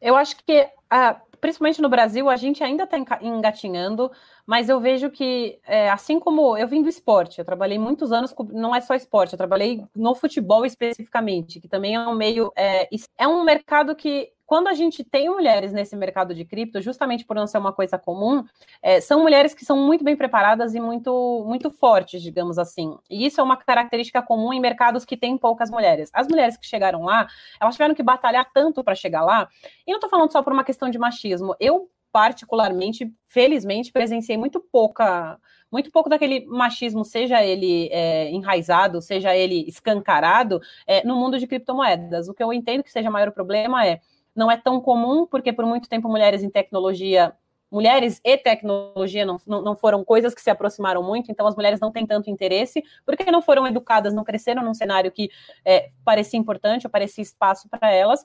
Eu 0.00 0.16
acho 0.16 0.36
que, 0.44 0.68
ah, 0.90 1.20
principalmente 1.40 1.80
no 1.80 1.88
Brasil, 1.88 2.28
a 2.28 2.36
gente 2.36 2.62
ainda 2.62 2.84
está 2.84 2.98
engatinhando, 3.22 4.10
mas 4.46 4.68
eu 4.68 4.80
vejo 4.80 5.10
que, 5.10 5.58
é, 5.66 5.90
assim 5.90 6.18
como 6.18 6.56
eu 6.56 6.66
vim 6.68 6.82
do 6.82 6.88
esporte, 6.88 7.38
eu 7.38 7.44
trabalhei 7.44 7.78
muitos 7.78 8.12
anos, 8.12 8.32
com, 8.32 8.44
não 8.44 8.74
é 8.74 8.80
só 8.80 8.94
esporte, 8.94 9.32
eu 9.32 9.38
trabalhei 9.38 9.84
no 9.94 10.14
futebol 10.14 10.64
especificamente, 10.64 11.60
que 11.60 11.68
também 11.68 11.94
é 11.94 12.00
um 12.00 12.14
meio, 12.14 12.52
é, 12.56 12.88
é 13.18 13.28
um 13.28 13.44
mercado 13.44 13.94
que 13.94 14.30
quando 14.48 14.68
a 14.68 14.72
gente 14.72 15.04
tem 15.04 15.28
mulheres 15.28 15.74
nesse 15.74 15.94
mercado 15.94 16.34
de 16.34 16.42
cripto, 16.42 16.80
justamente 16.80 17.22
por 17.22 17.36
não 17.36 17.46
ser 17.46 17.58
uma 17.58 17.70
coisa 17.70 17.98
comum, 17.98 18.42
é, 18.80 18.98
são 18.98 19.20
mulheres 19.20 19.52
que 19.52 19.62
são 19.62 19.76
muito 19.76 20.02
bem 20.02 20.16
preparadas 20.16 20.74
e 20.74 20.80
muito, 20.80 21.44
muito 21.46 21.70
fortes, 21.70 22.22
digamos 22.22 22.58
assim. 22.58 22.96
E 23.10 23.26
isso 23.26 23.42
é 23.42 23.44
uma 23.44 23.58
característica 23.58 24.22
comum 24.22 24.50
em 24.50 24.58
mercados 24.58 25.04
que 25.04 25.18
têm 25.18 25.36
poucas 25.36 25.70
mulheres. 25.70 26.08
As 26.14 26.26
mulheres 26.26 26.56
que 26.56 26.64
chegaram 26.64 27.04
lá, 27.04 27.28
elas 27.60 27.74
tiveram 27.74 27.94
que 27.94 28.02
batalhar 28.02 28.50
tanto 28.50 28.82
para 28.82 28.94
chegar 28.94 29.22
lá. 29.22 29.50
E 29.86 29.90
não 29.90 29.98
estou 29.98 30.08
falando 30.08 30.32
só 30.32 30.42
por 30.42 30.54
uma 30.54 30.64
questão 30.64 30.88
de 30.88 30.98
machismo. 30.98 31.54
Eu 31.60 31.90
particularmente, 32.10 33.12
felizmente, 33.26 33.92
presenciei 33.92 34.38
muito 34.38 34.60
pouca 34.60 35.38
muito 35.70 35.90
pouco 35.90 36.08
daquele 36.08 36.46
machismo, 36.46 37.04
seja 37.04 37.44
ele 37.44 37.90
é, 37.92 38.30
enraizado, 38.30 39.02
seja 39.02 39.36
ele 39.36 39.66
escancarado, 39.68 40.62
é, 40.86 41.06
no 41.06 41.14
mundo 41.14 41.38
de 41.38 41.46
criptomoedas. 41.46 42.26
O 42.26 42.32
que 42.32 42.42
eu 42.42 42.50
entendo 42.54 42.82
que 42.82 42.90
seja 42.90 43.10
o 43.10 43.12
maior 43.12 43.30
problema 43.30 43.86
é 43.86 44.00
não 44.38 44.50
é 44.50 44.56
tão 44.56 44.80
comum, 44.80 45.26
porque 45.26 45.52
por 45.52 45.66
muito 45.66 45.88
tempo 45.88 46.08
mulheres 46.08 46.42
em 46.42 46.48
tecnologia 46.48 47.34
mulheres 47.70 48.18
e 48.24 48.34
tecnologia 48.38 49.26
não, 49.26 49.38
não, 49.46 49.76
foram 49.76 50.02
coisas 50.02 50.34
que 50.34 50.40
se 50.40 50.48
aproximaram 50.48 51.02
muito, 51.02 51.30
então 51.30 51.46
as 51.46 51.54
mulheres 51.54 51.78
não 51.78 51.92
têm 51.92 52.06
tanto 52.06 52.30
interesse, 52.30 52.82
porque 53.04 53.30
não 53.30 53.42
foram 53.42 53.66
educadas, 53.66 54.14
não 54.14 54.24
cresceram 54.24 54.62
num 54.62 54.72
cenário 54.72 55.12
que 55.12 55.28
é, 55.66 55.90
parecia 56.02 56.38
importante 56.38 56.86
ou 56.86 56.90
parecia 56.90 57.20
espaço 57.20 57.68
para 57.68 57.92
elas. 57.92 58.24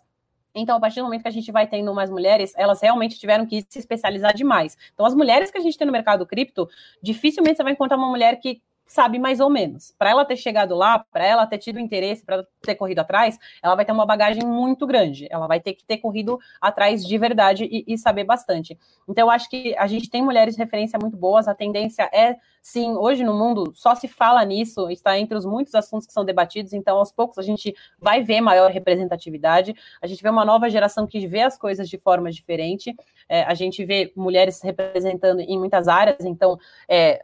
Então, 0.56 0.78
a 0.78 0.80
partir 0.80 1.02
do 1.02 1.06
momento 1.06 1.24
que 1.24 1.28
a 1.28 1.32
gente 1.32 1.52
vai 1.52 1.68
tendo 1.68 1.94
mais 1.94 2.10
mulheres, 2.10 2.54
elas 2.56 2.80
realmente 2.82 3.20
tiveram 3.20 3.46
que 3.46 3.66
se 3.68 3.80
especializar 3.80 4.34
demais. 4.34 4.78
Então, 4.94 5.06
as 5.06 5.14
mulheres 5.14 5.52
que 5.52 5.58
a 5.58 5.62
gente 5.62 5.78
tem 5.78 5.86
no 5.86 5.92
mercado 5.92 6.26
cripto, 6.26 6.70
dificilmente 7.02 7.58
você 7.58 7.64
vai 7.64 7.74
encontrar 7.74 7.98
uma 7.98 8.08
mulher 8.08 8.40
que 8.40 8.62
sabe 8.94 9.18
mais 9.18 9.40
ou 9.40 9.50
menos. 9.50 9.92
Para 9.98 10.12
ela 10.12 10.24
ter 10.24 10.36
chegado 10.38 10.76
lá, 10.76 11.00
para 11.00 11.26
ela 11.26 11.48
ter 11.48 11.58
tido 11.58 11.80
interesse, 11.80 12.24
para 12.24 12.46
ter 12.62 12.76
corrido 12.76 13.00
atrás, 13.00 13.40
ela 13.62 13.74
vai 13.74 13.84
ter 13.84 13.92
uma 13.92 14.06
bagagem 14.06 14.46
muito 14.46 14.86
grande. 14.86 15.28
Ela 15.32 15.48
vai 15.48 15.60
ter 15.60 15.74
que 15.74 15.84
ter 15.84 15.98
corrido 15.98 16.40
atrás 16.62 17.04
de 17.04 17.18
verdade 17.18 17.66
e, 17.66 17.84
e 17.88 17.98
saber 17.98 18.24
bastante. 18.24 18.78
Então, 19.10 19.26
eu 19.26 19.32
acho 19.32 19.50
que 19.50 19.76
a 19.78 19.88
gente 19.88 20.12
tem 20.12 20.22
mulheres 20.24 20.54
de 20.54 20.62
referência 20.62 21.00
muito 21.02 21.18
boas. 21.18 21.48
A 21.48 21.56
tendência 21.56 22.08
é, 22.14 22.36
sim, 22.62 22.96
hoje 22.96 23.24
no 23.24 23.34
mundo 23.34 23.74
só 23.74 23.96
se 23.96 24.08
fala 24.08 24.46
nisso, 24.46 24.88
está 24.92 25.18
entre 25.18 25.36
os 25.36 25.46
muitos 25.46 25.74
assuntos 25.74 26.06
que 26.06 26.14
são 26.14 26.24
debatidos. 26.24 26.72
Então, 26.72 26.98
aos 26.98 27.12
poucos, 27.12 27.40
a 27.40 27.44
gente 27.44 27.76
vai 28.00 28.22
ver 28.22 28.42
maior 28.42 28.70
representatividade. 28.70 29.76
A 30.04 30.06
gente 30.06 30.22
vê 30.22 30.30
uma 30.30 30.46
nova 30.46 30.70
geração 30.70 31.08
que 31.08 31.26
vê 31.26 31.42
as 31.42 31.58
coisas 31.58 31.90
de 31.90 31.98
forma 31.98 32.30
diferente. 32.30 32.96
É, 33.28 33.42
a 33.42 33.56
gente 33.56 33.84
vê 33.84 34.14
mulheres 34.16 34.62
representando 34.62 35.40
em 35.40 35.58
muitas 35.58 35.88
áreas. 35.88 36.24
Então, 36.24 36.60
é, 36.88 37.24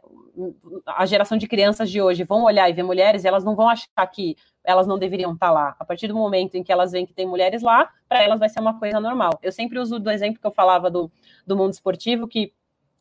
a 0.86 1.06
geração 1.06 1.36
de 1.38 1.46
crianças 1.46 1.90
de 1.90 2.00
hoje 2.00 2.24
vão 2.24 2.44
olhar 2.44 2.68
e 2.68 2.72
ver 2.72 2.82
mulheres, 2.82 3.24
e 3.24 3.28
elas 3.28 3.44
não 3.44 3.54
vão 3.54 3.68
achar 3.68 4.06
que 4.12 4.36
elas 4.64 4.86
não 4.86 4.98
deveriam 4.98 5.32
estar 5.32 5.50
lá. 5.50 5.74
A 5.78 5.84
partir 5.84 6.08
do 6.08 6.14
momento 6.14 6.54
em 6.54 6.62
que 6.62 6.72
elas 6.72 6.92
veem 6.92 7.06
que 7.06 7.14
tem 7.14 7.26
mulheres 7.26 7.62
lá, 7.62 7.90
para 8.08 8.22
elas 8.22 8.38
vai 8.38 8.48
ser 8.48 8.60
uma 8.60 8.78
coisa 8.78 9.00
normal. 9.00 9.38
Eu 9.42 9.52
sempre 9.52 9.78
uso 9.78 9.98
do 9.98 10.10
exemplo 10.10 10.40
que 10.40 10.46
eu 10.46 10.52
falava 10.52 10.90
do, 10.90 11.10
do 11.46 11.56
mundo 11.56 11.72
esportivo, 11.72 12.28
que 12.28 12.52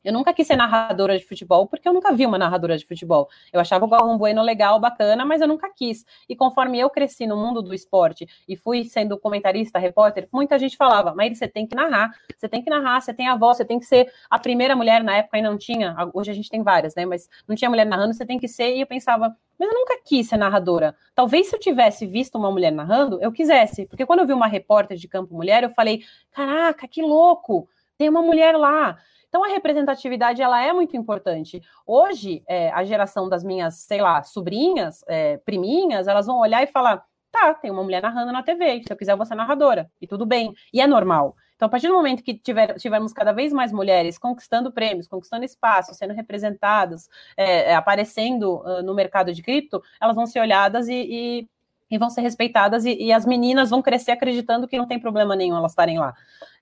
eu 0.04 0.14
nunca 0.14 0.34
quis 0.34 0.48
ser 0.48 0.56
narradora 0.56 1.18
de 1.18 1.26
futebol, 1.26 1.68
porque 1.68 1.88
eu 1.88 1.94
nunca 1.94 2.14
vi 2.14 2.26
uma 2.26 2.38
narradora 2.38 2.78
de 2.78 2.86
futebol. 2.86 3.30
Eu 3.52 3.60
achava 3.60 3.86
o 3.86 3.88
Galvão 3.88 4.18
Bueno 4.18 4.42
legal, 4.42 4.80
bacana, 4.80 5.26
mas 5.26 5.42
eu 5.42 5.48
nunca 5.48 5.70
quis. 5.74 6.06
E 6.28 6.36
conforme 6.36 6.80
eu 6.80 6.90
cresci 6.90 7.28
no 7.28 7.36
mundo 7.36 7.62
do 7.62 7.74
esporte 7.74 8.28
e 8.48 8.56
fui 8.56 8.86
sendo 8.86 9.18
comentarista, 9.18 9.78
repórter, 9.80 10.28
muita 10.32 10.58
gente 10.58 10.78
falava, 10.78 11.14
mas 11.14 11.38
você 11.38 11.48
tem 11.48 11.68
que 11.68 11.76
narrar, 11.76 12.12
você 12.38 12.48
tem 12.48 12.64
que 12.64 12.70
narrar, 12.70 13.02
você 13.02 13.14
tem 13.14 13.28
a 13.28 13.36
voz, 13.36 13.58
você 13.58 13.66
tem 13.66 13.80
que 13.80 13.86
ser 13.86 14.12
a 14.30 14.40
primeira 14.40 14.76
mulher, 14.76 15.04
na 15.04 15.18
época 15.18 15.38
ainda 15.38 15.50
não 15.50 15.58
tinha, 15.58 15.96
hoje 16.14 16.32
a 16.32 16.34
gente 16.34 16.50
tem 16.50 16.64
várias, 16.64 16.96
né? 16.96 17.06
Mas 17.06 17.28
não 17.48 17.56
tinha 17.56 17.70
mulher 17.70 17.86
narrando, 17.86 18.14
você 18.14 18.26
tem 18.26 18.40
que 18.40 18.48
ser. 18.48 18.76
E 18.76 18.82
eu 18.82 18.88
pensava, 18.88 19.36
mas 19.60 19.68
eu 19.68 19.74
nunca 19.76 20.00
quis 20.06 20.30
ser 20.30 20.38
narradora. 20.38 20.96
Talvez 21.14 21.48
se 21.48 21.56
eu 21.56 21.60
tivesse 21.60 22.06
visto 22.06 22.38
uma 22.38 22.50
mulher 22.50 22.72
narrando, 22.72 23.22
eu 23.22 23.32
quisesse. 23.32 23.86
Porque 23.86 24.06
quando 24.06 24.20
eu 24.20 24.28
vi 24.28 24.32
uma 24.32 24.48
repórter 24.48 24.98
de 24.98 25.08
campo 25.08 25.36
mulher, 25.36 25.64
eu 25.64 25.70
falei, 25.70 26.02
caraca, 26.32 26.88
que 26.88 27.02
louco, 27.02 27.68
tem 27.98 28.08
uma 28.08 28.22
mulher 28.22 28.56
lá. 28.56 28.98
Então, 29.30 29.44
a 29.44 29.48
representatividade 29.48 30.42
ela 30.42 30.62
é 30.62 30.74
muito 30.74 30.98
importante. 30.98 31.62
Hoje, 31.86 32.44
é, 32.48 32.72
a 32.72 32.84
geração 32.84 33.30
das 33.30 33.44
minhas, 33.44 33.76
sei 33.76 34.02
lá, 34.02 34.24
sobrinhas, 34.24 35.04
é, 35.08 35.38
priminhas, 35.38 36.08
elas 36.08 36.26
vão 36.26 36.40
olhar 36.40 36.64
e 36.64 36.68
falar: 36.68 37.04
tá, 37.32 37.54
tem 37.54 37.72
uma 37.72 37.84
mulher 37.84 38.02
narrando 38.02 38.32
na 38.32 38.44
TV, 38.44 38.84
se 38.84 38.92
eu 38.92 38.98
quiser, 38.98 39.14
eu 39.14 39.18
vou 39.18 39.26
ser 39.26 39.36
narradora, 39.36 39.90
e 40.02 40.08
tudo 40.08 40.26
bem, 40.26 40.54
e 40.74 40.82
é 40.82 40.88
normal. 40.88 41.36
Então, 41.56 41.68
a 41.68 41.70
partir 41.70 41.88
do 41.90 41.94
momento 41.94 42.24
que 42.24 42.34
tiver, 42.34 42.74
tivermos 42.76 43.12
cada 43.14 43.34
vez 43.34 43.52
mais 43.52 43.72
mulheres 43.72 44.18
conquistando 44.18 44.72
prêmios, 44.72 45.08
conquistando 45.08 45.44
espaço, 45.44 45.94
sendo 45.94 46.14
representadas, 46.14 47.10
é, 47.36 47.72
é 47.72 47.76
aparecendo 47.76 48.62
uh, 48.62 48.82
no 48.82 48.96
mercado 48.96 49.34
de 49.34 49.44
cripto, 49.44 49.82
elas 50.02 50.16
vão 50.16 50.26
ser 50.26 50.40
olhadas 50.40 50.88
e, 50.88 50.94
e 50.94 51.50
e 51.90 51.98
vão 51.98 52.10
ser 52.10 52.22
respeitadas 52.22 52.86
e, 52.86 52.96
e, 52.96 53.12
as 53.12 53.26
meninas 53.26 53.70
vão 53.70 53.82
crescer 53.82 54.12
acreditando 54.12 54.68
que 54.68 54.78
não 54.78 54.88
tem 54.88 55.00
problema 55.00 55.36
nenhum 55.36 55.58
elas 55.58 55.72
estarem 55.72 55.98
lá. 55.98 56.14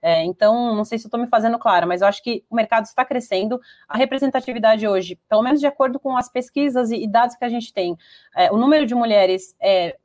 É, 0.02 0.24
então, 0.24 0.76
não 0.76 0.86
sei 0.86 0.98
se 0.98 1.06
eu 1.06 1.10
estou 1.10 1.20
me 1.20 1.28
fazendo 1.28 1.60
clara, 1.60 1.86
mas 1.86 2.02
eu 2.02 2.08
acho 2.08 2.24
que 2.24 2.44
o 2.50 2.56
mercado 2.56 2.86
está 2.86 3.04
crescendo. 3.04 3.60
A 3.88 3.98
representatividade 3.98 4.88
hoje, 4.88 5.20
pelo 5.28 5.42
menos 5.42 5.60
de 5.60 5.68
acordo 5.68 6.00
com 6.00 6.16
as 6.16 6.30
pesquisas 6.30 6.92
e, 6.92 7.04
e 7.04 7.08
dados 7.08 7.36
que 7.36 7.44
a 7.44 7.50
gente 7.50 7.74
tem, 7.74 7.98
é, 8.36 8.52
o 8.52 8.58
número 8.58 8.86
de 8.86 8.96
mulheres 8.96 9.56
é, 9.60 9.98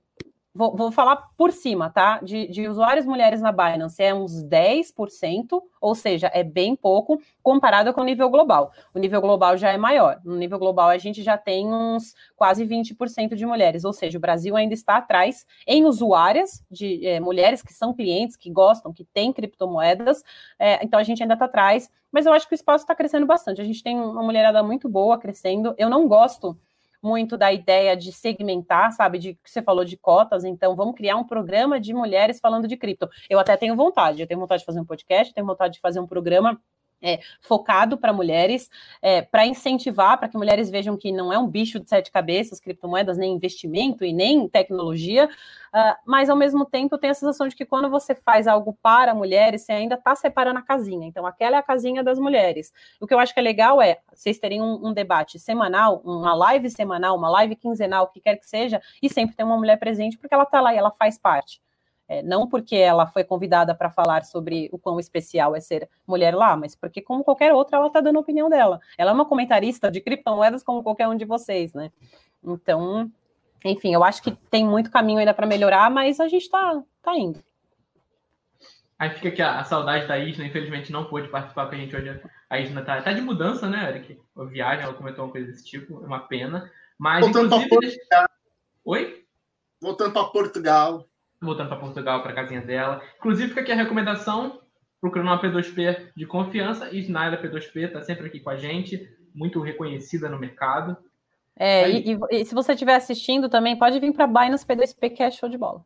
Vou, 0.55 0.77
vou, 0.77 0.93
falar 0.93 1.17
por 1.35 1.51
cima, 1.51 1.89
tá? 1.89 2.21
De, 2.23 2.47
de, 2.47 2.69
usuários 2.69 3.07
mulheres 3.07 3.41
na 3.41 3.51
Binance 3.51 4.03
é 4.03 4.13
uns 4.13 4.45
10%, 4.45 5.63
ou 5.81 5.95
seja, 5.95 6.31
é 6.35 6.45
bem 6.45 6.77
pouco 6.77 7.19
comparado 7.43 7.91
com 7.95 8.03
o 8.03 8.05
nível 8.05 8.29
global. 8.29 8.71
O 8.95 8.99
nível 8.99 9.23
global 9.23 9.57
já 9.57 9.73
é 9.73 9.79
maior. 9.79 10.21
No 10.23 10.37
nível 10.37 10.59
global, 10.59 10.91
a 10.91 10.99
gente 10.99 11.23
já 11.23 11.39
tem 11.39 11.73
uns 11.73 12.15
quase 12.37 12.67
20% 12.67 13.35
de 13.35 13.47
mulheres, 13.47 13.83
ou 13.83 13.95
seja, 13.95 14.19
o 14.19 14.21
Brasil 14.21 14.55
ainda 14.55 14.75
está 14.75 14.99
atrás 14.99 15.47
em 15.67 15.87
usuárias 15.87 16.63
de 16.71 17.07
é, 17.07 17.19
mulheres 17.19 17.63
que 17.63 17.73
são 17.73 17.95
clientes, 17.95 18.37
que 18.37 18.51
gostam, 18.51 18.93
que 18.93 19.05
têm 19.05 19.33
criptomoedas. 19.33 20.23
É, 20.59 20.85
então, 20.85 21.01
a 21.01 21.03
gente 21.03 21.23
ainda 21.23 21.33
está 21.33 21.47
atrás, 21.47 21.91
mas 22.13 22.27
eu 22.27 22.33
acho 22.35 22.47
que 22.47 22.53
o 22.53 22.57
espaço 22.57 22.85
está 22.85 22.95
crescendo 22.95 23.25
bastante. 23.25 23.63
A 23.63 23.65
gente 23.65 23.83
tem 23.83 23.99
uma 23.99 24.23
mulherada 24.23 24.63
muito 24.63 24.87
boa 24.87 25.17
crescendo. 25.17 25.75
Eu 25.79 25.89
não 25.89 26.07
gosto 26.07 26.59
muito 27.03 27.37
da 27.37 27.53
ideia 27.53 27.97
de 27.97 28.13
segmentar, 28.13 28.93
sabe? 28.93 29.19
De 29.19 29.35
que 29.35 29.51
você 29.51 29.61
falou 29.61 29.85
de 29.85 29.97
cotas, 29.97 30.45
então 30.45 30.77
vamos 30.77 30.95
criar 30.95 31.17
um 31.17 31.25
programa 31.25 31.81
de 31.81 31.93
mulheres 31.93 32.39
falando 32.41 32.69
de 32.69 32.77
cripto. 32.77 33.09
Eu 33.29 33.39
até 33.39 33.57
tenho 33.57 33.75
vontade, 33.75 34.23
eu 34.23 34.27
tenho 34.27 34.41
vontade 34.41 34.61
de 34.61 34.67
fazer 34.67 34.81
um 34.81 34.85
podcast, 34.85 35.35
tenho 35.35 35.47
vontade 35.47 35.75
de 35.75 35.81
fazer 35.81 36.01
um 36.01 36.07
programa 36.07 36.61
é, 37.03 37.21
focado 37.41 37.99
para 37.99 38.13
mulheres, 38.13 38.71
é, 39.03 39.23
para 39.23 39.45
incentivar, 39.45 40.19
para 40.19 40.29
que 40.29 40.37
mulheres 40.37 40.71
vejam 40.71 40.97
que 40.97 41.11
não 41.11 41.33
é 41.33 41.39
um 41.39 41.47
bicho 41.47 41.81
de 41.81 41.89
sete 41.89 42.11
cabeças, 42.11 42.61
criptomoedas, 42.61 43.19
nem 43.19 43.35
investimento 43.35 44.05
e 44.05 44.13
nem 44.13 44.49
tecnologia, 44.49 45.27
uh, 45.27 45.97
mas 46.07 46.31
ao 46.31 46.37
mesmo 46.37 46.65
tempo 46.65 46.97
tem 46.97 47.11
a 47.11 47.15
sensação 47.15 47.49
de 47.49 47.57
que 47.57 47.65
quando 47.65 47.91
você 47.91 48.15
faz 48.15 48.47
algo 48.47 48.77
para 48.81 49.15
mulheres, 49.15 49.63
você 49.63 49.73
ainda 49.73 49.97
está 49.97 50.15
separando 50.15 50.59
a 50.59 50.63
casinha. 50.63 51.07
Então, 51.07 51.27
aquela 51.27 51.57
é 51.57 51.59
a 51.59 51.63
casinha 51.63 52.03
das 52.03 52.19
mulheres. 52.19 52.73
O 53.01 53.07
que 53.07 53.15
eu 53.15 53.19
acho 53.19 53.35
que 53.35 53.41
é 53.41 53.43
legal 53.43 53.83
é 53.83 53.99
vocês 54.13 54.39
terem 54.39 54.63
um, 54.63 54.87
um 54.87 54.93
debate 54.93 55.39
semanal, 55.39 56.01
uma 56.05 56.35
live 56.35 56.71
semanal, 56.71 57.17
uma 57.17 57.31
live 57.31 57.57
quinzenal, 57.57 58.05
o 58.05 58.09
que 58.09 58.21
quer 58.21 58.37
que 58.37 58.49
seja, 58.49 58.81
e 59.03 59.09
sempre 59.09 59.35
ter 59.35 59.45
uma 59.45 59.57
mulher 59.57 59.79
presente, 59.79 60.17
porque 60.19 60.35
ela 60.35 60.45
está 60.45 60.61
lá 60.61 60.75
e 60.75 60.79
ela 60.79 60.91
faz 60.91 61.19
parte. 61.19 61.61
É, 62.13 62.23
não 62.23 62.47
porque 62.47 62.77
ela 62.77 63.07
foi 63.07 63.25
convidada 63.25 63.75
para 63.75 63.89
falar 63.89 64.23
sobre 64.27 64.69
o 64.71 64.79
quão 64.79 65.01
especial 65.01 65.57
é 65.57 65.61
ser 65.61 65.89
mulher 66.07 66.35
lá, 66.35 66.55
mas 66.55 66.77
porque, 66.77 67.01
como 67.01 67.25
qualquer 67.25 67.55
outra, 67.55 67.79
ela 67.79 67.87
está 67.87 68.03
dando 68.03 68.19
a 68.19 68.21
opinião 68.21 68.51
dela. 68.51 68.79
Ela 68.99 69.13
é 69.13 69.15
uma 69.15 69.25
comentarista 69.25 69.91
de 69.91 69.99
criptomoedas 69.99 70.63
como 70.63 70.83
qualquer 70.83 71.09
um 71.09 71.17
de 71.17 71.25
vocês, 71.25 71.73
né? 71.73 71.91
Então, 72.45 73.11
enfim, 73.65 73.95
eu 73.95 74.05
acho 74.05 74.23
que 74.23 74.33
tem 74.51 74.63
muito 74.63 74.91
caminho 74.91 75.21
ainda 75.21 75.33
para 75.33 75.47
melhorar, 75.47 75.91
mas 75.91 76.21
a 76.21 76.29
gente 76.29 76.43
está 76.43 76.83
tá 77.01 77.17
indo. 77.17 77.43
Aí 78.99 79.09
fica 79.09 79.29
aqui 79.29 79.41
a, 79.41 79.61
a, 79.61 79.65
saudade 79.65 80.07
da 80.07 80.19
Isna, 80.19 80.45
infelizmente 80.45 80.93
não 80.93 81.07
pôde 81.07 81.29
participar 81.29 81.67
com 81.67 81.75
a 81.75 81.79
gente 81.79 81.97
hoje. 81.97 82.21
A 82.51 82.61
Isna 82.61 82.83
tá, 82.83 83.01
tá 83.01 83.15
de 83.15 83.23
mudança, 83.23 83.71
né, 83.71 83.89
Eric? 83.89 84.21
A 84.37 84.45
viagem, 84.45 84.85
ela 84.85 84.93
comentou 84.93 85.25
uma 85.25 85.33
coisa 85.33 85.47
desse 85.47 85.65
tipo, 85.65 86.05
é 86.05 86.07
uma 86.07 86.21
pena. 86.21 86.71
Mas, 86.99 87.25
Voltando 87.25 87.57
inclusive. 87.57 87.97
Pra 88.07 88.29
Oi? 88.85 89.25
Voltando 89.81 90.13
para 90.13 90.25
Portugal 90.25 91.09
voltando 91.43 91.69
para 91.69 91.79
Portugal, 91.79 92.23
para 92.23 92.33
a 92.33 92.35
casinha 92.35 92.61
dela. 92.61 93.03
Inclusive, 93.19 93.49
fica 93.49 93.61
aqui 93.61 93.73
a 93.73 93.77
recomendação, 93.77 94.61
procurando 95.01 95.27
uma 95.29 95.43
P2P 95.43 96.13
de 96.17 96.27
confiança. 96.27 96.91
E 96.91 97.01
Snyder 97.01 97.43
P2P 97.43 97.87
está 97.87 98.01
sempre 98.01 98.27
aqui 98.27 98.41
com 98.41 98.51
a 98.51 98.57
gente, 98.57 99.09
muito 99.35 99.61
reconhecida 99.61 100.29
no 100.29 100.39
mercado. 100.39 100.97
É, 101.59 101.91
e, 101.91 102.15
e, 102.15 102.19
e, 102.31 102.45
se 102.45 102.55
você 102.55 102.73
estiver 102.73 102.95
assistindo 102.95 103.49
também, 103.49 103.79
pode 103.79 104.01
vir 104.01 104.13
para 104.13 104.27
Binance 104.27 104.65
P2P, 104.65 105.11
que 105.11 105.23
é 105.23 105.31
show 105.31 105.49
de 105.49 105.59
bola. 105.59 105.85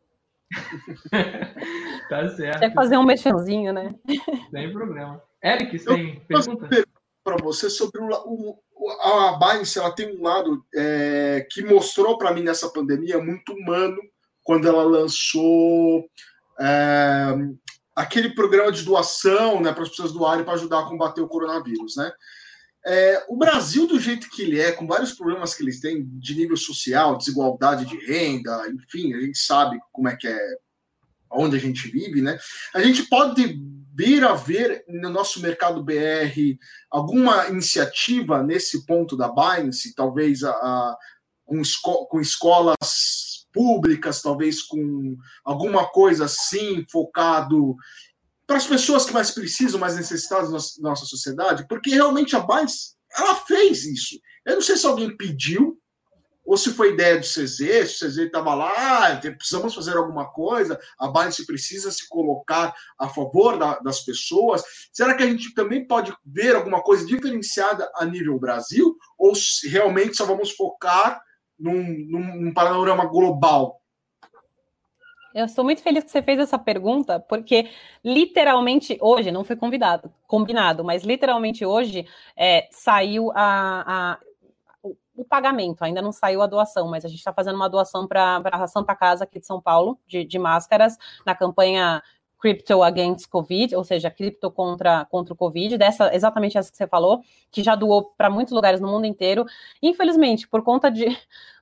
tá 2.08 2.28
certo. 2.28 2.60
Quer 2.60 2.72
fazer 2.72 2.96
um 2.96 3.04
mexãozinho, 3.04 3.72
né? 3.72 3.94
Sem 4.50 4.72
problema. 4.72 5.20
Eric, 5.42 5.78
você 5.78 5.94
tem 5.94 6.20
pergunta? 6.20 6.68
Para 7.24 7.36
você 7.42 7.68
sobre 7.68 8.00
o, 8.00 8.56
o, 8.76 8.90
a 9.00 9.36
Binance, 9.36 9.78
ela 9.78 9.90
tem 9.90 10.16
um 10.16 10.22
lado 10.22 10.64
é, 10.72 11.44
que 11.50 11.64
mostrou 11.64 12.16
para 12.16 12.32
mim 12.32 12.42
nessa 12.42 12.68
pandemia 12.68 13.18
muito 13.18 13.52
humano, 13.52 13.98
quando 14.46 14.68
ela 14.68 14.84
lançou 14.84 16.08
é, 16.60 17.34
aquele 17.94 18.30
programa 18.30 18.70
de 18.70 18.84
doação 18.84 19.60
né, 19.60 19.72
para 19.72 19.82
as 19.82 19.88
pessoas 19.88 20.12
doarem 20.12 20.44
para 20.44 20.54
ajudar 20.54 20.80
a 20.80 20.88
combater 20.88 21.20
o 21.20 21.28
coronavírus. 21.28 21.96
Né? 21.96 22.12
É, 22.86 23.24
o 23.28 23.36
Brasil, 23.36 23.88
do 23.88 23.98
jeito 23.98 24.30
que 24.30 24.42
ele 24.42 24.60
é, 24.60 24.70
com 24.70 24.86
vários 24.86 25.12
problemas 25.12 25.52
que 25.52 25.64
eles 25.64 25.80
têm 25.80 26.06
de 26.20 26.36
nível 26.36 26.56
social, 26.56 27.18
desigualdade 27.18 27.84
de 27.84 27.96
renda, 28.06 28.68
enfim, 28.68 29.12
a 29.14 29.20
gente 29.20 29.36
sabe 29.36 29.78
como 29.92 30.08
é 30.08 30.14
que 30.14 30.28
é, 30.28 30.38
onde 31.28 31.56
a 31.56 31.60
gente 31.60 31.88
vive, 31.88 32.22
né? 32.22 32.38
A 32.72 32.80
gente 32.80 33.02
pode 33.08 33.60
vir 33.92 34.22
a 34.22 34.34
ver 34.34 34.84
no 34.86 35.10
nosso 35.10 35.40
mercado 35.40 35.82
BR 35.82 36.56
alguma 36.88 37.48
iniciativa 37.48 38.42
nesse 38.44 38.86
ponto 38.86 39.16
da 39.16 39.28
Binance, 39.28 39.94
talvez 39.94 40.44
a, 40.44 40.52
a 40.52 40.96
com, 41.44 41.60
esco 41.60 42.06
com 42.06 42.20
escolas 42.20 43.35
públicas, 43.56 44.20
talvez 44.20 44.60
com 44.60 45.16
alguma 45.42 45.86
coisa 45.88 46.26
assim, 46.26 46.84
focado 46.92 47.74
para 48.46 48.58
as 48.58 48.66
pessoas 48.66 49.06
que 49.06 49.14
mais 49.14 49.30
precisam, 49.30 49.80
mais 49.80 49.96
necessitadas 49.96 50.76
da 50.76 50.88
nossa 50.90 51.06
sociedade, 51.06 51.66
porque 51.66 51.90
realmente 51.90 52.36
a 52.36 52.40
BAIS, 52.40 52.94
ela 53.16 53.34
fez 53.34 53.84
isso. 53.86 54.20
Eu 54.44 54.56
não 54.56 54.60
sei 54.60 54.76
se 54.76 54.86
alguém 54.86 55.16
pediu, 55.16 55.80
ou 56.44 56.56
se 56.56 56.72
foi 56.72 56.92
ideia 56.92 57.18
do 57.18 57.26
CZ, 57.26 57.56
se 57.88 58.04
o 58.04 58.08
CZ 58.08 58.18
estava 58.18 58.54
lá, 58.54 58.72
ah, 58.76 59.16
precisamos 59.16 59.74
fazer 59.74 59.96
alguma 59.96 60.30
coisa, 60.30 60.78
a 60.96 61.08
Binance 61.08 61.44
precisa 61.44 61.90
se 61.90 62.08
colocar 62.08 62.72
a 62.96 63.08
favor 63.08 63.58
da, 63.58 63.80
das 63.80 64.04
pessoas. 64.04 64.62
Será 64.92 65.14
que 65.14 65.24
a 65.24 65.26
gente 65.26 65.52
também 65.54 65.84
pode 65.84 66.14
ver 66.24 66.54
alguma 66.54 66.82
coisa 66.82 67.04
diferenciada 67.04 67.90
a 67.96 68.04
nível 68.04 68.38
Brasil? 68.38 68.96
Ou 69.18 69.32
realmente 69.64 70.16
só 70.16 70.24
vamos 70.24 70.52
focar 70.52 71.20
num, 71.58 71.82
num, 72.08 72.54
panorama 72.54 73.06
global? 73.06 73.80
Eu 75.34 75.44
estou 75.44 75.64
muito 75.64 75.82
feliz 75.82 76.04
que 76.04 76.10
você 76.10 76.22
fez 76.22 76.38
essa 76.38 76.58
pergunta, 76.58 77.20
porque 77.20 77.68
literalmente 78.02 78.96
hoje, 79.00 79.30
não 79.30 79.44
foi 79.44 79.54
convidado, 79.54 80.10
combinado, 80.26 80.82
mas 80.82 81.02
literalmente 81.02 81.64
hoje 81.64 82.06
é, 82.34 82.66
saiu 82.70 83.30
a, 83.34 84.14
a 84.14 84.18
o 85.16 85.24
pagamento, 85.24 85.82
ainda 85.82 86.02
não 86.02 86.12
saiu 86.12 86.42
a 86.42 86.46
doação, 86.46 86.88
mas 86.88 87.04
a 87.04 87.08
gente 87.08 87.18
está 87.18 87.32
fazendo 87.32 87.56
uma 87.56 87.68
doação 87.68 88.06
para 88.06 88.40
a 88.44 88.66
Santa 88.66 88.94
Casa 88.94 89.24
aqui 89.24 89.40
de 89.40 89.46
São 89.46 89.60
Paulo, 89.60 89.98
de, 90.06 90.24
de 90.24 90.38
máscaras, 90.38 90.96
na 91.24 91.34
campanha 91.34 92.02
Crypto 92.38 92.82
Against 92.82 93.28
Covid, 93.28 93.74
ou 93.74 93.84
seja, 93.84 94.10
cripto 94.10 94.50
contra, 94.50 95.04
contra 95.06 95.32
o 95.34 95.36
Covid, 95.36 95.78
dessa 95.78 96.14
exatamente 96.14 96.58
essa 96.58 96.70
que 96.70 96.76
você 96.76 96.86
falou, 96.86 97.22
que 97.50 97.62
já 97.62 97.74
doou 97.74 98.12
para 98.16 98.30
muitos 98.30 98.52
lugares 98.52 98.80
no 98.80 98.88
mundo 98.88 99.06
inteiro. 99.06 99.44
Infelizmente, 99.82 100.46
por 100.48 100.62
conta 100.62 100.90
de 100.90 101.06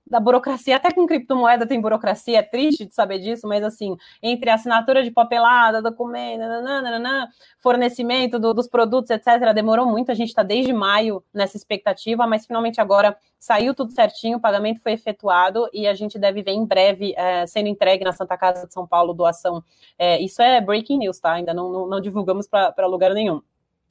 da 0.06 0.20
burocracia, 0.20 0.76
até 0.76 0.92
com 0.92 1.06
criptomoeda 1.06 1.66
tem 1.66 1.80
burocracia, 1.80 2.38
é 2.38 2.42
triste 2.42 2.84
de 2.84 2.94
saber 2.94 3.18
disso, 3.18 3.48
mas 3.48 3.64
assim, 3.64 3.96
entre 4.22 4.50
assinatura 4.50 5.02
de 5.02 5.10
papelada, 5.10 5.80
documento, 5.80 6.40
nananana, 6.40 7.28
fornecimento 7.58 8.38
do, 8.38 8.52
dos 8.52 8.68
produtos, 8.68 9.10
etc., 9.10 9.52
demorou 9.54 9.86
muito, 9.86 10.12
a 10.12 10.14
gente 10.14 10.28
está 10.28 10.42
desde 10.42 10.72
maio 10.72 11.24
nessa 11.32 11.56
expectativa, 11.56 12.26
mas 12.26 12.46
finalmente 12.46 12.80
agora 12.80 13.16
saiu 13.38 13.74
tudo 13.74 13.92
certinho, 13.92 14.38
o 14.38 14.40
pagamento 14.40 14.80
foi 14.82 14.92
efetuado 14.92 15.68
e 15.72 15.86
a 15.86 15.94
gente 15.94 16.18
deve 16.18 16.42
ver 16.42 16.52
em 16.52 16.66
breve 16.66 17.14
é, 17.16 17.46
sendo 17.46 17.68
entregue 17.68 18.04
na 18.04 18.12
Santa 18.12 18.36
Casa 18.36 18.66
de 18.66 18.72
São 18.72 18.86
Paulo 18.86 19.14
doação. 19.14 19.64
É, 19.98 20.20
isso 20.20 20.42
é 20.42 20.60
breaking 20.60 20.98
news, 20.98 21.18
tá? 21.18 21.32
Ainda 21.32 21.54
não, 21.54 21.70
não, 21.70 21.86
não 21.86 22.00
divulgamos 22.00 22.46
para 22.46 22.86
lugar 22.86 23.12
nenhum. 23.12 23.40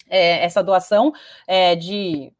É, 0.09 0.43
essa 0.43 0.61
doação 0.63 1.13
de 1.79 2.31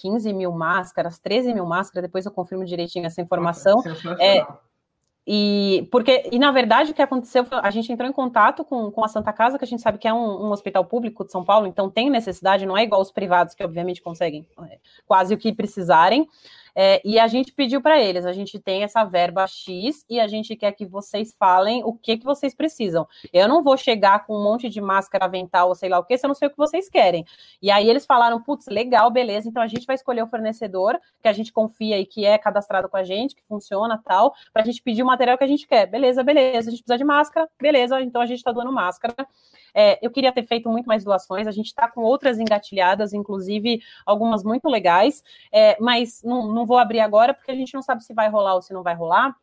15 0.00 0.32
mil 0.32 0.52
máscaras, 0.52 1.18
13 1.18 1.52
mil 1.54 1.66
máscaras, 1.66 2.02
depois 2.02 2.24
eu 2.24 2.32
confirmo 2.32 2.64
direitinho 2.64 3.06
essa 3.06 3.20
informação. 3.20 3.82
É, 4.18 4.46
e 5.26 5.86
porque, 5.92 6.28
e 6.32 6.38
na 6.38 6.50
verdade, 6.50 6.90
o 6.90 6.94
que 6.94 7.02
aconteceu 7.02 7.46
a 7.50 7.70
gente 7.70 7.92
entrou 7.92 8.08
em 8.08 8.12
contato 8.12 8.64
com, 8.64 8.90
com 8.90 9.04
a 9.04 9.08
Santa 9.08 9.32
Casa, 9.32 9.58
que 9.58 9.64
a 9.64 9.68
gente 9.68 9.82
sabe 9.82 9.98
que 9.98 10.08
é 10.08 10.12
um, 10.12 10.46
um 10.46 10.50
hospital 10.50 10.84
público 10.84 11.24
de 11.24 11.30
São 11.30 11.44
Paulo, 11.44 11.66
então 11.66 11.90
tem 11.90 12.10
necessidade, 12.10 12.66
não 12.66 12.76
é 12.76 12.82
igual 12.82 13.00
os 13.00 13.12
privados, 13.12 13.54
que 13.54 13.62
obviamente 13.62 14.02
conseguem 14.02 14.46
é, 14.68 14.78
quase 15.06 15.34
o 15.34 15.38
que 15.38 15.52
precisarem. 15.52 16.26
É, 16.74 17.00
e 17.04 17.18
a 17.18 17.26
gente 17.26 17.52
pediu 17.52 17.80
para 17.80 18.00
eles, 18.00 18.24
a 18.26 18.32
gente 18.32 18.58
tem 18.58 18.82
essa 18.82 19.04
verba 19.04 19.46
X 19.46 20.04
e 20.08 20.20
a 20.20 20.26
gente 20.26 20.54
quer 20.56 20.72
que 20.72 20.86
vocês 20.86 21.34
falem 21.38 21.82
o 21.84 21.92
que, 21.92 22.18
que 22.18 22.24
vocês 22.24 22.54
precisam. 22.54 23.06
Eu 23.32 23.48
não 23.48 23.62
vou 23.62 23.76
chegar 23.76 24.26
com 24.26 24.36
um 24.36 24.42
monte 24.42 24.68
de 24.68 24.80
máscara 24.80 25.24
avental 25.24 25.68
ou 25.68 25.74
sei 25.74 25.88
lá 25.88 25.98
o 25.98 26.04
que, 26.04 26.16
se 26.16 26.24
eu 26.24 26.28
não 26.28 26.34
sei 26.34 26.48
o 26.48 26.50
que 26.50 26.56
vocês 26.56 26.88
querem. 26.88 27.24
E 27.60 27.70
aí 27.70 27.88
eles 27.88 28.06
falaram, 28.06 28.42
putz, 28.42 28.66
legal, 28.66 29.10
beleza, 29.10 29.48
então 29.48 29.62
a 29.62 29.66
gente 29.66 29.86
vai 29.86 29.96
escolher 29.96 30.22
o 30.22 30.28
fornecedor 30.28 30.98
que 31.22 31.28
a 31.28 31.32
gente 31.32 31.52
confia 31.52 31.98
e 31.98 32.06
que 32.06 32.24
é 32.24 32.38
cadastrado 32.38 32.88
com 32.88 32.96
a 32.96 33.04
gente, 33.04 33.34
que 33.34 33.42
funciona 33.48 34.00
tal, 34.04 34.34
para 34.52 34.62
a 34.62 34.64
gente 34.64 34.82
pedir 34.82 35.02
o 35.02 35.06
material 35.06 35.36
que 35.36 35.44
a 35.44 35.48
gente 35.48 35.66
quer. 35.66 35.86
Beleza, 35.86 36.22
beleza, 36.22 36.68
a 36.68 36.70
gente 36.70 36.82
precisa 36.82 36.98
de 36.98 37.04
máscara, 37.04 37.48
beleza, 37.60 38.00
então 38.00 38.20
a 38.20 38.26
gente 38.26 38.38
está 38.38 38.52
doando 38.52 38.72
máscara. 38.72 39.14
É, 39.74 39.98
eu 40.04 40.10
queria 40.10 40.32
ter 40.32 40.42
feito 40.42 40.68
muito 40.68 40.86
mais 40.86 41.04
doações, 41.04 41.46
a 41.46 41.52
gente 41.52 41.66
está 41.66 41.88
com 41.88 42.02
outras 42.02 42.38
engatilhadas, 42.38 43.12
inclusive 43.12 43.80
algumas 44.04 44.42
muito 44.42 44.68
legais, 44.68 45.22
é, 45.52 45.76
mas 45.80 46.22
não, 46.22 46.52
não 46.52 46.66
vou 46.66 46.78
abrir 46.78 47.00
agora 47.00 47.34
porque 47.34 47.50
a 47.50 47.54
gente 47.54 47.74
não 47.74 47.82
sabe 47.82 48.04
se 48.04 48.14
vai 48.14 48.28
rolar 48.28 48.54
ou 48.54 48.62
se 48.62 48.72
não 48.72 48.82
vai 48.82 48.94
rolar 48.94 49.34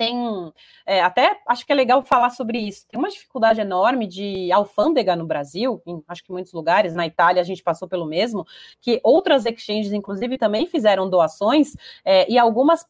tem 0.00 0.50
é, 0.86 1.02
até 1.02 1.38
acho 1.46 1.66
que 1.66 1.72
é 1.72 1.74
legal 1.74 2.02
falar 2.02 2.30
sobre 2.30 2.58
isso. 2.58 2.86
Tem 2.88 2.98
uma 2.98 3.10
dificuldade 3.10 3.60
enorme 3.60 4.06
de 4.06 4.50
alfândega 4.50 5.14
no 5.14 5.26
Brasil, 5.26 5.82
em, 5.86 6.02
acho 6.08 6.24
que 6.24 6.30
em 6.30 6.32
muitos 6.32 6.54
lugares, 6.54 6.94
na 6.94 7.06
Itália 7.06 7.42
a 7.42 7.44
gente 7.44 7.62
passou 7.62 7.86
pelo 7.86 8.06
mesmo, 8.06 8.46
que 8.80 8.98
outras 9.04 9.44
exchanges, 9.44 9.92
inclusive, 9.92 10.38
também 10.38 10.66
fizeram 10.66 11.08
doações, 11.10 11.76
é, 12.02 12.30
e 12.30 12.38
algumas, 12.38 12.86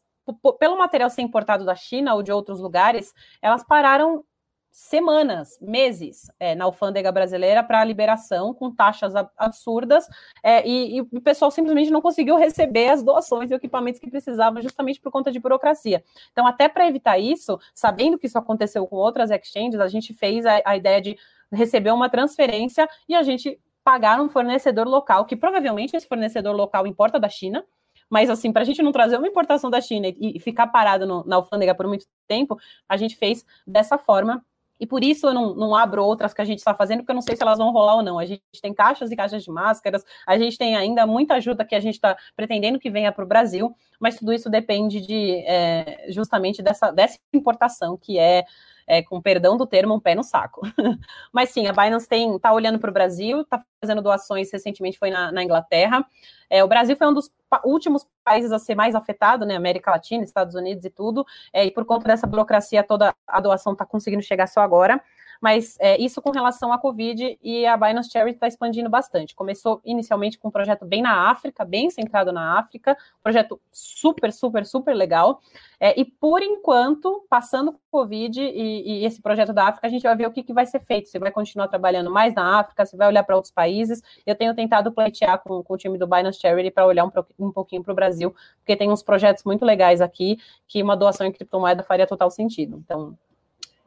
pelo 0.60 0.78
material 0.78 1.10
ser 1.10 1.22
importado 1.22 1.64
da 1.64 1.74
China 1.74 2.14
ou 2.14 2.22
de 2.22 2.30
outros 2.30 2.60
lugares, 2.60 3.12
elas 3.42 3.64
pararam 3.64 4.24
semanas, 4.70 5.58
meses 5.60 6.30
é, 6.38 6.54
na 6.54 6.64
alfândega 6.64 7.10
brasileira 7.10 7.62
para 7.62 7.80
a 7.80 7.84
liberação, 7.84 8.54
com 8.54 8.70
taxas 8.70 9.14
absurdas, 9.36 10.06
é, 10.42 10.66
e, 10.66 10.98
e, 10.98 11.00
o 11.00 11.20
pessoal 11.20 11.50
simplesmente 11.50 11.90
não 11.90 12.00
conseguiu 12.00 12.36
receber 12.36 12.88
as 12.88 13.02
doações 13.02 13.50
e 13.50 13.54
equipamentos 13.54 14.00
que 14.00 14.10
precisava, 14.10 14.62
justamente 14.62 15.00
por 15.00 15.10
conta 15.10 15.32
de 15.32 15.40
burocracia. 15.40 16.04
Então, 16.32 16.46
até 16.46 16.68
para 16.68 16.86
evitar 16.86 17.18
isso, 17.18 17.58
sabendo 17.74 18.18
que 18.18 18.26
isso 18.26 18.38
aconteceu 18.38 18.86
com 18.86 18.96
outras 18.96 19.30
exchanges, 19.30 19.80
a 19.80 19.88
gente 19.88 20.14
fez 20.14 20.46
a, 20.46 20.62
a 20.64 20.76
ideia 20.76 21.00
de 21.00 21.18
receber 21.52 21.90
uma 21.90 22.08
transferência 22.08 22.88
e 23.08 23.14
a 23.14 23.22
gente 23.22 23.60
pagar 23.82 24.20
um 24.20 24.28
fornecedor 24.28 24.86
local, 24.86 25.24
que 25.24 25.34
provavelmente 25.34 25.96
esse 25.96 26.06
fornecedor 26.06 26.54
local 26.54 26.86
importa 26.86 27.18
da 27.18 27.28
China, 27.28 27.64
mas, 28.08 28.28
assim, 28.28 28.52
para 28.52 28.62
a 28.62 28.64
gente 28.64 28.82
não 28.82 28.90
trazer 28.90 29.16
uma 29.16 29.28
importação 29.28 29.70
da 29.70 29.80
China 29.80 30.08
e, 30.08 30.36
e 30.36 30.40
ficar 30.40 30.66
parado 30.66 31.06
no, 31.06 31.24
na 31.24 31.36
alfândega 31.36 31.74
por 31.74 31.86
muito 31.86 32.06
tempo, 32.26 32.58
a 32.88 32.96
gente 32.96 33.16
fez 33.16 33.46
dessa 33.64 33.96
forma 33.96 34.44
e 34.80 34.86
por 34.86 35.04
isso 35.04 35.26
eu 35.26 35.34
não, 35.34 35.54
não 35.54 35.76
abro 35.76 36.02
outras 36.02 36.32
que 36.32 36.40
a 36.40 36.44
gente 36.44 36.58
está 36.58 36.74
fazendo, 36.74 37.00
porque 37.00 37.12
eu 37.12 37.14
não 37.14 37.20
sei 37.20 37.36
se 37.36 37.42
elas 37.42 37.58
vão 37.58 37.70
rolar 37.70 37.96
ou 37.96 38.02
não. 38.02 38.18
A 38.18 38.24
gente 38.24 38.42
tem 38.62 38.72
caixas 38.72 39.10
e 39.10 39.16
caixas 39.16 39.44
de 39.44 39.50
máscaras, 39.50 40.02
a 40.26 40.38
gente 40.38 40.56
tem 40.56 40.74
ainda 40.74 41.06
muita 41.06 41.34
ajuda 41.34 41.64
que 41.64 41.74
a 41.74 41.80
gente 41.80 41.96
está 41.96 42.16
pretendendo 42.34 42.78
que 42.78 42.90
venha 42.90 43.12
para 43.12 43.22
o 43.22 43.28
Brasil, 43.28 43.76
mas 44.00 44.16
tudo 44.16 44.32
isso 44.32 44.48
depende 44.48 45.00
de 45.02 45.44
é, 45.46 46.06
justamente 46.08 46.62
dessa, 46.62 46.90
dessa 46.90 47.18
importação 47.32 47.98
que 47.98 48.18
é 48.18 48.44
é, 48.90 49.04
com 49.04 49.22
perdão 49.22 49.56
do 49.56 49.64
termo, 49.64 49.94
um 49.94 50.00
pé 50.00 50.16
no 50.16 50.24
saco. 50.24 50.62
Mas 51.32 51.50
sim, 51.50 51.68
a 51.68 51.72
Binance 51.72 52.08
está 52.12 52.52
olhando 52.52 52.76
para 52.80 52.90
o 52.90 52.92
Brasil, 52.92 53.42
está 53.42 53.64
fazendo 53.80 54.02
doações, 54.02 54.50
recentemente 54.52 54.98
foi 54.98 55.10
na, 55.10 55.30
na 55.30 55.44
Inglaterra. 55.44 56.04
É, 56.50 56.64
o 56.64 56.66
Brasil 56.66 56.96
foi 56.96 57.06
um 57.06 57.14
dos 57.14 57.30
últimos 57.64 58.04
países 58.24 58.50
a 58.50 58.58
ser 58.58 58.74
mais 58.74 58.96
afetado, 58.96 59.46
né? 59.46 59.54
América 59.54 59.92
Latina, 59.92 60.24
Estados 60.24 60.56
Unidos 60.56 60.84
e 60.84 60.90
tudo, 60.90 61.24
é, 61.52 61.64
e 61.64 61.70
por 61.70 61.84
conta 61.84 62.08
dessa 62.08 62.26
burocracia 62.26 62.82
toda, 62.82 63.14
a 63.28 63.40
doação 63.40 63.74
está 63.74 63.86
conseguindo 63.86 64.24
chegar 64.24 64.48
só 64.48 64.60
agora. 64.60 65.00
Mas 65.40 65.76
é, 65.80 65.98
isso 65.98 66.20
com 66.20 66.30
relação 66.30 66.72
à 66.72 66.78
Covid 66.78 67.38
e 67.42 67.66
a 67.66 67.76
Binance 67.76 68.10
Charity 68.10 68.36
está 68.36 68.46
expandindo 68.46 68.90
bastante. 68.90 69.34
Começou 69.34 69.80
inicialmente 69.84 70.38
com 70.38 70.48
um 70.48 70.50
projeto 70.50 70.84
bem 70.84 71.00
na 71.00 71.30
África, 71.30 71.64
bem 71.64 71.88
centrado 71.88 72.30
na 72.30 72.58
África, 72.58 72.96
projeto 73.22 73.58
super, 73.72 74.32
super, 74.32 74.66
super 74.66 74.94
legal. 74.94 75.40
É, 75.78 75.98
e 75.98 76.04
por 76.04 76.42
enquanto, 76.42 77.24
passando 77.30 77.74
Covid 77.90 78.38
e, 78.38 79.00
e, 79.00 79.04
esse 79.06 79.22
projeto 79.22 79.52
da 79.52 79.68
África, 79.68 79.86
a 79.86 79.90
gente 79.90 80.02
vai 80.02 80.14
ver 80.14 80.26
o 80.26 80.30
que, 80.30 80.42
que 80.42 80.52
vai 80.52 80.66
ser 80.66 80.80
feito. 80.80 81.08
Você 81.08 81.18
vai 81.18 81.30
continuar 81.30 81.68
trabalhando 81.68 82.10
mais 82.10 82.34
na 82.34 82.60
África, 82.60 82.84
você 82.84 82.96
vai 82.96 83.08
olhar 83.08 83.24
para 83.24 83.34
outros 83.34 83.52
países. 83.52 84.02
Eu 84.26 84.34
tenho 84.34 84.54
tentado 84.54 84.92
pleitear 84.92 85.38
com, 85.38 85.62
com 85.62 85.74
o 85.74 85.78
time 85.78 85.96
do 85.96 86.06
Binance 86.06 86.38
Charity 86.38 86.70
para 86.70 86.86
olhar 86.86 87.06
um, 87.06 87.10
um 87.38 87.50
pouquinho 87.50 87.82
para 87.82 87.92
o 87.92 87.94
Brasil, 87.94 88.34
porque 88.58 88.76
tem 88.76 88.90
uns 88.90 89.02
projetos 89.02 89.42
muito 89.44 89.64
legais 89.64 90.02
aqui 90.02 90.38
que 90.68 90.82
uma 90.82 90.94
doação 90.94 91.26
em 91.26 91.32
criptomoeda 91.32 91.82
faria 91.82 92.06
total 92.06 92.30
sentido. 92.30 92.76
Então, 92.84 93.16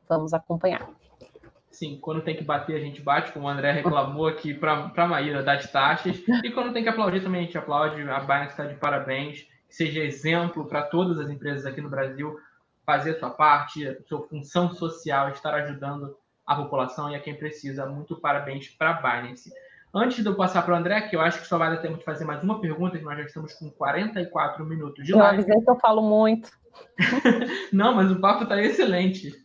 vamos 0.09 0.33
acompanhar. 0.33 1.02
Sim, 1.73 1.97
quando 1.99 2.21
tem 2.21 2.35
que 2.35 2.43
bater, 2.43 2.75
a 2.75 2.79
gente 2.79 3.01
bate, 3.01 3.31
como 3.31 3.47
o 3.47 3.49
André 3.49 3.71
reclamou 3.71 4.27
aqui 4.27 4.53
para 4.53 4.91
a 4.95 5.07
Maíra 5.07 5.41
das 5.41 5.69
taxas. 5.71 6.21
E 6.43 6.51
quando 6.51 6.71
tem 6.71 6.83
que 6.83 6.89
aplaudir, 6.89 7.23
também 7.23 7.41
a 7.41 7.43
gente 7.45 7.57
aplaude. 7.57 7.99
A 8.03 8.19
Binance 8.19 8.51
está 8.51 8.65
de 8.65 8.75
parabéns. 8.75 9.47
Que 9.67 9.75
seja 9.75 10.03
exemplo 10.03 10.65
para 10.65 10.83
todas 10.83 11.19
as 11.19 11.31
empresas 11.31 11.65
aqui 11.65 11.81
no 11.81 11.89
Brasil 11.89 12.37
fazer 12.85 13.17
sua 13.17 13.31
parte, 13.31 13.97
sua 14.07 14.21
função 14.27 14.71
social, 14.71 15.29
estar 15.29 15.51
ajudando 15.55 16.15
a 16.45 16.55
população 16.55 17.09
e 17.09 17.15
a 17.15 17.19
quem 17.19 17.33
precisa. 17.33 17.87
Muito 17.87 18.15
parabéns 18.17 18.69
para 18.69 18.91
a 18.91 18.93
Binance. 18.93 19.51
Antes 19.91 20.23
de 20.23 20.29
eu 20.29 20.35
passar 20.35 20.61
para 20.61 20.75
o 20.75 20.77
André, 20.77 21.01
que 21.01 21.15
eu 21.15 21.21
acho 21.21 21.41
que 21.41 21.47
só 21.47 21.57
vai 21.57 21.71
dar 21.71 21.81
tempo 21.81 21.97
de 21.97 22.03
fazer 22.03 22.23
mais 22.23 22.43
uma 22.43 22.61
pergunta, 22.61 22.99
que 22.99 23.03
nós 23.03 23.17
já 23.17 23.23
estamos 23.23 23.53
com 23.53 23.71
44 23.71 24.63
minutos 24.63 25.03
de 25.03 25.11
live. 25.11 25.37
Eu 25.37 25.41
avisei 25.41 25.61
que 25.61 25.69
eu 25.71 25.79
falo 25.79 26.03
muito. 26.03 26.51
Não, 27.73 27.95
mas 27.95 28.11
o 28.11 28.19
papo 28.19 28.43
está 28.43 28.61
excelente. 28.61 29.42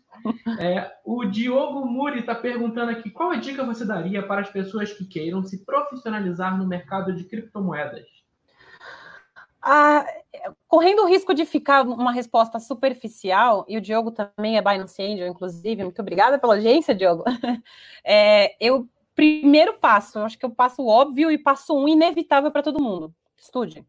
É, 0.58 0.90
o 1.04 1.24
Diogo 1.24 1.86
Muri 1.86 2.20
está 2.20 2.34
perguntando 2.34 2.90
aqui: 2.90 3.10
qual 3.10 3.30
a 3.30 3.36
dica 3.36 3.64
você 3.64 3.84
daria 3.84 4.22
para 4.22 4.40
as 4.40 4.50
pessoas 4.50 4.92
que 4.92 5.04
queiram 5.04 5.44
se 5.44 5.64
profissionalizar 5.64 6.56
no 6.56 6.66
mercado 6.66 7.14
de 7.14 7.24
criptomoedas? 7.24 8.06
Ah, 9.60 10.06
correndo 10.66 11.02
o 11.02 11.06
risco 11.06 11.34
de 11.34 11.44
ficar 11.44 11.82
uma 11.82 12.12
resposta 12.12 12.58
superficial, 12.58 13.64
e 13.68 13.76
o 13.76 13.80
Diogo 13.80 14.10
também 14.10 14.56
é 14.56 14.62
Binance 14.62 15.02
Angel, 15.02 15.26
inclusive, 15.26 15.82
muito 15.82 16.00
obrigada 16.00 16.38
pela 16.38 16.54
audiência, 16.54 16.94
Diogo. 16.94 17.24
É, 18.10 18.56
eu, 18.58 18.88
primeiro 19.14 19.74
passo, 19.74 20.20
acho 20.20 20.38
que 20.38 20.46
eu 20.46 20.50
passo 20.50 20.86
óbvio 20.86 21.30
e 21.30 21.36
passo 21.36 21.76
um 21.76 21.86
inevitável 21.86 22.50
para 22.50 22.62
todo 22.62 22.82
mundo: 22.82 23.14
estude 23.36 23.84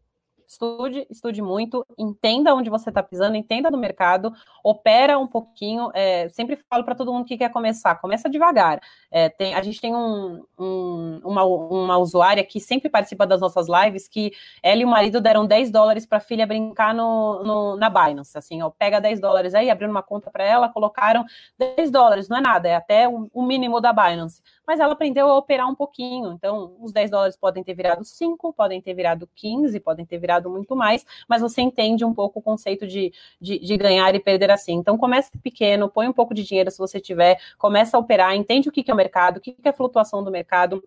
estude, 0.50 1.06
estude 1.08 1.40
muito, 1.40 1.86
entenda 1.96 2.52
onde 2.52 2.68
você 2.68 2.88
está 2.88 3.00
pisando, 3.02 3.36
entenda 3.36 3.70
do 3.70 3.78
mercado, 3.78 4.32
opera 4.64 5.16
um 5.16 5.26
pouquinho. 5.26 5.90
É, 5.94 6.28
sempre 6.30 6.56
falo 6.68 6.82
para 6.82 6.96
todo 6.96 7.12
mundo 7.12 7.24
que 7.24 7.38
quer 7.38 7.50
começar, 7.50 7.94
começa 8.00 8.28
devagar. 8.28 8.80
É, 9.12 9.28
tem, 9.28 9.54
a 9.54 9.62
gente 9.62 9.80
tem 9.80 9.94
um, 9.94 10.44
um, 10.58 11.20
uma, 11.24 11.44
uma 11.44 11.98
usuária 11.98 12.42
que 12.44 12.58
sempre 12.58 12.88
participa 12.88 13.24
das 13.24 13.40
nossas 13.40 13.68
lives, 13.68 14.08
que 14.08 14.32
ela 14.60 14.80
e 14.80 14.84
o 14.84 14.88
marido 14.88 15.20
deram 15.20 15.46
10 15.46 15.70
dólares 15.70 16.04
para 16.04 16.18
a 16.18 16.20
filha 16.20 16.46
brincar 16.46 16.92
no, 16.92 17.44
no, 17.44 17.76
na 17.76 17.88
Binance. 17.88 18.36
Assim, 18.36 18.60
ó, 18.60 18.70
pega 18.70 19.00
10 19.00 19.20
dólares 19.20 19.54
aí, 19.54 19.70
abriram 19.70 19.92
uma 19.92 20.02
conta 20.02 20.32
para 20.32 20.42
ela, 20.42 20.68
colocaram 20.68 21.24
10 21.58 21.92
dólares, 21.92 22.28
não 22.28 22.38
é 22.38 22.40
nada, 22.40 22.68
é 22.68 22.74
até 22.74 23.08
o, 23.08 23.30
o 23.32 23.42
mínimo 23.42 23.80
da 23.80 23.92
Binance 23.92 24.42
mas 24.66 24.80
ela 24.80 24.92
aprendeu 24.92 25.28
a 25.28 25.36
operar 25.36 25.68
um 25.68 25.74
pouquinho. 25.74 26.32
Então, 26.32 26.76
os 26.80 26.92
10 26.92 27.10
dólares 27.10 27.36
podem 27.36 27.62
ter 27.62 27.74
virado 27.74 28.04
5, 28.04 28.52
podem 28.52 28.80
ter 28.80 28.94
virado 28.94 29.28
15, 29.34 29.78
podem 29.80 30.06
ter 30.06 30.18
virado 30.18 30.48
muito 30.50 30.76
mais, 30.76 31.04
mas 31.28 31.42
você 31.42 31.60
entende 31.60 32.04
um 32.04 32.14
pouco 32.14 32.38
o 32.38 32.42
conceito 32.42 32.86
de, 32.86 33.12
de, 33.40 33.58
de 33.58 33.76
ganhar 33.76 34.14
e 34.14 34.20
perder 34.20 34.50
assim. 34.50 34.74
Então, 34.74 34.96
comece 34.96 35.30
pequeno, 35.42 35.88
põe 35.88 36.08
um 36.08 36.12
pouco 36.12 36.34
de 36.34 36.44
dinheiro 36.44 36.70
se 36.70 36.78
você 36.78 37.00
tiver, 37.00 37.38
começa 37.58 37.96
a 37.96 38.00
operar, 38.00 38.34
entende 38.34 38.68
o 38.68 38.72
que 38.72 38.88
é 38.90 38.94
o 38.94 38.96
mercado, 38.96 39.38
o 39.38 39.40
que 39.40 39.56
é 39.64 39.68
a 39.68 39.72
flutuação 39.72 40.22
do 40.22 40.30
mercado 40.30 40.82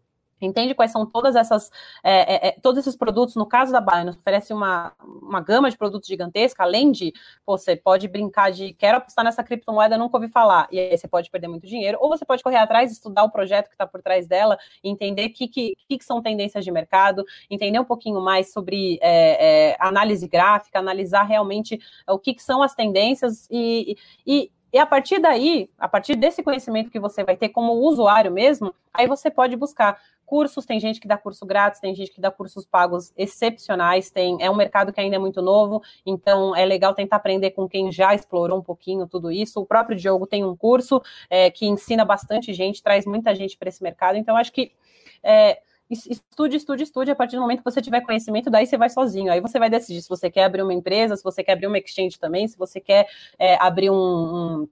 entende 0.46 0.74
quais 0.74 0.92
são 0.92 1.06
todas 1.06 1.36
essas, 1.36 1.72
é, 2.04 2.36
é, 2.36 2.48
é, 2.48 2.52
todos 2.62 2.80
esses 2.80 2.96
produtos. 2.96 3.36
No 3.36 3.46
caso 3.46 3.72
da 3.72 3.82
Binance, 3.82 4.18
oferece 4.18 4.54
uma, 4.54 4.94
uma 5.22 5.42
gama 5.42 5.70
de 5.70 5.78
produtos 5.78 6.08
gigantesca, 6.08 6.64
além 6.64 6.92
de 6.92 7.14
você 7.46 7.76
pode 7.76 8.08
brincar 8.08 8.52
de 8.52 8.74
quero 8.74 8.98
apostar 8.98 9.26
nessa 9.26 9.44
criptomoeda, 9.44 9.98
nunca 9.98 10.18
ouvi 10.18 10.28
falar, 10.28 10.68
e 10.72 10.80
aí 10.80 10.98
você 10.98 11.08
pode 11.08 11.30
perder 11.30 11.48
muito 11.48 11.68
dinheiro, 11.68 11.98
ou 12.02 12.10
você 12.10 12.26
pode 12.26 12.44
correr 12.44 12.58
atrás, 12.58 12.92
estudar 12.92 13.24
o 13.24 13.32
projeto 13.32 13.68
que 13.68 13.76
está 13.76 13.88
por 13.88 14.02
trás 14.02 14.28
dela, 14.28 14.58
entender 14.84 15.28
o 15.28 15.34
que, 15.34 15.48
que, 15.48 15.76
que, 15.88 16.04
são 16.04 16.22
tendências 16.22 16.64
de 16.64 16.72
mercado, 16.72 17.24
entender 17.50 17.80
um 17.80 17.86
pouquinho 17.86 18.22
mais 18.22 18.52
sobre 18.52 19.00
é, 19.02 19.72
é, 19.72 19.78
análise 19.80 20.28
gráfica, 20.28 20.80
analisar 20.80 21.24
realmente 21.24 21.80
o 22.08 22.20
que, 22.20 22.34
que 22.34 22.44
são 22.44 22.62
as 22.62 22.76
tendências 22.76 23.48
e, 23.50 23.98
e 24.26 24.52
e 24.74 24.80
a 24.80 24.88
partir 24.88 25.20
daí, 25.20 25.70
a 25.78 25.88
partir 25.88 26.16
desse 26.16 26.42
conhecimento 26.42 26.90
que 26.90 27.00
você 27.00 27.24
vai 27.24 27.38
ter 27.38 27.50
como 27.50 27.74
usuário 27.74 28.32
mesmo, 28.32 28.74
aí 28.92 29.08
você 29.08 29.30
pode 29.30 29.56
buscar 29.56 30.02
cursos, 30.26 30.66
tem 30.66 30.80
gente 30.80 31.00
que 31.00 31.08
dá 31.08 31.16
curso 31.16 31.46
grátis, 31.46 31.80
tem 31.80 31.94
gente 31.94 32.12
que 32.12 32.20
dá 32.20 32.32
cursos 32.32 32.66
pagos 32.66 33.14
excepcionais, 33.16 34.10
tem, 34.10 34.36
é 34.42 34.50
um 34.50 34.56
mercado 34.56 34.92
que 34.92 35.00
ainda 35.00 35.16
é 35.16 35.20
muito 35.20 35.44
novo, 35.44 35.84
então 36.04 36.56
é 36.56 36.66
legal 36.66 36.96
tentar 36.96 37.18
aprender 37.18 37.52
com 37.52 37.70
quem 37.70 37.92
já 37.92 38.16
explorou 38.16 38.58
um 38.58 38.64
pouquinho 38.64 39.08
tudo 39.08 39.32
isso. 39.32 39.62
O 39.62 39.66
próprio 39.66 39.96
Diogo 39.96 40.26
tem 40.26 40.44
um 40.44 40.56
curso 40.56 41.00
é, 41.30 41.52
que 41.52 41.68
ensina 41.68 42.04
bastante 42.04 42.52
gente, 42.52 42.82
traz 42.82 43.06
muita 43.06 43.36
gente 43.36 43.56
para 43.56 43.70
esse 43.70 43.84
mercado, 43.84 44.18
então 44.18 44.36
acho 44.36 44.52
que 44.52 44.72
é, 45.22 45.62
estude, 45.94 46.58
estude, 46.58 46.84
estude. 46.84 47.12
A 47.12 47.16
partir 47.16 47.36
do 47.36 47.42
momento 47.42 47.60
que 47.60 47.72
você 47.72 47.82
tiver 47.82 48.02
conhecimento, 48.02 48.50
daí 48.50 48.66
você 48.66 48.78
vai 48.78 48.90
sozinho. 48.90 49.32
Aí 49.32 49.40
você 49.40 49.58
vai 49.60 49.70
decidir 49.70 50.02
se 50.02 50.10
você 50.10 50.30
quer 50.30 50.44
abrir 50.44 50.64
uma 50.64 50.74
empresa, 50.74 51.16
se 51.16 51.24
você 51.24 51.44
quer 51.44 51.54
abrir 51.54 51.68
uma 51.68 51.78
exchange 51.78 52.20
também, 52.20 52.48
se 52.48 52.58
você 52.58 52.80
quer 52.80 53.08
é, 53.40 53.56
abrir 53.56 53.90
um, 53.90 53.96
um 53.96 54.68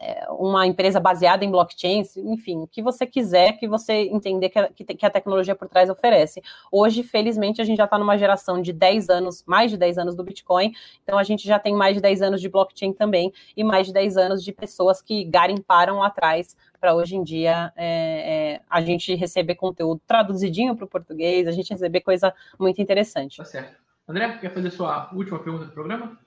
é, 0.00 0.26
uma 0.30 0.66
empresa 0.66 1.00
baseada 1.00 1.44
em 1.44 1.50
blockchain, 1.50 2.04
enfim, 2.18 2.58
o 2.58 2.66
que 2.68 2.80
você 2.80 3.04
quiser, 3.04 3.58
que 3.58 3.66
você 3.66 3.94
entender 4.12 4.48
que 4.48 4.58
a, 4.58 4.68
que 4.68 5.06
a 5.06 5.10
tecnologia 5.10 5.56
por 5.56 5.68
trás 5.68 5.90
oferece. 5.90 6.40
Hoje, 6.70 7.02
felizmente, 7.02 7.60
a 7.60 7.64
gente 7.64 7.78
já 7.78 7.84
está 7.84 7.98
numa 7.98 8.16
geração 8.16 8.62
de 8.62 8.72
10 8.72 9.08
anos, 9.08 9.42
mais 9.44 9.70
de 9.70 9.76
10 9.76 9.98
anos 9.98 10.14
do 10.14 10.22
Bitcoin, 10.22 10.72
então 11.02 11.18
a 11.18 11.24
gente 11.24 11.46
já 11.46 11.58
tem 11.58 11.74
mais 11.74 11.96
de 11.96 12.00
10 12.00 12.22
anos 12.22 12.40
de 12.40 12.48
blockchain 12.48 12.92
também, 12.92 13.32
e 13.56 13.64
mais 13.64 13.88
de 13.88 13.92
10 13.92 14.16
anos 14.16 14.44
de 14.44 14.52
pessoas 14.52 15.02
que 15.02 15.24
garimparam 15.24 16.00
atrás 16.00 16.56
para 16.80 16.94
hoje 16.94 17.16
em 17.16 17.22
dia 17.22 17.72
é, 17.76 18.54
é, 18.54 18.60
a 18.68 18.80
gente 18.80 19.14
receber 19.14 19.54
conteúdo 19.54 20.00
traduzidinho 20.06 20.76
para 20.76 20.84
o 20.84 20.88
português, 20.88 21.46
a 21.46 21.52
gente 21.52 21.70
receber 21.72 22.00
coisa 22.00 22.32
muito 22.58 22.80
interessante. 22.80 23.38
Tá 23.38 23.44
certo. 23.44 23.76
André, 24.06 24.38
quer 24.38 24.54
fazer 24.54 24.70
sua 24.70 25.10
última 25.12 25.38
pergunta 25.38 25.66
do 25.66 25.72
programa? 25.72 26.18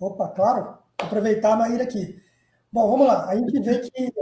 Opa, 0.00 0.28
claro. 0.28 0.78
Aproveitar 0.96 1.52
a 1.52 1.56
Maíra 1.56 1.84
aqui. 1.84 2.20
Bom, 2.72 2.90
vamos 2.90 3.06
lá. 3.06 3.28
A 3.28 3.36
gente 3.36 3.60
vê 3.60 3.78
que 3.78 4.12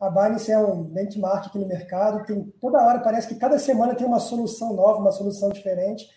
a 0.00 0.08
Binance 0.08 0.50
é 0.50 0.58
um 0.58 0.84
benchmark 0.84 1.46
aqui 1.46 1.58
no 1.58 1.66
mercado, 1.66 2.24
tem 2.24 2.44
toda 2.60 2.82
hora, 2.82 3.00
parece 3.00 3.26
que 3.26 3.34
cada 3.34 3.58
semana 3.58 3.94
tem 3.94 4.06
uma 4.06 4.20
solução 4.20 4.74
nova, 4.74 5.00
uma 5.00 5.12
solução 5.12 5.48
diferente. 5.50 6.08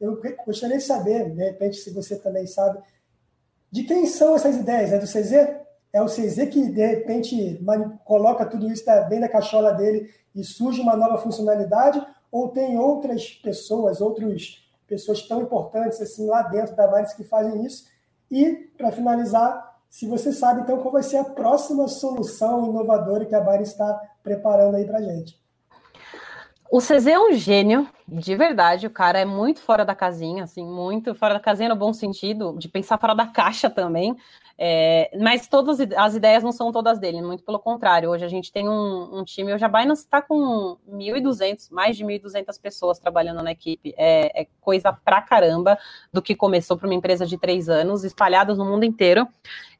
Eu 0.00 0.20
gostaria 0.44 0.78
de 0.78 0.84
saber, 0.84 1.30
de 1.30 1.42
repente, 1.42 1.76
se 1.76 1.90
você 1.92 2.18
também 2.18 2.46
sabe, 2.46 2.78
de 3.70 3.84
quem 3.84 4.06
são 4.06 4.34
essas 4.34 4.56
ideias? 4.56 4.92
É 4.92 4.98
do 4.98 5.06
CZ? 5.06 5.60
É 5.92 6.00
o 6.00 6.06
CZ 6.06 6.48
que, 6.50 6.70
de 6.70 6.86
repente, 6.86 7.60
coloca 8.04 8.46
tudo 8.46 8.70
isso 8.70 8.84
bem 9.08 9.18
na 9.18 9.28
cachola 9.28 9.72
dele 9.72 10.08
e 10.34 10.44
surge 10.44 10.80
uma 10.80 10.96
nova 10.96 11.18
funcionalidade? 11.18 12.04
Ou 12.30 12.48
tem 12.48 12.78
outras 12.78 13.30
pessoas, 13.30 14.00
outras 14.00 14.64
pessoas 14.86 15.22
tão 15.22 15.42
importantes 15.42 16.00
assim 16.00 16.26
lá 16.26 16.42
dentro 16.42 16.76
da 16.76 16.86
Binance 16.86 17.16
que 17.16 17.24
fazem 17.24 17.64
isso? 17.64 17.86
E, 18.30 18.70
para 18.76 18.92
finalizar, 18.92 19.78
se 19.88 20.06
você 20.06 20.32
sabe, 20.32 20.60
então, 20.60 20.78
qual 20.78 20.92
vai 20.92 21.02
ser 21.02 21.16
a 21.16 21.24
próxima 21.24 21.88
solução 21.88 22.68
inovadora 22.68 23.26
que 23.26 23.34
a 23.34 23.40
Binance 23.40 23.72
está 23.72 24.00
preparando 24.22 24.76
aí 24.76 24.84
para 24.84 24.98
a 24.98 25.02
gente. 25.02 25.40
O 26.70 26.78
CZ 26.78 27.08
é 27.08 27.18
um 27.18 27.32
gênio, 27.32 27.88
de 28.06 28.36
verdade. 28.36 28.86
O 28.86 28.90
cara 28.90 29.18
é 29.18 29.24
muito 29.24 29.60
fora 29.60 29.84
da 29.84 29.92
casinha, 29.92 30.44
assim, 30.44 30.64
muito 30.64 31.16
fora 31.16 31.34
da 31.34 31.40
casinha 31.40 31.68
no 31.68 31.74
bom 31.74 31.92
sentido, 31.92 32.56
de 32.56 32.68
pensar 32.68 32.96
fora 32.96 33.12
da 33.12 33.26
caixa 33.26 33.68
também. 33.68 34.16
É, 34.62 35.10
mas 35.18 35.48
todas 35.48 35.80
as 35.80 36.14
ideias 36.14 36.42
não 36.42 36.52
são 36.52 36.70
todas 36.70 36.98
dele, 36.98 37.22
muito 37.22 37.42
pelo 37.42 37.58
contrário. 37.58 38.10
Hoje 38.10 38.26
a 38.26 38.28
gente 38.28 38.52
tem 38.52 38.68
um, 38.68 39.20
um 39.20 39.24
time, 39.24 39.54
hoje 39.54 39.64
a 39.64 39.68
Binance 39.68 40.02
está 40.02 40.20
com 40.20 40.76
1.200, 40.86 41.70
mais 41.70 41.96
de 41.96 42.04
1.200 42.04 42.60
pessoas 42.60 42.98
trabalhando 42.98 43.42
na 43.42 43.52
equipe. 43.52 43.94
É, 43.96 44.42
é, 44.42 44.46
coisa 44.60 44.92
pra 44.92 45.22
caramba 45.22 45.78
do 46.12 46.20
que 46.20 46.36
começou 46.36 46.76
para 46.76 46.86
uma 46.86 46.94
empresa 46.94 47.24
de 47.24 47.38
três 47.38 47.70
anos, 47.70 48.04
espalhadas 48.04 48.58
no 48.58 48.66
mundo 48.66 48.84
inteiro. 48.84 49.26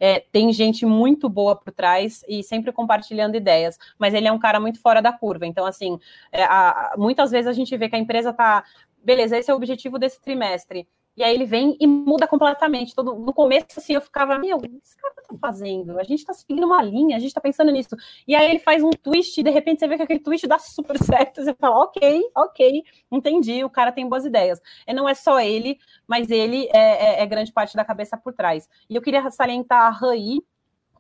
É, 0.01 0.21
tem 0.33 0.51
gente 0.51 0.87
muito 0.87 1.29
boa 1.29 1.55
por 1.55 1.75
trás 1.75 2.25
e 2.27 2.43
sempre 2.43 2.73
compartilhando 2.73 3.37
ideias, 3.37 3.79
mas 3.99 4.15
ele 4.15 4.29
é 4.29 4.33
um 4.33 4.39
cara 4.39 4.59
muito 4.59 4.81
fora 4.81 5.03
da 5.03 5.13
curva. 5.13 5.47
Então, 5.47 5.67
assim, 5.67 6.01
é, 6.33 6.43
a, 6.45 6.95
muitas 6.97 7.31
vezes 7.31 7.47
a 7.49 7.53
gente 7.53 7.77
vê 7.77 7.87
que 7.91 7.97
a 7.97 7.99
empresa 7.99 8.31
está 8.31 8.65
beleza, 9.03 9.37
esse 9.37 9.51
é 9.51 9.55
o 9.55 9.57
objetivo 9.57 9.99
desse 9.99 10.21
trimestre. 10.21 10.87
E 11.21 11.23
aí 11.23 11.35
ele 11.35 11.45
vem 11.45 11.77
e 11.79 11.87
muda 11.87 12.27
completamente. 12.27 12.95
Todo, 12.95 13.15
no 13.15 13.35
começo, 13.35 13.67
assim, 13.77 13.93
eu 13.93 14.01
ficava, 14.01 14.39
meu, 14.39 14.57
o 14.57 14.61
que 14.63 14.75
esse 14.83 14.97
cara 14.97 15.13
tá 15.17 15.37
fazendo? 15.39 16.01
A 16.01 16.03
gente 16.03 16.25
tá 16.25 16.33
seguindo 16.33 16.65
uma 16.65 16.81
linha, 16.81 17.15
a 17.15 17.21
gente 17.21 17.35
tá 17.35 17.43
pensando 17.43 17.71
nisso. 17.71 17.95
E 18.27 18.35
aí 18.35 18.49
ele 18.49 18.59
faz 18.59 18.83
um 18.83 18.89
twist 18.89 19.39
e 19.39 19.43
de 19.43 19.51
repente 19.51 19.81
você 19.81 19.87
vê 19.87 19.99
que 19.99 20.03
aquele 20.03 20.21
twist 20.21 20.47
dá 20.47 20.59
super 20.59 20.97
certo. 21.05 21.45
Você 21.45 21.53
fala, 21.53 21.77
ok, 21.85 22.23
ok, 22.35 22.83
entendi, 23.13 23.63
o 23.63 23.69
cara 23.69 23.93
tem 23.93 24.09
boas 24.09 24.25
ideias. 24.25 24.63
E 24.87 24.95
não 24.95 25.07
é 25.07 25.13
só 25.13 25.39
ele, 25.39 25.79
mas 26.09 26.31
ele 26.31 26.71
é, 26.73 27.19
é, 27.19 27.23
é 27.23 27.27
grande 27.27 27.53
parte 27.53 27.77
da 27.77 27.85
cabeça 27.85 28.17
por 28.17 28.33
trás. 28.33 28.67
E 28.89 28.97
eu 28.97 29.03
queria 29.03 29.31
salientar 29.31 29.89
a 29.89 29.91
Raí, 29.91 30.41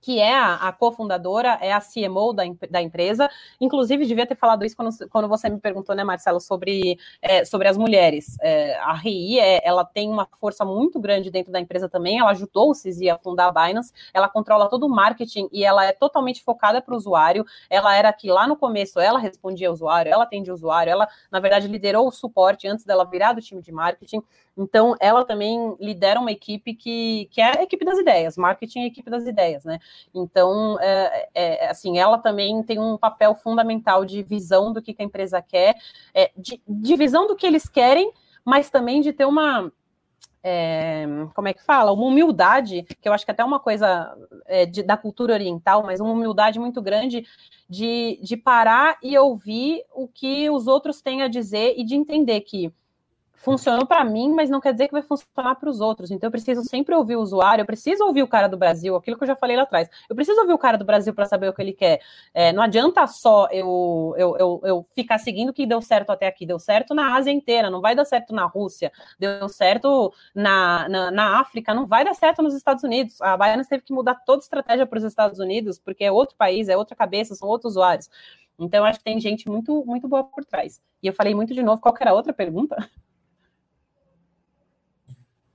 que 0.01 0.18
é 0.18 0.34
a, 0.34 0.55
a 0.68 0.72
cofundadora, 0.72 1.59
é 1.61 1.72
a 1.72 1.80
CMO 1.80 2.32
da, 2.32 2.44
da 2.70 2.80
empresa. 2.80 3.28
Inclusive, 3.61 4.07
devia 4.07 4.26
ter 4.26 4.34
falado 4.34 4.64
isso 4.64 4.76
quando, 4.76 4.90
quando 5.09 5.28
você 5.28 5.48
me 5.48 5.61
perguntou, 5.61 5.94
né, 5.94 6.03
Marcelo, 6.03 6.40
sobre, 6.40 6.98
é, 7.20 7.44
sobre 7.44 7.68
as 7.68 7.76
mulheres. 7.76 8.36
É, 8.40 8.76
a 8.78 8.94
RI, 8.94 9.38
é, 9.38 9.66
ela 9.66 9.84
tem 9.84 10.09
uma 10.09 10.26
força 10.40 10.64
muito 10.64 10.98
grande 10.98 11.30
dentro 11.30 11.53
da 11.53 11.61
empresa 11.61 11.88
também, 11.88 12.18
ela 12.18 12.30
ajudou 12.30 12.70
o 12.70 12.74
CISI 12.74 13.11
a 13.11 13.18
fundar 13.18 13.48
a 13.48 13.66
Binance, 13.66 13.92
ela 14.14 14.28
controla 14.28 14.68
todo 14.68 14.86
o 14.86 14.88
marketing 14.88 15.48
e 15.53 15.64
ela 15.64 15.84
é 15.84 15.92
totalmente 15.92 16.42
focada 16.42 16.80
para 16.80 16.94
o 16.94 16.96
usuário. 16.96 17.44
Ela 17.68 17.94
era 17.94 18.12
que 18.12 18.30
lá 18.30 18.46
no 18.46 18.57
começo 18.57 18.98
ela 18.98 19.18
respondia 19.18 19.68
ao 19.68 19.74
usuário, 19.74 20.12
ela 20.12 20.24
atendia 20.24 20.53
o 20.53 20.57
usuário, 20.57 20.90
ela, 20.90 21.09
na 21.30 21.40
verdade, 21.40 21.68
liderou 21.68 22.07
o 22.09 22.11
suporte 22.12 22.66
antes 22.66 22.84
dela 22.84 23.05
virar 23.05 23.32
do 23.32 23.40
time 23.40 23.61
de 23.61 23.72
marketing. 23.72 24.22
Então, 24.57 24.94
ela 25.01 25.24
também 25.24 25.74
lidera 25.80 26.20
uma 26.20 26.30
equipe 26.30 26.74
que, 26.74 27.28
que 27.30 27.40
é 27.40 27.59
a 27.59 27.62
equipe 27.62 27.84
das 27.84 27.98
ideias, 27.98 28.36
marketing 28.36 28.80
é 28.80 28.82
a 28.84 28.86
equipe 28.86 29.11
das 29.11 29.24
ideias, 29.24 29.64
né? 29.64 29.78
Então, 30.14 30.78
é, 30.80 31.28
é, 31.34 31.68
assim, 31.68 31.99
ela 31.99 32.18
também 32.18 32.62
tem 32.62 32.78
um 32.78 32.97
papel 32.97 33.34
fundamental 33.34 34.05
de 34.05 34.22
visão 34.22 34.72
do 34.72 34.82
que, 34.82 34.95
a 34.99 35.05
empresa 35.05 35.41
quer, 35.41 35.76
é, 36.14 36.30
de, 36.36 36.61
de 36.66 36.97
visão 36.97 37.26
do 37.26 37.36
que 37.36 37.47
eles 37.47 37.68
querem, 37.68 38.12
mas 38.45 38.70
também 38.70 39.01
de 39.01 39.12
ter 39.12 39.24
uma, 39.24 39.70
é, 40.43 41.07
como 41.34 41.49
é 41.49 41.53
que 41.53 41.62
fala? 41.62 41.93
Uma 41.93 42.07
humildade, 42.07 42.82
que 43.01 43.09
eu 43.09 43.12
acho 43.12 43.24
que 43.24 43.30
é 43.30 43.34
até 43.34 43.45
uma 43.45 43.61
coisa 43.61 44.16
é, 44.47 44.64
de, 44.66 44.82
da 44.82 44.97
cultura 44.97 45.34
oriental, 45.34 45.82
mas 45.82 46.01
uma 46.01 46.12
humildade 46.12 46.59
muito 46.59 46.80
grande 46.80 47.26
de, 47.68 48.18
de 48.22 48.36
parar 48.36 48.99
e 49.03 49.16
ouvir 49.18 49.84
o 49.95 50.09
que 50.09 50.49
os 50.51 50.66
outros 50.66 51.03
têm 51.03 51.22
a 51.22 51.28
dizer 51.28 51.74
e 51.76 51.84
de 51.84 51.95
entender 51.95 52.41
que 52.41 52.72
funcionou 53.41 53.86
para 53.86 54.05
mim, 54.05 54.32
mas 54.32 54.51
não 54.51 54.61
quer 54.61 54.72
dizer 54.72 54.86
que 54.86 54.93
vai 54.93 55.03
funcionar 55.03 55.55
para 55.55 55.68
os 55.68 55.80
outros. 55.80 56.11
Então 56.11 56.28
eu 56.28 56.30
preciso 56.30 56.62
sempre 56.62 56.95
ouvir 56.95 57.16
o 57.16 57.20
usuário, 57.20 57.62
eu 57.62 57.66
preciso 57.66 58.05
ouvir 58.05 58.22
o 58.22 58.28
cara 58.28 58.47
do 58.49 58.57
Brasil, 58.57 58.95
aquilo 58.95 59.16
que 59.16 59.24
eu 59.24 59.28
já 59.28 59.34
falei 59.34 59.57
lá 59.57 59.62
atrás. 59.62 59.88
Eu 60.09 60.14
preciso 60.14 60.41
ouvir 60.41 60.53
o 60.53 60.59
cara 60.59 60.76
do 60.76 60.84
Brasil 60.84 61.14
para 61.14 61.24
saber 61.24 61.49
o 61.49 61.53
que 61.55 61.62
ele 61.62 61.72
quer. 61.72 62.01
É, 62.34 62.53
não 62.53 62.62
adianta 62.62 63.07
só 63.07 63.49
eu, 63.51 64.14
eu, 64.18 64.36
eu, 64.36 64.61
eu, 64.62 64.86
ficar 64.95 65.18
seguindo 65.18 65.49
o 65.49 65.53
que 65.55 65.66
deu 65.66 65.80
certo 65.80 66.11
até 66.11 66.26
aqui. 66.26 66.45
Deu 66.45 66.59
certo 66.59 66.95
na 66.95 67.16
Ásia 67.16 67.30
inteira, 67.30 67.70
não 67.70 67.80
vai 67.80 67.95
dar 67.95 68.05
certo 68.05 68.34
na 68.34 68.45
Rússia, 68.45 68.93
deu 69.18 69.49
certo 69.49 70.12
na, 70.34 70.86
na, 70.88 71.11
na 71.11 71.41
África, 71.41 71.72
não 71.72 71.86
vai 71.86 72.05
dar 72.05 72.14
certo 72.14 72.43
nos 72.43 72.55
Estados 72.55 72.84
Unidos. 72.84 73.20
A 73.22 73.38
Baiana 73.38 73.64
teve 73.64 73.82
que 73.84 73.93
mudar 73.93 74.16
toda 74.26 74.41
a 74.41 74.45
estratégia 74.45 74.86
para 74.86 74.99
os 74.99 75.05
Estados 75.05 75.38
Unidos, 75.38 75.78
porque 75.78 76.05
é 76.05 76.12
outro 76.12 76.36
país, 76.36 76.68
é 76.68 76.76
outra 76.76 76.95
cabeça, 76.95 77.34
são 77.34 77.49
outros 77.49 77.72
usuários. 77.72 78.11
Então, 78.59 78.84
acho 78.84 78.99
que 78.99 79.05
tem 79.05 79.18
gente 79.18 79.49
muito, 79.49 79.82
muito 79.86 80.07
boa 80.07 80.24
por 80.24 80.45
trás. 80.45 80.82
E 81.03 81.07
eu 81.07 81.14
falei 81.14 81.34
muito 81.34 81.55
de 81.55 81.62
novo, 81.62 81.80
qual 81.80 81.95
era 81.99 82.11
a 82.11 82.14
outra 82.14 82.34
pergunta? 82.34 82.76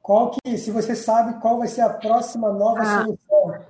Qual 0.06 0.30
que, 0.30 0.56
se 0.60 0.70
você 0.70 0.96
sabe, 0.96 1.42
qual 1.42 1.58
vai 1.58 1.68
ser 1.68 1.82
a 1.82 1.90
próxima 1.90 2.54
nova 2.54 2.80
ah. 2.80 3.02
solução? 3.02 3.66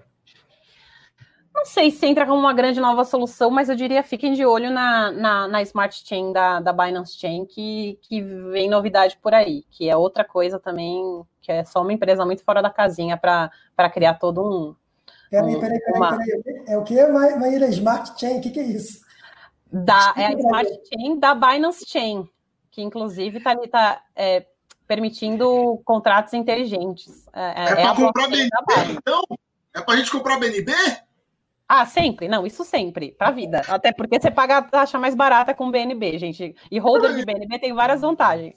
Não 1.54 1.66
sei 1.66 1.90
se 1.90 2.06
entra 2.06 2.26
como 2.26 2.38
uma 2.38 2.52
grande 2.52 2.78
nova 2.82 3.06
solução, 3.06 3.50
mas 3.50 3.70
eu 3.70 3.76
diria 3.78 4.04
fiquem 4.04 4.34
de 4.34 4.46
olho 4.46 4.70
na, 4.70 5.14
na, 5.14 5.48
na 5.48 5.62
Smart 5.62 6.04
Chain 6.06 6.34
da, 6.34 6.60
da 6.60 6.74
Binance 6.74 7.18
Chain, 7.18 7.46
que, 7.46 7.98
que 8.02 8.22
vem 8.22 8.70
novidade 8.70 9.18
por 9.22 9.34
aí, 9.34 9.64
que 9.72 9.90
é 9.90 9.96
outra 9.96 10.26
coisa 10.26 10.60
também, 10.60 11.26
que 11.42 11.54
é 11.54 11.64
só 11.64 11.82
uma 11.82 11.94
empresa 11.94 12.26
muito 12.26 12.44
fora 12.44 12.62
da 12.62 12.70
casinha 12.70 13.16
para 13.16 13.50
criar 13.94 14.16
todo 14.16 14.44
um. 14.44 14.76
Peraí, 15.30 15.58
peraí, 15.58 15.80
peraí, 15.80 15.96
uma... 15.96 16.18
peraí. 16.18 16.64
É 16.68 16.78
o 16.78 16.84
que, 16.84 17.02
Maíra? 17.08 17.68
Smart 17.68 18.20
Chain? 18.20 18.40
O 18.40 18.42
que, 18.42 18.50
que 18.50 18.60
é 18.60 18.64
isso? 18.64 19.00
Da, 19.72 20.14
é 20.18 20.26
a 20.26 20.34
Smart 20.34 20.82
Chain 20.94 21.18
da 21.18 21.34
Binance 21.34 21.86
Chain, 21.88 22.30
que 22.70 22.82
inclusive 22.82 23.38
está 23.38 23.56
tá, 23.56 24.02
é, 24.14 24.46
permitindo 24.88 25.82
contratos 25.84 26.34
inteligentes. 26.34 27.28
É, 27.34 27.42
é, 27.42 27.72
é 27.72 27.76
para 27.76 27.96
comprar 27.96 28.28
BNB, 28.28 28.50
então? 28.92 29.22
É 29.74 29.82
para 29.82 29.94
a 29.94 29.98
gente 29.98 30.12
comprar 30.12 30.40
BNB? 30.40 30.72
Ah, 31.68 31.86
sempre? 31.86 32.28
Não, 32.28 32.46
isso 32.46 32.64
sempre, 32.64 33.12
para 33.12 33.30
a 33.30 33.32
vida. 33.32 33.62
Até 33.68 33.92
porque 33.92 34.20
você 34.20 34.30
paga 34.30 34.58
a 34.58 34.62
taxa 34.62 35.00
mais 35.00 35.16
barata 35.16 35.54
com 35.54 35.72
BNB, 35.72 36.20
gente. 36.20 36.56
E 36.70 36.80
holder 36.80 37.16
de 37.16 37.26
BNB 37.26 37.60
tem 37.60 37.74
várias 37.74 38.02
vantagens. 38.02 38.56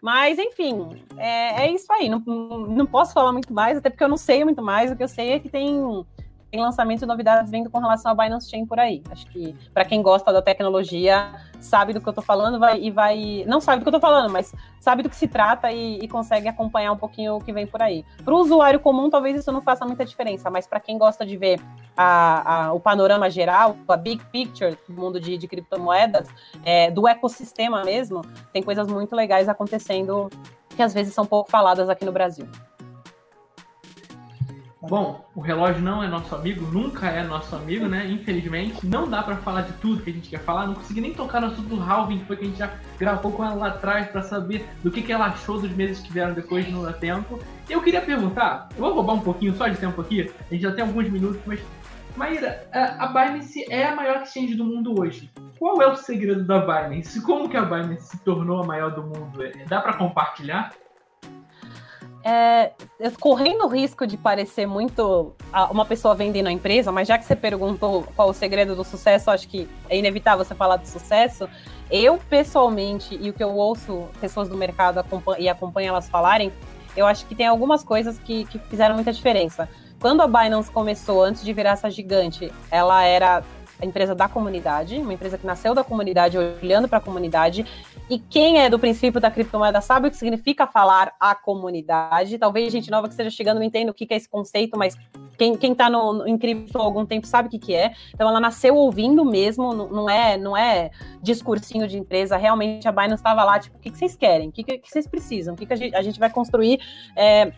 Mas, 0.00 0.38
enfim, 0.38 1.04
é, 1.16 1.64
é 1.64 1.70
isso 1.72 1.92
aí. 1.92 2.08
Não, 2.08 2.20
não 2.20 2.86
posso 2.86 3.12
falar 3.12 3.32
muito 3.32 3.52
mais, 3.52 3.78
até 3.78 3.90
porque 3.90 4.04
eu 4.04 4.08
não 4.08 4.16
sei 4.16 4.44
muito 4.44 4.62
mais. 4.62 4.92
O 4.92 4.96
que 4.96 5.02
eu 5.02 5.08
sei 5.08 5.32
é 5.32 5.40
que 5.40 5.48
tem 5.48 6.06
tem 6.50 6.60
lançamentos 6.60 7.02
e 7.02 7.06
novidades 7.06 7.50
vindo 7.50 7.68
com 7.70 7.78
relação 7.78 8.12
à 8.12 8.14
Binance 8.14 8.48
Chain 8.48 8.66
por 8.66 8.78
aí. 8.78 9.02
Acho 9.10 9.26
que 9.26 9.54
para 9.74 9.84
quem 9.84 10.00
gosta 10.00 10.32
da 10.32 10.40
tecnologia, 10.40 11.32
sabe 11.60 11.92
do 11.92 12.00
que 12.00 12.08
eu 12.08 12.12
estou 12.12 12.24
falando 12.24 12.58
vai, 12.58 12.80
e 12.80 12.90
vai. 12.90 13.44
Não 13.46 13.60
sabe 13.60 13.80
do 13.80 13.82
que 13.82 13.88
eu 13.88 13.96
estou 13.96 14.00
falando, 14.00 14.32
mas 14.32 14.54
sabe 14.80 15.02
do 15.02 15.10
que 15.10 15.16
se 15.16 15.26
trata 15.26 15.70
e, 15.72 15.98
e 15.98 16.08
consegue 16.08 16.48
acompanhar 16.48 16.92
um 16.92 16.96
pouquinho 16.96 17.36
o 17.36 17.40
que 17.40 17.52
vem 17.52 17.66
por 17.66 17.82
aí. 17.82 18.04
Para 18.24 18.34
o 18.34 18.38
usuário 18.38 18.80
comum, 18.80 19.10
talvez 19.10 19.38
isso 19.38 19.50
não 19.50 19.60
faça 19.60 19.84
muita 19.84 20.04
diferença, 20.04 20.48
mas 20.48 20.66
para 20.66 20.80
quem 20.80 20.96
gosta 20.96 21.26
de 21.26 21.36
ver 21.36 21.60
a, 21.96 22.66
a, 22.66 22.72
o 22.72 22.80
panorama 22.80 23.28
geral, 23.28 23.76
a 23.88 23.96
big 23.96 24.24
picture 24.26 24.78
do 24.88 24.94
mundo 24.94 25.20
de, 25.20 25.36
de 25.36 25.48
criptomoedas, 25.48 26.28
é, 26.64 26.90
do 26.90 27.08
ecossistema 27.08 27.82
mesmo, 27.84 28.22
tem 28.52 28.62
coisas 28.62 28.86
muito 28.86 29.14
legais 29.14 29.48
acontecendo 29.48 30.30
que 30.76 30.82
às 30.82 30.94
vezes 30.94 31.14
são 31.14 31.26
pouco 31.26 31.50
faladas 31.50 31.88
aqui 31.88 32.04
no 32.04 32.12
Brasil. 32.12 32.46
Bom, 34.88 35.28
o 35.34 35.40
relógio 35.40 35.82
não 35.82 36.02
é 36.02 36.08
nosso 36.08 36.34
amigo, 36.34 36.64
nunca 36.66 37.08
é 37.08 37.22
nosso 37.24 37.56
amigo, 37.56 37.86
né? 37.86 38.06
Infelizmente, 38.06 38.86
não 38.86 39.08
dá 39.08 39.22
para 39.22 39.36
falar 39.36 39.62
de 39.62 39.72
tudo 39.74 40.02
que 40.02 40.10
a 40.10 40.12
gente 40.12 40.28
quer 40.28 40.40
falar. 40.40 40.66
Não 40.66 40.74
consegui 40.74 41.00
nem 41.00 41.12
tocar 41.12 41.40
no 41.40 41.48
assunto 41.48 41.68
do 41.68 41.82
Halving, 41.82 42.20
que 42.20 42.24
foi 42.24 42.36
que 42.36 42.44
a 42.44 42.48
gente 42.48 42.58
já 42.58 42.70
gravou 42.98 43.32
com 43.32 43.44
ela 43.44 43.54
lá 43.54 43.66
atrás 43.68 44.08
para 44.08 44.22
saber 44.22 44.64
do 44.84 44.90
que, 44.90 45.02
que 45.02 45.12
ela 45.12 45.26
achou 45.26 45.60
dos 45.60 45.70
meses 45.72 46.00
que 46.00 46.12
vieram 46.12 46.34
depois 46.34 46.70
no 46.70 46.92
tempo. 46.92 47.40
Eu 47.68 47.82
queria 47.82 48.00
perguntar, 48.00 48.68
eu 48.76 48.84
vou 48.84 48.94
roubar 48.94 49.14
um 49.14 49.20
pouquinho 49.20 49.54
só 49.56 49.66
de 49.66 49.76
tempo 49.76 50.00
aqui, 50.00 50.30
a 50.50 50.54
gente 50.54 50.62
já 50.62 50.72
tem 50.72 50.84
alguns 50.84 51.08
minutos, 51.08 51.40
mas 51.44 51.60
Maíra, 52.16 52.66
a 52.72 53.06
Binance 53.08 53.66
é 53.70 53.84
a 53.84 53.94
maior 53.94 54.22
exchange 54.22 54.54
do 54.54 54.64
mundo 54.64 54.98
hoje. 54.98 55.30
Qual 55.58 55.82
é 55.82 55.86
o 55.86 55.96
segredo 55.96 56.44
da 56.44 56.60
Binance? 56.60 57.20
Como 57.20 57.48
que 57.48 57.56
a 57.56 57.62
Binance 57.62 58.08
se 58.08 58.18
tornou 58.24 58.62
a 58.62 58.66
maior 58.66 58.94
do 58.94 59.02
mundo? 59.02 59.38
Dá 59.68 59.80
para 59.80 59.94
compartilhar? 59.94 60.72
É, 62.28 62.72
correndo 63.20 63.64
o 63.64 63.68
risco 63.68 64.04
de 64.04 64.16
parecer 64.16 64.66
muito 64.66 65.32
uma 65.70 65.86
pessoa 65.86 66.12
vendendo 66.12 66.48
a 66.48 66.52
empresa, 66.52 66.90
mas 66.90 67.06
já 67.06 67.16
que 67.16 67.24
você 67.24 67.36
perguntou 67.36 68.04
qual 68.16 68.30
o 68.30 68.34
segredo 68.34 68.74
do 68.74 68.82
sucesso, 68.82 69.30
acho 69.30 69.46
que 69.46 69.68
é 69.88 69.96
inevitável 69.96 70.44
você 70.44 70.52
falar 70.52 70.76
do 70.76 70.88
sucesso. 70.88 71.48
Eu, 71.88 72.18
pessoalmente, 72.18 73.16
e 73.20 73.30
o 73.30 73.32
que 73.32 73.44
eu 73.44 73.54
ouço 73.54 74.08
pessoas 74.20 74.48
do 74.48 74.56
mercado 74.56 75.04
e 75.38 75.48
acompanho 75.48 75.90
elas 75.90 76.08
falarem, 76.08 76.52
eu 76.96 77.06
acho 77.06 77.24
que 77.26 77.34
tem 77.36 77.46
algumas 77.46 77.84
coisas 77.84 78.18
que, 78.18 78.44
que 78.46 78.58
fizeram 78.58 78.96
muita 78.96 79.12
diferença. 79.12 79.68
Quando 80.00 80.20
a 80.20 80.26
Binance 80.26 80.68
começou, 80.68 81.22
antes 81.22 81.44
de 81.44 81.52
virar 81.52 81.72
essa 81.72 81.88
gigante, 81.88 82.52
ela 82.72 83.04
era 83.04 83.44
empresa 83.84 84.14
da 84.14 84.28
comunidade, 84.28 84.96
uma 84.98 85.12
empresa 85.12 85.36
que 85.36 85.46
nasceu 85.46 85.74
da 85.74 85.84
comunidade, 85.84 86.38
olhando 86.38 86.88
para 86.88 86.98
a 86.98 87.00
comunidade. 87.00 87.66
E 88.08 88.18
quem 88.18 88.60
é 88.60 88.70
do 88.70 88.78
princípio 88.78 89.20
da 89.20 89.30
criptomoeda 89.30 89.80
sabe 89.80 90.08
o 90.08 90.10
que 90.10 90.16
significa 90.16 90.66
falar 90.66 91.12
a 91.20 91.34
comunidade. 91.34 92.38
Talvez 92.38 92.72
gente 92.72 92.90
nova 92.90 93.08
que 93.08 93.12
esteja 93.12 93.30
chegando 93.30 93.58
não 93.58 93.64
entenda 93.64 93.90
o 93.90 93.94
que 93.94 94.06
é 94.08 94.16
esse 94.16 94.28
conceito, 94.28 94.78
mas 94.78 94.96
quem, 95.36 95.56
quem 95.56 95.74
tá 95.74 95.90
no, 95.90 96.12
no, 96.12 96.28
em 96.28 96.38
cripto 96.38 96.78
há 96.78 96.82
algum 96.82 97.04
tempo 97.04 97.26
sabe 97.26 97.48
o 97.48 97.50
que, 97.50 97.58
que 97.58 97.74
é. 97.74 97.92
Então 98.14 98.28
ela 98.28 98.40
nasceu 98.40 98.74
ouvindo 98.76 99.24
mesmo, 99.24 99.74
não, 99.74 100.08
é 100.08 100.36
não 100.36 100.56
é 100.56 100.90
discursinho 101.22 101.86
de 101.86 101.98
empresa. 101.98 102.36
Realmente 102.36 102.88
a 102.88 102.92
Binance 102.92 103.14
estava 103.14 103.44
lá, 103.44 103.58
tipo, 103.58 103.76
o 103.76 103.80
que, 103.80 103.90
que 103.90 103.98
vocês 103.98 104.16
querem? 104.16 104.48
O 104.48 104.52
que, 104.52 104.64
que, 104.64 104.78
que 104.78 104.90
vocês 104.90 105.06
precisam? 105.06 105.54
O 105.54 105.56
que, 105.56 105.66
que 105.66 105.72
a, 105.72 105.76
gente, 105.76 105.94
a 105.94 106.02
gente 106.02 106.18
vai 106.18 106.30
construir? 106.30 106.80
É, 107.14 107.52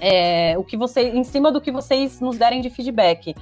é, 0.00 0.56
o 0.56 0.64
que 0.64 0.76
você, 0.76 1.10
em 1.10 1.24
cima 1.24 1.50
do 1.50 1.60
que 1.60 1.70
vocês 1.70 2.20
nos 2.20 2.38
derem 2.38 2.60
de 2.60 2.70
feedback 2.70 3.34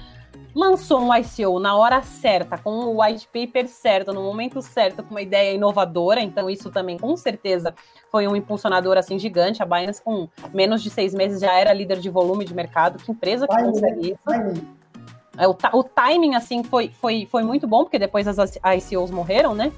lançou 0.57 1.03
um 1.03 1.15
ICO 1.15 1.61
na 1.61 1.77
hora 1.77 2.03
certa, 2.03 2.57
com 2.57 2.71
o 2.71 3.03
white 3.03 3.29
paper 3.29 3.69
certo, 3.69 4.15
no 4.15 4.23
momento 4.23 4.63
certo, 4.63 5.03
com 5.03 5.11
uma 5.11 5.21
ideia 5.21 5.53
inovadora, 5.53 6.23
então 6.23 6.49
isso 6.49 6.71
também 6.71 6.97
com 6.97 7.15
certeza 7.15 7.75
foi 8.11 8.27
um 8.27 8.35
impulsionador 8.35 8.97
assim 8.97 9.19
gigante. 9.19 9.63
A 9.63 9.67
Binance 9.67 10.03
com 10.03 10.27
menos 10.55 10.83
de 10.83 10.89
seis 10.89 11.13
meses 11.13 11.41
já 11.41 11.53
era 11.53 11.75
líder 11.75 11.99
de 11.99 12.09
volume 12.09 12.47
de 12.47 12.55
mercado. 12.55 12.99
Que 12.99 13.13
empresa 13.13 13.47
que 13.47 13.55
consegue 13.55 14.13
isso? 14.13 14.65
É, 15.37 15.47
o, 15.47 15.55
o, 15.75 15.85
timing 15.85 16.35
assim 16.35 16.65
foi, 16.65 16.89
foi, 16.89 17.29
foi 17.31 17.43
muito 17.43 17.69
bom, 17.69 17.85
porque 17.85 17.99
depois 17.99 18.27
as 18.27 18.57
ICOs 18.57 19.11
morreram, 19.11 19.55
né? 19.55 19.71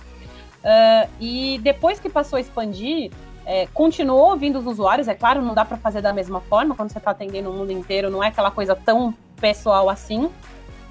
Uh, 0.58 1.10
e 1.20 1.58
depois 1.58 1.98
que 1.98 2.08
passou 2.08 2.36
a 2.36 2.40
expandir, 2.40 3.10
é, 3.44 3.66
continuou 3.74 4.30
ouvindo 4.30 4.60
os 4.60 4.66
usuários, 4.66 5.08
é 5.08 5.14
claro, 5.14 5.42
não 5.42 5.54
dá 5.54 5.64
para 5.64 5.76
fazer 5.76 6.00
da 6.00 6.12
mesma 6.12 6.40
forma, 6.42 6.76
quando 6.76 6.92
você 6.92 6.98
está 6.98 7.10
atendendo 7.10 7.50
o 7.50 7.52
mundo 7.52 7.72
inteiro, 7.72 8.10
não 8.10 8.22
é 8.22 8.28
aquela 8.28 8.52
coisa 8.52 8.76
tão 8.76 9.12
pessoal 9.40 9.88
assim, 9.90 10.30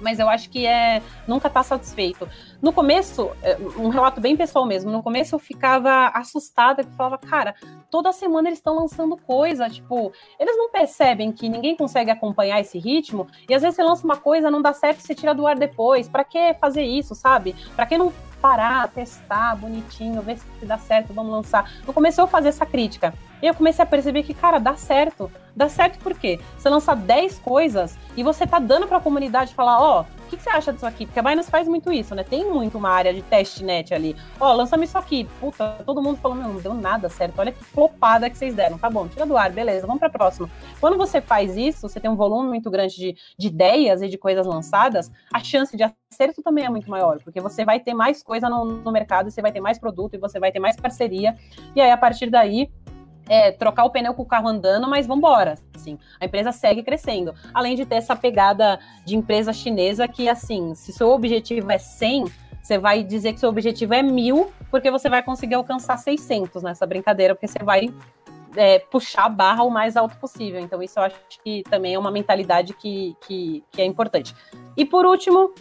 mas 0.00 0.18
eu 0.18 0.28
acho 0.28 0.50
que 0.50 0.66
é 0.66 1.02
nunca 1.26 1.48
tá 1.48 1.62
satisfeito. 1.62 2.28
No 2.60 2.72
começo, 2.72 3.30
é, 3.42 3.56
um 3.76 3.88
relato 3.88 4.20
bem 4.20 4.36
pessoal 4.36 4.66
mesmo, 4.66 4.90
no 4.90 5.02
começo 5.02 5.34
eu 5.34 5.38
ficava 5.38 6.08
assustada, 6.08 6.84
que 6.84 6.90
falava, 6.92 7.18
cara, 7.18 7.54
toda 7.90 8.12
semana 8.12 8.48
eles 8.48 8.58
estão 8.58 8.76
lançando 8.76 9.16
coisa, 9.16 9.68
tipo, 9.68 10.12
eles 10.38 10.56
não 10.56 10.70
percebem 10.70 11.32
que 11.32 11.48
ninguém 11.48 11.76
consegue 11.76 12.10
acompanhar 12.10 12.60
esse 12.60 12.78
ritmo, 12.78 13.26
e 13.48 13.54
às 13.54 13.62
vezes 13.62 13.76
você 13.76 13.82
lança 13.82 14.04
uma 14.04 14.16
coisa, 14.16 14.50
não 14.50 14.62
dá 14.62 14.72
certo, 14.72 15.00
você 15.00 15.14
tira 15.14 15.34
do 15.34 15.46
ar 15.46 15.56
depois. 15.56 16.08
Para 16.08 16.24
que 16.24 16.54
fazer 16.54 16.82
isso, 16.82 17.14
sabe? 17.14 17.54
Para 17.74 17.86
que 17.86 17.98
não 17.98 18.12
parar, 18.40 18.88
testar 18.88 19.56
bonitinho, 19.56 20.22
ver 20.22 20.38
se 20.38 20.66
dá 20.66 20.78
certo, 20.78 21.12
vamos 21.12 21.32
lançar. 21.32 21.70
No 21.86 21.92
começo 21.92 22.20
eu 22.20 22.26
fazer 22.26 22.48
essa 22.48 22.66
crítica. 22.66 23.12
E 23.42 23.46
eu 23.46 23.54
comecei 23.54 23.82
a 23.82 23.86
perceber 23.86 24.22
que, 24.24 24.34
cara, 24.34 24.58
dá 24.58 24.74
certo. 24.74 25.30
Dá 25.54 25.68
certo 25.68 25.98
por 25.98 26.14
quê? 26.14 26.38
Você 26.56 26.68
lança 26.68 26.94
10 26.94 27.38
coisas 27.40 27.98
e 28.16 28.22
você 28.22 28.46
tá 28.46 28.58
dando 28.58 28.86
para 28.86 28.98
a 28.98 29.00
comunidade 29.00 29.54
falar, 29.54 29.80
ó, 29.80 30.00
oh, 30.00 30.18
o 30.22 30.30
que, 30.30 30.36
que, 30.36 30.42
você 30.42 30.50
acha 30.50 30.72
disso 30.72 30.86
aqui? 30.86 31.06
Porque 31.06 31.18
a 31.18 31.22
Binance 31.22 31.50
faz 31.50 31.66
muito 31.66 31.90
isso, 31.90 32.14
né? 32.14 32.22
Tem 32.22 32.44
muito 32.44 32.76
uma 32.76 32.90
área 32.90 33.14
de 33.14 33.22
testnet 33.22 33.94
ali. 33.94 34.14
Ó, 34.38 34.50
oh, 34.50 34.56
lança-me 34.56 34.84
isso 34.84 34.98
aqui. 34.98 35.24
Puta, 35.40 35.78
todo 35.86 36.02
mundo 36.02 36.18
falou, 36.18 36.36
meu, 36.36 36.48
não 36.48 36.60
deu 36.60 36.74
nada 36.74 37.08
certo. 37.08 37.38
Olha 37.38 37.50
que 37.50 37.64
flopada 37.64 38.28
que 38.28 38.36
vocês 38.36 38.54
deram. 38.54 38.76
Tá 38.76 38.90
bom, 38.90 39.08
tira 39.08 39.24
do 39.24 39.36
ar, 39.36 39.50
beleza, 39.50 39.86
vamos 39.86 40.00
pra 40.00 40.10
próxima. 40.10 40.48
Quando 40.80 40.98
você 40.98 41.20
faz 41.20 41.56
isso, 41.56 41.88
você 41.88 41.98
tem 41.98 42.10
um 42.10 42.16
volume 42.16 42.48
muito 42.48 42.70
grande 42.70 42.94
de, 42.94 43.16
de 43.36 43.46
ideias 43.48 44.02
e 44.02 44.08
de 44.08 44.18
coisas 44.18 44.46
lançadas, 44.46 45.10
a 45.32 45.42
chance 45.42 45.76
de 45.76 45.82
acerto 46.12 46.42
também 46.42 46.64
é 46.64 46.68
muito 46.68 46.90
maior, 46.90 47.18
porque 47.22 47.40
você 47.40 47.64
vai 47.64 47.78
ter 47.78 47.94
mais 47.94 48.22
coisa 48.22 48.48
no, 48.48 48.64
no 48.64 48.90
mercado, 48.90 49.30
você 49.30 49.42
vai 49.42 49.52
ter 49.52 49.60
mais 49.60 49.78
produto 49.78 50.14
e 50.14 50.18
você 50.18 50.40
vai 50.40 50.50
ter 50.50 50.58
mais 50.58 50.76
parceria. 50.76 51.36
E 51.76 51.80
aí, 51.80 51.90
a 51.90 51.96
partir 51.96 52.30
daí, 52.30 52.70
é, 53.28 53.52
trocar 53.52 53.84
o 53.84 53.90
pneu 53.90 54.14
com 54.14 54.22
o 54.22 54.26
carro 54.26 54.48
andando, 54.48 54.88
mas 54.88 55.06
vamos 55.06 55.18
embora. 55.18 55.54
Assim, 55.74 55.98
a 56.18 56.24
empresa 56.24 56.50
segue 56.50 56.82
crescendo. 56.82 57.34
Além 57.52 57.76
de 57.76 57.84
ter 57.84 57.96
essa 57.96 58.16
pegada 58.16 58.80
de 59.04 59.16
empresa 59.16 59.52
chinesa 59.52 60.08
que, 60.08 60.28
assim, 60.28 60.74
se 60.74 60.92
seu 60.92 61.10
objetivo 61.10 61.70
é 61.70 61.78
100, 61.78 62.24
você 62.62 62.78
vai 62.78 63.02
dizer 63.02 63.34
que 63.34 63.40
seu 63.40 63.48
objetivo 63.48 63.94
é 63.94 64.02
mil, 64.02 64.50
porque 64.70 64.90
você 64.90 65.08
vai 65.08 65.22
conseguir 65.22 65.54
alcançar 65.54 65.98
600 65.98 66.62
nessa 66.62 66.86
brincadeira, 66.86 67.34
porque 67.34 67.46
você 67.46 67.62
vai 67.62 67.94
é, 68.56 68.78
puxar 68.78 69.26
a 69.26 69.28
barra 69.28 69.62
o 69.62 69.70
mais 69.70 69.96
alto 69.96 70.16
possível. 70.16 70.58
Então, 70.60 70.82
isso 70.82 70.98
eu 70.98 71.04
acho 71.04 71.16
que 71.44 71.62
também 71.64 71.94
é 71.94 71.98
uma 71.98 72.10
mentalidade 72.10 72.72
que, 72.72 73.14
que, 73.20 73.62
que 73.70 73.82
é 73.82 73.84
importante. 73.84 74.34
E 74.76 74.84
por 74.84 75.04
último, 75.06 75.52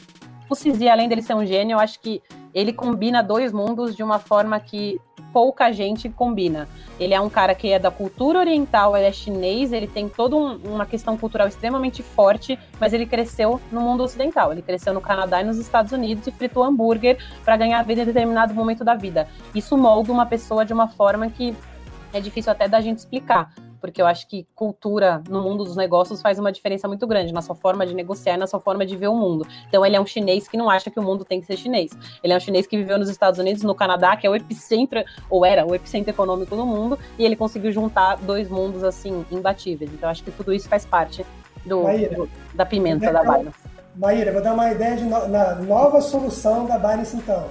o 0.50 0.56
Cizi, 0.56 0.88
além 0.88 1.10
dele 1.10 1.22
ser 1.22 1.36
um 1.36 1.46
gênio, 1.46 1.76
eu 1.76 1.80
acho 1.80 2.00
que 2.00 2.22
ele 2.54 2.74
combina 2.74 3.22
dois 3.22 3.52
mundos 3.52 3.96
de 3.96 4.04
uma 4.04 4.20
forma 4.20 4.60
que 4.60 5.00
pouca 5.34 5.72
gente 5.72 6.10
combina. 6.10 6.68
Ele 7.00 7.14
é 7.14 7.22
um 7.22 7.30
cara 7.30 7.54
que 7.54 7.70
é 7.70 7.78
da 7.78 7.92
cultura 7.92 8.40
oriental, 8.40 8.96
ele 8.96 9.06
é 9.06 9.12
chinês, 9.12 9.72
ele 9.72 9.88
tem 9.88 10.10
toda 10.10 10.36
um, 10.36 10.56
uma 10.64 10.86
questão 10.86 11.16
cultural 11.16 11.48
extremamente 11.48 12.02
forte, 12.02 12.58
mas 12.80 12.94
ele 12.94 13.06
cresceu 13.06 13.62
no 13.72 13.82
mundo 13.82 14.04
ocidental. 14.04 14.52
Ele 14.52 14.62
cresceu 14.62 14.94
no 14.94 15.02
Canadá 15.02 15.42
e 15.42 15.44
nos 15.44 15.58
Estados 15.58 15.92
Unidos 15.92 16.26
e 16.26 16.32
fritou 16.32 16.64
hambúrguer 16.64 17.18
para 17.44 17.58
ganhar 17.58 17.84
vida 17.84 18.02
em 18.02 18.06
determinado 18.06 18.54
momento 18.54 18.84
da 18.84 18.96
vida. 18.96 19.28
Isso 19.54 19.78
molda 19.78 20.12
uma 20.12 20.26
pessoa 20.26 20.66
de 20.66 20.74
uma 20.74 20.88
forma 20.88 21.30
que 21.30 21.56
é 22.14 22.20
difícil 22.20 22.52
até 22.52 22.68
da 22.68 22.82
gente 22.82 23.00
explicar 23.00 23.54
porque 23.80 24.02
eu 24.02 24.06
acho 24.06 24.28
que 24.28 24.48
cultura 24.56 25.22
no 25.30 25.42
mundo 25.42 25.64
dos 25.64 25.76
negócios 25.76 26.22
faz 26.22 26.40
uma 26.40 26.52
diferença 26.52 26.88
muito 26.88 27.06
grande 27.08 27.34
na 27.34 27.42
sua 27.42 27.56
forma 27.56 27.86
de 27.86 27.94
negociar 27.94 28.38
na 28.38 28.48
sua 28.48 28.60
forma 28.60 28.86
de 28.86 28.96
ver 28.96 29.08
o 29.08 29.16
mundo. 29.16 29.46
Então 29.68 29.86
ele 29.86 29.96
é 29.96 30.02
um 30.02 30.06
chinês 30.06 30.48
que 30.48 30.58
não 30.58 30.70
acha 30.70 30.90
que 30.90 31.00
o 31.00 31.04
mundo 31.04 31.24
tem 31.24 31.40
que 31.40 31.48
ser 31.48 31.58
chinês. 31.58 31.92
Ele 32.24 32.34
é 32.34 32.38
um 32.38 32.40
chinês 32.40 32.68
que 32.68 32.78
viveu 32.78 32.98
nos 32.98 33.10
Estados 33.10 33.40
Unidos, 33.40 33.64
no 33.64 33.76
Canadá, 33.76 34.16
que 34.16 34.26
é 34.26 34.30
o 34.30 34.36
epicentro, 34.36 35.04
ou 35.30 35.46
era 35.46 35.66
o 35.66 35.74
epicentro 35.76 36.10
econômico 36.10 36.56
do 36.56 36.66
mundo, 36.66 36.98
e 37.18 37.26
ele 37.26 37.36
conseguiu 37.36 37.72
juntar 37.72 38.18
dois 38.18 38.50
mundos 38.50 38.84
assim 38.84 39.26
imbatíveis. 39.32 39.92
Então 39.94 40.10
acho 40.10 40.24
que 40.24 40.32
tudo 40.32 40.54
isso 40.54 40.68
faz 40.68 40.86
parte 40.86 41.26
do, 41.66 41.84
do 41.84 42.30
da 42.54 42.66
pimenta 42.66 43.12
da 43.12 43.22
Binance. 43.22 43.68
Maíra, 43.96 44.32
vou 44.32 44.42
dar 44.42 44.54
uma 44.54 44.72
ideia 44.72 44.96
de 44.96 45.04
no, 45.04 45.28
na 45.28 45.56
nova 45.56 46.02
solução 46.02 46.66
da 46.66 46.78
Binance, 46.78 47.16
então. 47.16 47.46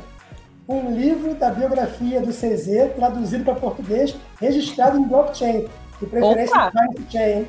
Um 0.69 0.91
livro 0.91 1.35
da 1.35 1.51
biografia 1.51 2.21
do 2.21 2.33
CZ, 2.33 2.95
traduzido 2.97 3.45
para 3.45 3.55
português, 3.55 4.17
registrado 4.41 4.99
em 4.99 5.03
blockchain. 5.03 5.69
De 6.01 6.07
preferência 6.07 6.57
Opa! 6.57 6.73
Chain. 7.11 7.47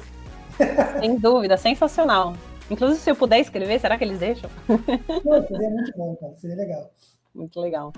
Sem 1.00 1.18
dúvida, 1.18 1.58
sensacional. 1.58 2.36
Inclusive, 2.70 3.00
se 3.00 3.10
eu 3.10 3.16
puder 3.16 3.40
escrever, 3.40 3.80
será 3.80 3.98
que 3.98 4.04
eles 4.04 4.20
deixam? 4.20 4.50
Não, 4.68 5.48
seria 5.48 5.70
muito 5.70 5.92
bom, 5.96 6.16
cara. 6.16 6.36
Seria 6.36 6.56
legal. 6.56 6.92
Muito 7.34 7.62
legal. 7.62 7.94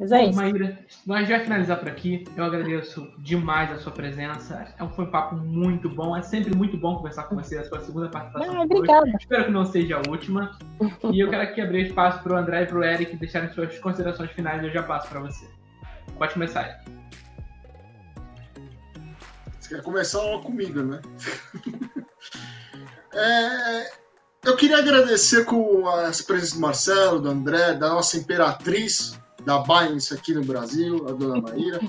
Mas 0.00 0.10
é 0.10 0.22
Bom, 0.22 0.30
isso. 0.30 0.38
Maíra, 0.40 0.78
nós 1.06 1.28
já 1.28 1.40
finalizar 1.40 1.78
por 1.78 1.88
aqui. 1.88 2.24
Eu 2.34 2.44
agradeço 2.44 3.06
demais 3.18 3.70
a 3.70 3.76
sua 3.76 3.92
presença. 3.92 4.74
É 4.78 4.88
foi 4.88 5.04
um 5.04 5.10
papo 5.10 5.36
muito 5.36 5.90
bom. 5.90 6.16
É 6.16 6.22
sempre 6.22 6.56
muito 6.56 6.78
bom 6.78 6.96
conversar 6.96 7.24
com 7.24 7.36
você. 7.36 7.58
A 7.58 7.64
sua 7.64 7.80
segunda 7.80 8.08
participação. 8.08 8.56
Ah, 8.56 8.62
obrigada. 8.62 9.12
Espero 9.20 9.44
que 9.44 9.50
não 9.50 9.66
seja 9.66 9.98
a 9.98 10.10
última. 10.10 10.58
e 11.12 11.20
eu 11.20 11.28
quero 11.28 11.42
aqui 11.42 11.60
abrir 11.60 11.86
espaço 11.86 12.22
para 12.22 12.32
o 12.32 12.36
André 12.36 12.62
e 12.62 12.66
para 12.66 12.78
o 12.78 12.82
Eric 12.82 13.14
deixarem 13.16 13.50
suas 13.50 13.78
considerações 13.78 14.30
finais. 14.30 14.64
Eu 14.64 14.70
já 14.70 14.82
passo 14.82 15.08
para 15.08 15.20
você. 15.20 15.46
Pode 16.16 16.32
começar, 16.32 16.66
Eric. 16.66 16.99
Quer 19.70 19.82
começar 19.82 20.20
logo 20.20 20.46
comigo, 20.46 20.82
né? 20.82 21.00
é, 23.14 23.92
eu 24.44 24.56
queria 24.56 24.78
agradecer 24.78 25.44
com 25.44 25.88
as 25.88 26.20
presenças 26.20 26.54
do 26.54 26.60
Marcelo, 26.60 27.20
do 27.20 27.30
André, 27.30 27.74
da 27.74 27.90
nossa 27.90 28.16
imperatriz 28.16 29.16
da 29.44 29.60
Binance 29.60 30.12
aqui 30.12 30.34
no 30.34 30.44
Brasil, 30.44 31.06
a 31.08 31.12
dona 31.12 31.40
Maíra. 31.40 31.80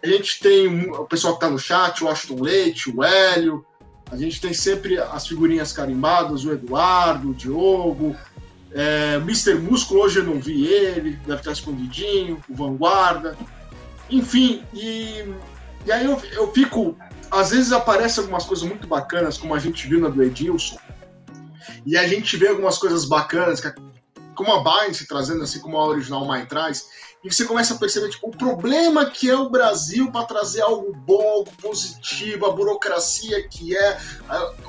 A 0.00 0.06
gente 0.06 0.38
tem 0.38 0.88
o 0.88 1.04
pessoal 1.06 1.34
que 1.34 1.44
está 1.44 1.50
no 1.50 1.58
chat, 1.58 2.04
o 2.04 2.08
Ashton 2.08 2.40
Leite, 2.40 2.88
o 2.88 3.02
Hélio. 3.02 3.66
A 4.12 4.16
gente 4.16 4.40
tem 4.40 4.54
sempre 4.54 4.96
as 4.96 5.26
figurinhas 5.26 5.72
carimbadas, 5.72 6.44
o 6.44 6.52
Eduardo, 6.52 7.30
o 7.30 7.34
Diogo, 7.34 8.14
é, 8.70 9.16
Mr. 9.16 9.54
Músculo, 9.54 10.02
hoje 10.02 10.20
eu 10.20 10.24
não 10.24 10.38
vi 10.38 10.66
ele, 10.66 11.16
deve 11.26 11.40
estar 11.40 11.50
escondidinho, 11.50 12.40
o 12.48 12.54
Vanguarda. 12.54 13.36
Enfim, 14.08 14.62
e, 14.72 15.24
e 15.84 15.90
aí 15.90 16.04
eu, 16.04 16.22
eu 16.32 16.52
fico. 16.52 16.96
Às 17.30 17.50
vezes 17.50 17.72
aparecem 17.72 18.22
algumas 18.22 18.44
coisas 18.44 18.66
muito 18.66 18.86
bacanas, 18.86 19.36
como 19.38 19.54
a 19.54 19.58
gente 19.58 19.86
viu 19.86 20.00
na 20.00 20.08
do 20.08 20.22
Edilson, 20.22 20.78
e 21.86 21.96
a 21.96 22.06
gente 22.06 22.36
vê 22.36 22.48
algumas 22.48 22.78
coisas 22.78 23.04
bacanas, 23.04 23.60
como 24.34 24.52
a 24.52 24.62
Binance 24.62 25.06
trazendo, 25.06 25.42
assim 25.42 25.60
como 25.60 25.78
a 25.78 25.86
original 25.86 26.24
mais 26.26 26.46
traz, 26.48 26.86
e 27.24 27.32
você 27.32 27.46
começa 27.46 27.72
a 27.72 27.78
perceber 27.78 28.10
tipo, 28.10 28.28
o 28.28 28.36
problema 28.36 29.06
que 29.06 29.30
é 29.30 29.34
o 29.36 29.48
Brasil 29.48 30.12
para 30.12 30.26
trazer 30.26 30.60
algo 30.60 30.92
bom, 30.92 31.22
algo 31.22 31.50
positivo, 31.62 32.44
a 32.44 32.52
burocracia 32.52 33.48
que 33.48 33.74
é, 33.74 33.98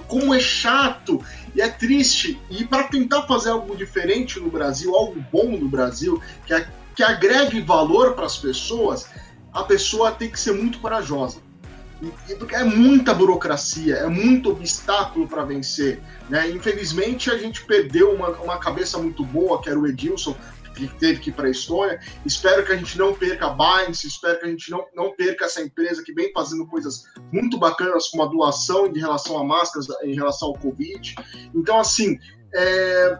como 0.07 0.33
é 0.33 0.39
chato 0.39 1.21
e 1.53 1.61
é 1.61 1.67
triste. 1.67 2.39
E 2.49 2.63
para 2.63 2.85
tentar 2.85 3.23
fazer 3.23 3.49
algo 3.49 3.75
diferente 3.75 4.39
no 4.39 4.49
Brasil, 4.49 4.95
algo 4.95 5.19
bom 5.33 5.57
no 5.57 5.67
Brasil, 5.67 6.21
que, 6.45 6.53
que 6.95 7.03
agregue 7.03 7.59
valor 7.59 8.13
para 8.13 8.25
as 8.25 8.37
pessoas, 8.37 9.09
a 9.51 9.63
pessoa 9.63 10.13
tem 10.13 10.31
que 10.31 10.39
ser 10.39 10.53
muito 10.53 10.79
corajosa. 10.79 11.44
É 12.51 12.63
muita 12.63 13.13
burocracia, 13.13 13.95
é 13.95 14.07
muito 14.07 14.51
obstáculo 14.51 15.27
para 15.27 15.43
vencer. 15.43 16.01
Né? 16.29 16.49
Infelizmente, 16.51 17.31
a 17.31 17.37
gente 17.37 17.65
perdeu 17.65 18.11
uma, 18.11 18.29
uma 18.29 18.57
cabeça 18.57 18.97
muito 18.97 19.23
boa, 19.25 19.61
que 19.61 19.69
era 19.69 19.79
o 19.79 19.87
Edilson, 19.87 20.35
que 20.75 20.87
teve 20.87 21.19
que 21.19 21.29
ir 21.29 21.33
para 21.33 21.47
a 21.47 21.51
Estônia. 21.51 21.99
Espero 22.25 22.65
que 22.65 22.71
a 22.71 22.75
gente 22.75 22.97
não 22.97 23.13
perca 23.13 23.47
a 23.47 23.49
Binance, 23.49 24.05
espero 24.05 24.39
que 24.39 24.45
a 24.45 24.49
gente 24.49 24.69
não, 24.69 24.85
não 24.93 25.15
perca 25.15 25.45
essa 25.45 25.61
empresa 25.61 26.03
que 26.03 26.13
vem 26.13 26.31
fazendo 26.33 26.67
coisas 26.67 27.05
muito 27.31 27.57
bacanas, 27.57 28.09
como 28.09 28.23
a 28.23 28.27
doação 28.27 28.87
em 28.87 28.99
relação 28.99 29.37
a 29.37 29.43
máscaras, 29.43 29.87
em 30.03 30.13
relação 30.13 30.49
ao 30.49 30.57
Covid. 30.57 31.15
Então, 31.55 31.79
assim, 31.79 32.19
é... 32.53 33.17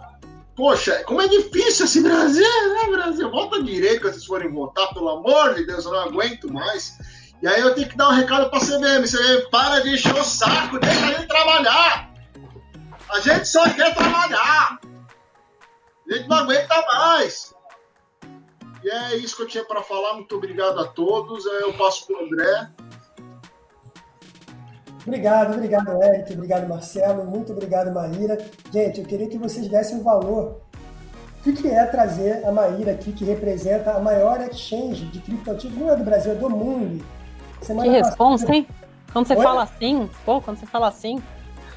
poxa, 0.56 1.04
como 1.06 1.22
é 1.22 1.28
difícil 1.28 1.86
esse 1.86 2.02
Brasil, 2.02 2.44
né, 2.44 2.92
Brasil? 2.92 3.32
Volta 3.32 3.64
direito 3.64 4.04
vocês 4.04 4.26
forem 4.26 4.52
votar, 4.52 4.94
pelo 4.94 5.10
amor 5.10 5.56
de 5.56 5.66
Deus, 5.66 5.86
eu 5.86 5.92
não 5.92 6.02
aguento 6.02 6.52
mais. 6.52 6.98
E 7.42 7.48
aí 7.48 7.62
eu 7.62 7.76
tenho 7.76 7.90
que 7.90 7.98
dar 7.98 8.10
um 8.10 8.14
recado 8.14 8.50
pra 8.50 8.60
CVM. 8.60 9.04
CVM, 9.04 9.50
para 9.52 9.82
de 9.82 9.94
encher 9.94 10.16
o 10.16 10.24
saco, 10.24 10.80
deixa 10.80 11.12
ele 11.12 11.28
trabalhar. 11.28 12.14
A 13.10 13.20
gente 13.20 13.48
só 13.48 13.70
quer 13.70 13.94
trabalhar. 13.94 14.80
A 16.10 16.14
gente 16.14 16.28
não 16.28 16.38
aguenta 16.38 16.82
mais. 16.88 17.54
E 18.84 18.90
é 18.90 19.16
isso 19.18 19.36
que 19.36 19.44
eu 19.44 19.48
tinha 19.48 19.66
para 19.66 19.82
falar. 19.82 20.14
Muito 20.14 20.36
obrigado 20.36 20.80
a 20.80 20.88
todos. 20.88 21.46
Eu 21.46 21.74
passo 21.74 22.06
para 22.06 22.16
o 22.16 22.26
André. 22.26 22.70
Obrigado, 25.06 25.54
obrigado, 25.54 26.04
Eric. 26.04 26.34
Obrigado, 26.34 26.68
Marcelo. 26.68 27.26
Muito 27.26 27.52
obrigado, 27.52 27.94
Maíra. 27.94 28.38
Gente, 28.72 29.02
eu 29.02 29.06
queria 29.06 29.30
que 29.30 29.38
vocês 29.38 29.68
dessem 29.68 30.00
o 30.00 30.04
valor. 30.04 30.62
O 31.46 31.54
que 31.54 31.68
é 31.68 31.86
trazer 31.86 32.44
a 32.44 32.52
Maíra 32.52 32.94
aqui, 32.94 33.12
que 33.12 33.24
representa 33.24 33.92
a 33.92 34.00
maior 34.00 34.42
exchange 34.42 35.06
de 35.06 35.20
criptoativos, 35.20 35.78
não 35.78 35.92
é 35.92 35.96
do 35.96 36.04
Brasil, 36.04 36.32
é 36.32 36.36
do 36.36 36.50
mundo. 36.50 37.06
Semana 37.66 37.90
que 37.90 37.98
responsa, 37.98 38.54
hein? 38.54 38.68
Quando 39.12 39.28
você 39.28 39.36
fala 39.36 39.64
assim, 39.64 40.10
pô, 40.26 40.42
quando 40.42 40.58
você 40.58 40.66
fala 40.66 40.88
assim. 40.88 41.22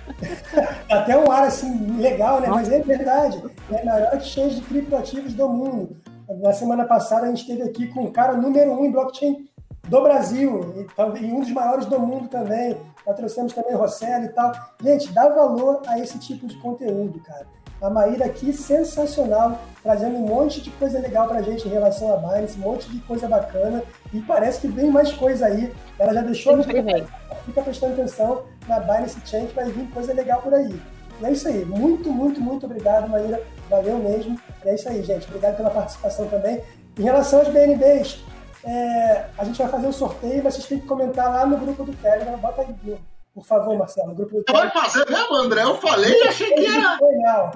Até 0.91 1.17
um 1.17 1.31
ar 1.31 1.45
assim 1.45 1.97
legal, 1.99 2.41
né? 2.41 2.49
Nossa. 2.49 2.61
Mas 2.61 2.73
é 2.73 2.81
verdade. 2.81 3.43
É 3.71 3.83
a 3.83 3.85
maior 3.85 4.17
exchange 4.17 4.57
de 4.57 4.63
criptoativos 4.63 5.35
do 5.35 5.49
mundo. 5.49 5.97
Na 6.41 6.53
semana 6.53 6.85
passada 6.85 7.27
a 7.27 7.29
gente 7.29 7.43
esteve 7.43 7.63
aqui 7.63 7.87
com 7.89 8.05
o 8.05 8.13
cara 8.13 8.35
número 8.35 8.73
um 8.73 8.85
em 8.85 8.91
blockchain 8.91 9.49
do 9.89 10.03
Brasil 10.03 10.75
e, 10.77 11.25
e 11.25 11.33
um 11.33 11.41
dos 11.41 11.51
maiores 11.51 11.87
do 11.87 11.99
mundo 11.99 12.29
também. 12.29 12.77
Nós 13.07 13.17
trouxemos 13.17 13.55
também 13.55 13.75
o 13.75 13.79
Rosselli 13.79 14.27
e 14.27 14.29
tal. 14.31 14.53
Gente, 14.83 15.11
dá 15.13 15.29
valor 15.29 15.81
a 15.87 15.99
esse 15.99 16.19
tipo 16.19 16.47
de 16.47 16.57
conteúdo, 16.57 17.21
cara. 17.21 17.47
A 17.81 17.89
Maíra 17.89 18.27
aqui, 18.27 18.53
sensacional, 18.53 19.61
trazendo 19.83 20.17
um 20.17 20.27
monte 20.27 20.61
de 20.61 20.71
coisa 20.73 20.99
legal 20.99 21.29
pra 21.29 21.41
gente 21.41 21.67
em 21.67 21.71
relação 21.71 22.13
a 22.13 22.17
Binance, 22.17 22.59
um 22.59 22.63
monte 22.63 22.91
de 22.91 22.99
coisa 23.01 23.29
bacana. 23.29 23.83
E 24.13 24.21
parece 24.21 24.61
que 24.61 24.69
vem 24.69 24.91
mais 24.91 25.13
coisa 25.13 25.47
aí. 25.47 25.73
Ela 25.99 26.15
já 26.15 26.23
deixou. 26.23 26.57
Sempre 26.63 26.81
vem. 26.83 27.07
Fica 27.45 27.63
prestando 27.63 27.95
atenção 27.95 28.45
na 28.67 28.81
Binance 28.81 29.21
Chain, 29.25 29.47
que 29.47 29.55
vai 29.55 29.71
vir 29.71 29.89
coisa 29.91 30.13
legal 30.13 30.41
por 30.41 30.55
aí. 30.55 30.81
E 31.21 31.27
é 31.27 31.33
isso 31.33 31.49
aí. 31.49 31.65
Muito, 31.65 32.11
muito, 32.11 32.41
muito 32.41 32.67
obrigado, 32.67 33.09
Maíra. 33.09 33.43
Valeu 33.69 33.99
mesmo. 33.99 34.41
E 34.65 34.69
é 34.69 34.75
isso 34.75 34.89
aí, 34.89 35.03
gente. 35.03 35.27
Obrigado 35.27 35.57
pela 35.57 35.71
participação 35.71 36.27
também. 36.29 36.63
Em 36.99 37.03
relação 37.03 37.41
aos 37.41 37.49
BNBs, 37.49 38.21
é, 38.65 39.25
a 39.37 39.45
gente 39.45 39.59
vai 39.59 39.69
fazer 39.69 39.87
um 39.87 39.93
sorteio, 39.93 40.43
mas 40.43 40.55
vocês 40.55 40.67
têm 40.67 40.81
que 40.81 40.87
comentar 40.87 41.31
lá 41.31 41.47
no 41.47 41.59
grupo 41.59 41.85
do 41.85 41.93
Telegram. 41.95 42.39
Bota 42.39 42.63
aí, 42.63 42.99
por 43.35 43.45
favor, 43.45 43.77
Marcelo. 43.77 44.09
No 44.09 44.15
grupo 44.15 44.37
do 44.37 44.45
Telegram. 44.45 44.71
Vai 44.73 44.83
fazer 44.83 45.11
mesmo, 45.11 45.35
André? 45.35 45.63
Eu 45.63 45.77
falei 45.77 46.13
e 46.13 46.29
achei 46.29 46.53
que 46.55 46.67
era. 46.67 47.53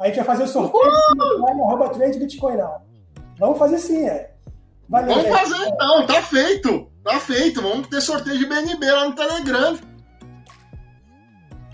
A 0.00 0.06
gente 0.06 0.16
vai 0.16 0.24
fazer 0.24 0.42
o 0.44 0.48
sorteio 0.48 0.84
no 1.16 1.64
arroba 1.64 1.88
trade 1.90 2.18
Bitcoin 2.18 2.56
Now. 2.56 2.82
Vamos 3.38 3.58
fazer 3.58 3.78
sim, 3.78 4.06
é. 4.08 4.33
Valeu, 4.88 5.08
Vamos 5.08 5.24
gente. 5.24 5.38
fazer 5.38 5.68
então, 5.68 6.06
tá 6.06 6.22
feito. 6.22 6.90
Tá 7.02 7.20
feito. 7.20 7.62
Vamos 7.62 7.88
ter 7.88 8.00
sorteio 8.00 8.38
de 8.38 8.46
BNB 8.46 8.90
lá 8.90 9.08
no 9.08 9.14
Telegram. 9.14 9.78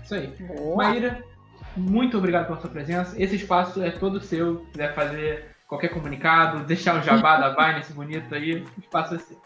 Isso 0.03 0.15
aí. 0.15 0.27
Boa. 0.27 0.75
Maíra, 0.75 1.23
muito 1.75 2.17
obrigado 2.17 2.47
pela 2.47 2.59
sua 2.59 2.69
presença. 2.69 3.21
Esse 3.21 3.35
espaço 3.35 3.81
é 3.81 3.91
todo 3.91 4.21
seu. 4.21 4.59
Se 4.59 4.71
quiser 4.71 4.93
fazer 4.93 5.55
qualquer 5.67 5.89
comunicado, 5.89 6.65
deixar 6.65 6.95
um 6.95 7.03
jabá 7.03 7.37
da 7.37 7.49
Binance 7.51 7.93
bonito 7.93 8.33
aí, 8.35 8.55
o 8.55 8.79
espaço 8.79 9.15
é 9.15 9.19
seu. 9.19 9.37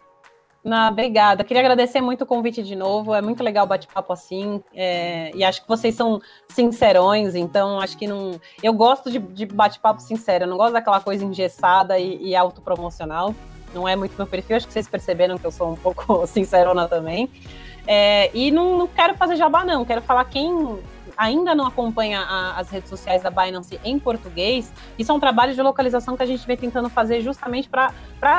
Não, 0.64 0.90
obrigada. 0.90 1.44
Queria 1.44 1.62
agradecer 1.62 2.02
muito 2.02 2.24
o 2.24 2.26
convite 2.26 2.64
de 2.64 2.76
novo. 2.76 3.14
É 3.14 3.22
muito 3.22 3.44
legal 3.44 3.68
bate-papo 3.68 4.12
assim. 4.12 4.64
É, 4.74 5.30
e 5.36 5.44
acho 5.44 5.62
que 5.62 5.68
vocês 5.68 5.94
são 5.94 6.20
sincerões, 6.48 7.36
então 7.36 7.80
acho 7.80 7.96
que 7.96 8.08
não. 8.08 8.42
Eu 8.64 8.74
gosto 8.74 9.12
de, 9.12 9.20
de 9.20 9.46
bate-papo 9.46 10.02
sincero, 10.02 10.46
eu 10.46 10.48
não 10.48 10.58
gosto 10.58 10.74
daquela 10.74 11.00
coisa 11.00 11.24
engessada 11.24 12.00
e, 12.00 12.30
e 12.30 12.36
autopromocional. 12.36 13.36
Não 13.76 13.88
é 13.88 13.96
muito 13.96 14.16
meu 14.18 14.26
perfil, 14.26 14.56
acho 14.56 14.66
que 14.66 14.74
vocês 14.74 14.88
perceberam 14.88 15.38
que 15.38 15.46
eu 15.46 15.52
sou 15.52 15.74
um 15.74 15.76
pouco 15.76 16.26
sincerona 16.28 16.88
também. 16.88 17.30
É, 17.86 18.32
e 18.34 18.50
não, 18.50 18.78
não 18.78 18.88
quero 18.88 19.16
fazer 19.16 19.36
jabá, 19.36 19.64
não. 19.64 19.86
Quero 19.86 20.02
falar 20.02 20.26
quem 20.26 20.80
ainda 21.18 21.54
não 21.56 21.66
acompanha 21.66 22.22
a, 22.22 22.60
as 22.60 22.70
redes 22.70 22.90
sociais 22.90 23.22
da 23.22 23.30
Binance 23.30 23.80
em 23.84 24.00
português, 24.00 24.72
isso 24.98 25.12
é 25.12 25.16
um 25.16 25.20
trabalho 25.20 25.54
de 25.54 25.62
localização 25.62 26.16
que 26.16 26.24
a 26.24 26.26
gente 26.26 26.46
vem 26.46 26.58
tentando 26.58 26.90
fazer 26.90 27.22
justamente 27.22 27.70
para 27.70 27.94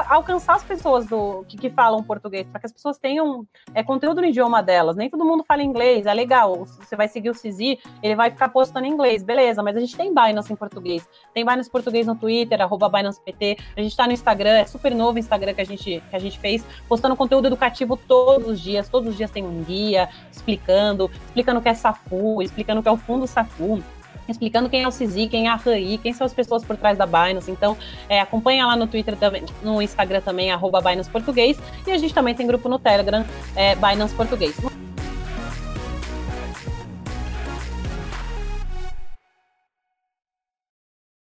alcançar 0.09 0.57
as 0.57 0.64
pessoas 0.64 1.07
do 1.07 1.45
que, 1.49 1.57
que 1.57 1.70
falam 1.70 2.03
português, 2.03 2.47
para 2.47 2.61
que 2.61 2.66
as 2.66 2.72
pessoas 2.72 2.99
tenham 2.99 3.47
é, 3.74 3.83
conteúdo 3.83 4.20
no 4.20 4.27
idioma 4.27 4.62
delas. 4.62 4.97
Nem 4.97 5.11
todo 5.11 5.24
mundo 5.24 5.45
fala 5.45 5.62
inglês, 5.62 6.07
é 6.07 6.14
legal. 6.14 6.64
Você 6.64 6.97
vai 6.97 7.09
seguir 7.09 7.31
o 7.31 7.35
Cizi, 7.35 7.79
ele 8.03 8.14
vai 8.14 8.31
ficar 8.31 8.49
postando 8.49 8.87
em 8.87 8.91
inglês, 8.91 9.22
beleza, 9.22 9.62
mas 9.62 9.77
a 9.77 9.81
gente 9.81 9.97
tem 9.97 10.14
Binance 10.14 10.53
em 10.53 10.57
português. 10.57 11.09
Tem 11.35 11.45
Binance 11.45 11.70
português 11.70 12.07
no 12.07 12.14
Twitter, 12.14 12.61
arroba 12.61 12.89
BinancePT. 12.89 13.59
A 13.77 13.81
gente 13.81 13.91
está 13.91 14.07
no 14.07 14.12
Instagram, 14.12 14.51
é 14.51 14.64
super 14.64 14.95
novo 14.95 15.16
o 15.16 15.18
Instagram 15.18 15.55
que 15.55 15.61
a 15.61 15.64
gente, 15.64 16.03
que 16.09 16.16
a 16.16 16.18
gente 16.18 16.39
fez, 16.39 16.64
postando 16.89 17.16
conteúdo 17.16 17.47
educativo 17.47 17.97
todos 17.97 18.49
os 18.49 18.61
dias. 18.61 18.89
Todos 18.89 19.11
os 19.11 19.16
dias 19.16 19.31
tem 19.31 19.45
um 19.45 19.62
guia 19.62 20.09
explicando, 20.31 21.11
explicando 21.27 21.61
o 21.61 21.62
que 21.62 21.68
é 21.68 21.74
SAFU, 21.74 22.43
explicando 22.43 22.66
explicando 22.67 22.81
o 22.81 22.83
que 22.83 22.89
é 22.89 22.93
o 22.93 22.97
fundo 22.97 23.27
SAFU, 23.27 23.83
explicando 24.29 24.69
quem 24.69 24.83
é 24.83 24.89
o 24.89 24.91
CISI, 24.91 25.29
quem 25.29 25.47
é 25.47 25.51
a 25.51 25.55
RAI, 25.55 26.01
quem 26.03 26.12
são 26.12 26.25
as 26.25 26.35
pessoas 26.35 26.64
por 26.64 26.77
trás 26.77 26.99
da 26.99 27.07
Binance. 27.07 27.51
Então, 27.51 27.77
é, 28.09 28.21
acompanha 28.21 28.67
lá 28.67 28.75
no 28.75 28.89
Twitter 28.89 29.17
também, 29.17 29.45
no 29.62 29.81
Instagram 29.81 30.21
também, 30.21 30.51
arroba 30.51 30.81
Binance 30.81 31.09
Português, 31.09 31.59
e 31.87 31.93
a 31.93 31.99
gente 31.99 32.12
também 32.12 32.35
tem 32.35 32.47
grupo 32.47 32.69
no 32.69 32.79
Telegram, 32.79 33.25
é, 33.55 33.77
Binance 33.77 34.14
Português. 34.14 34.57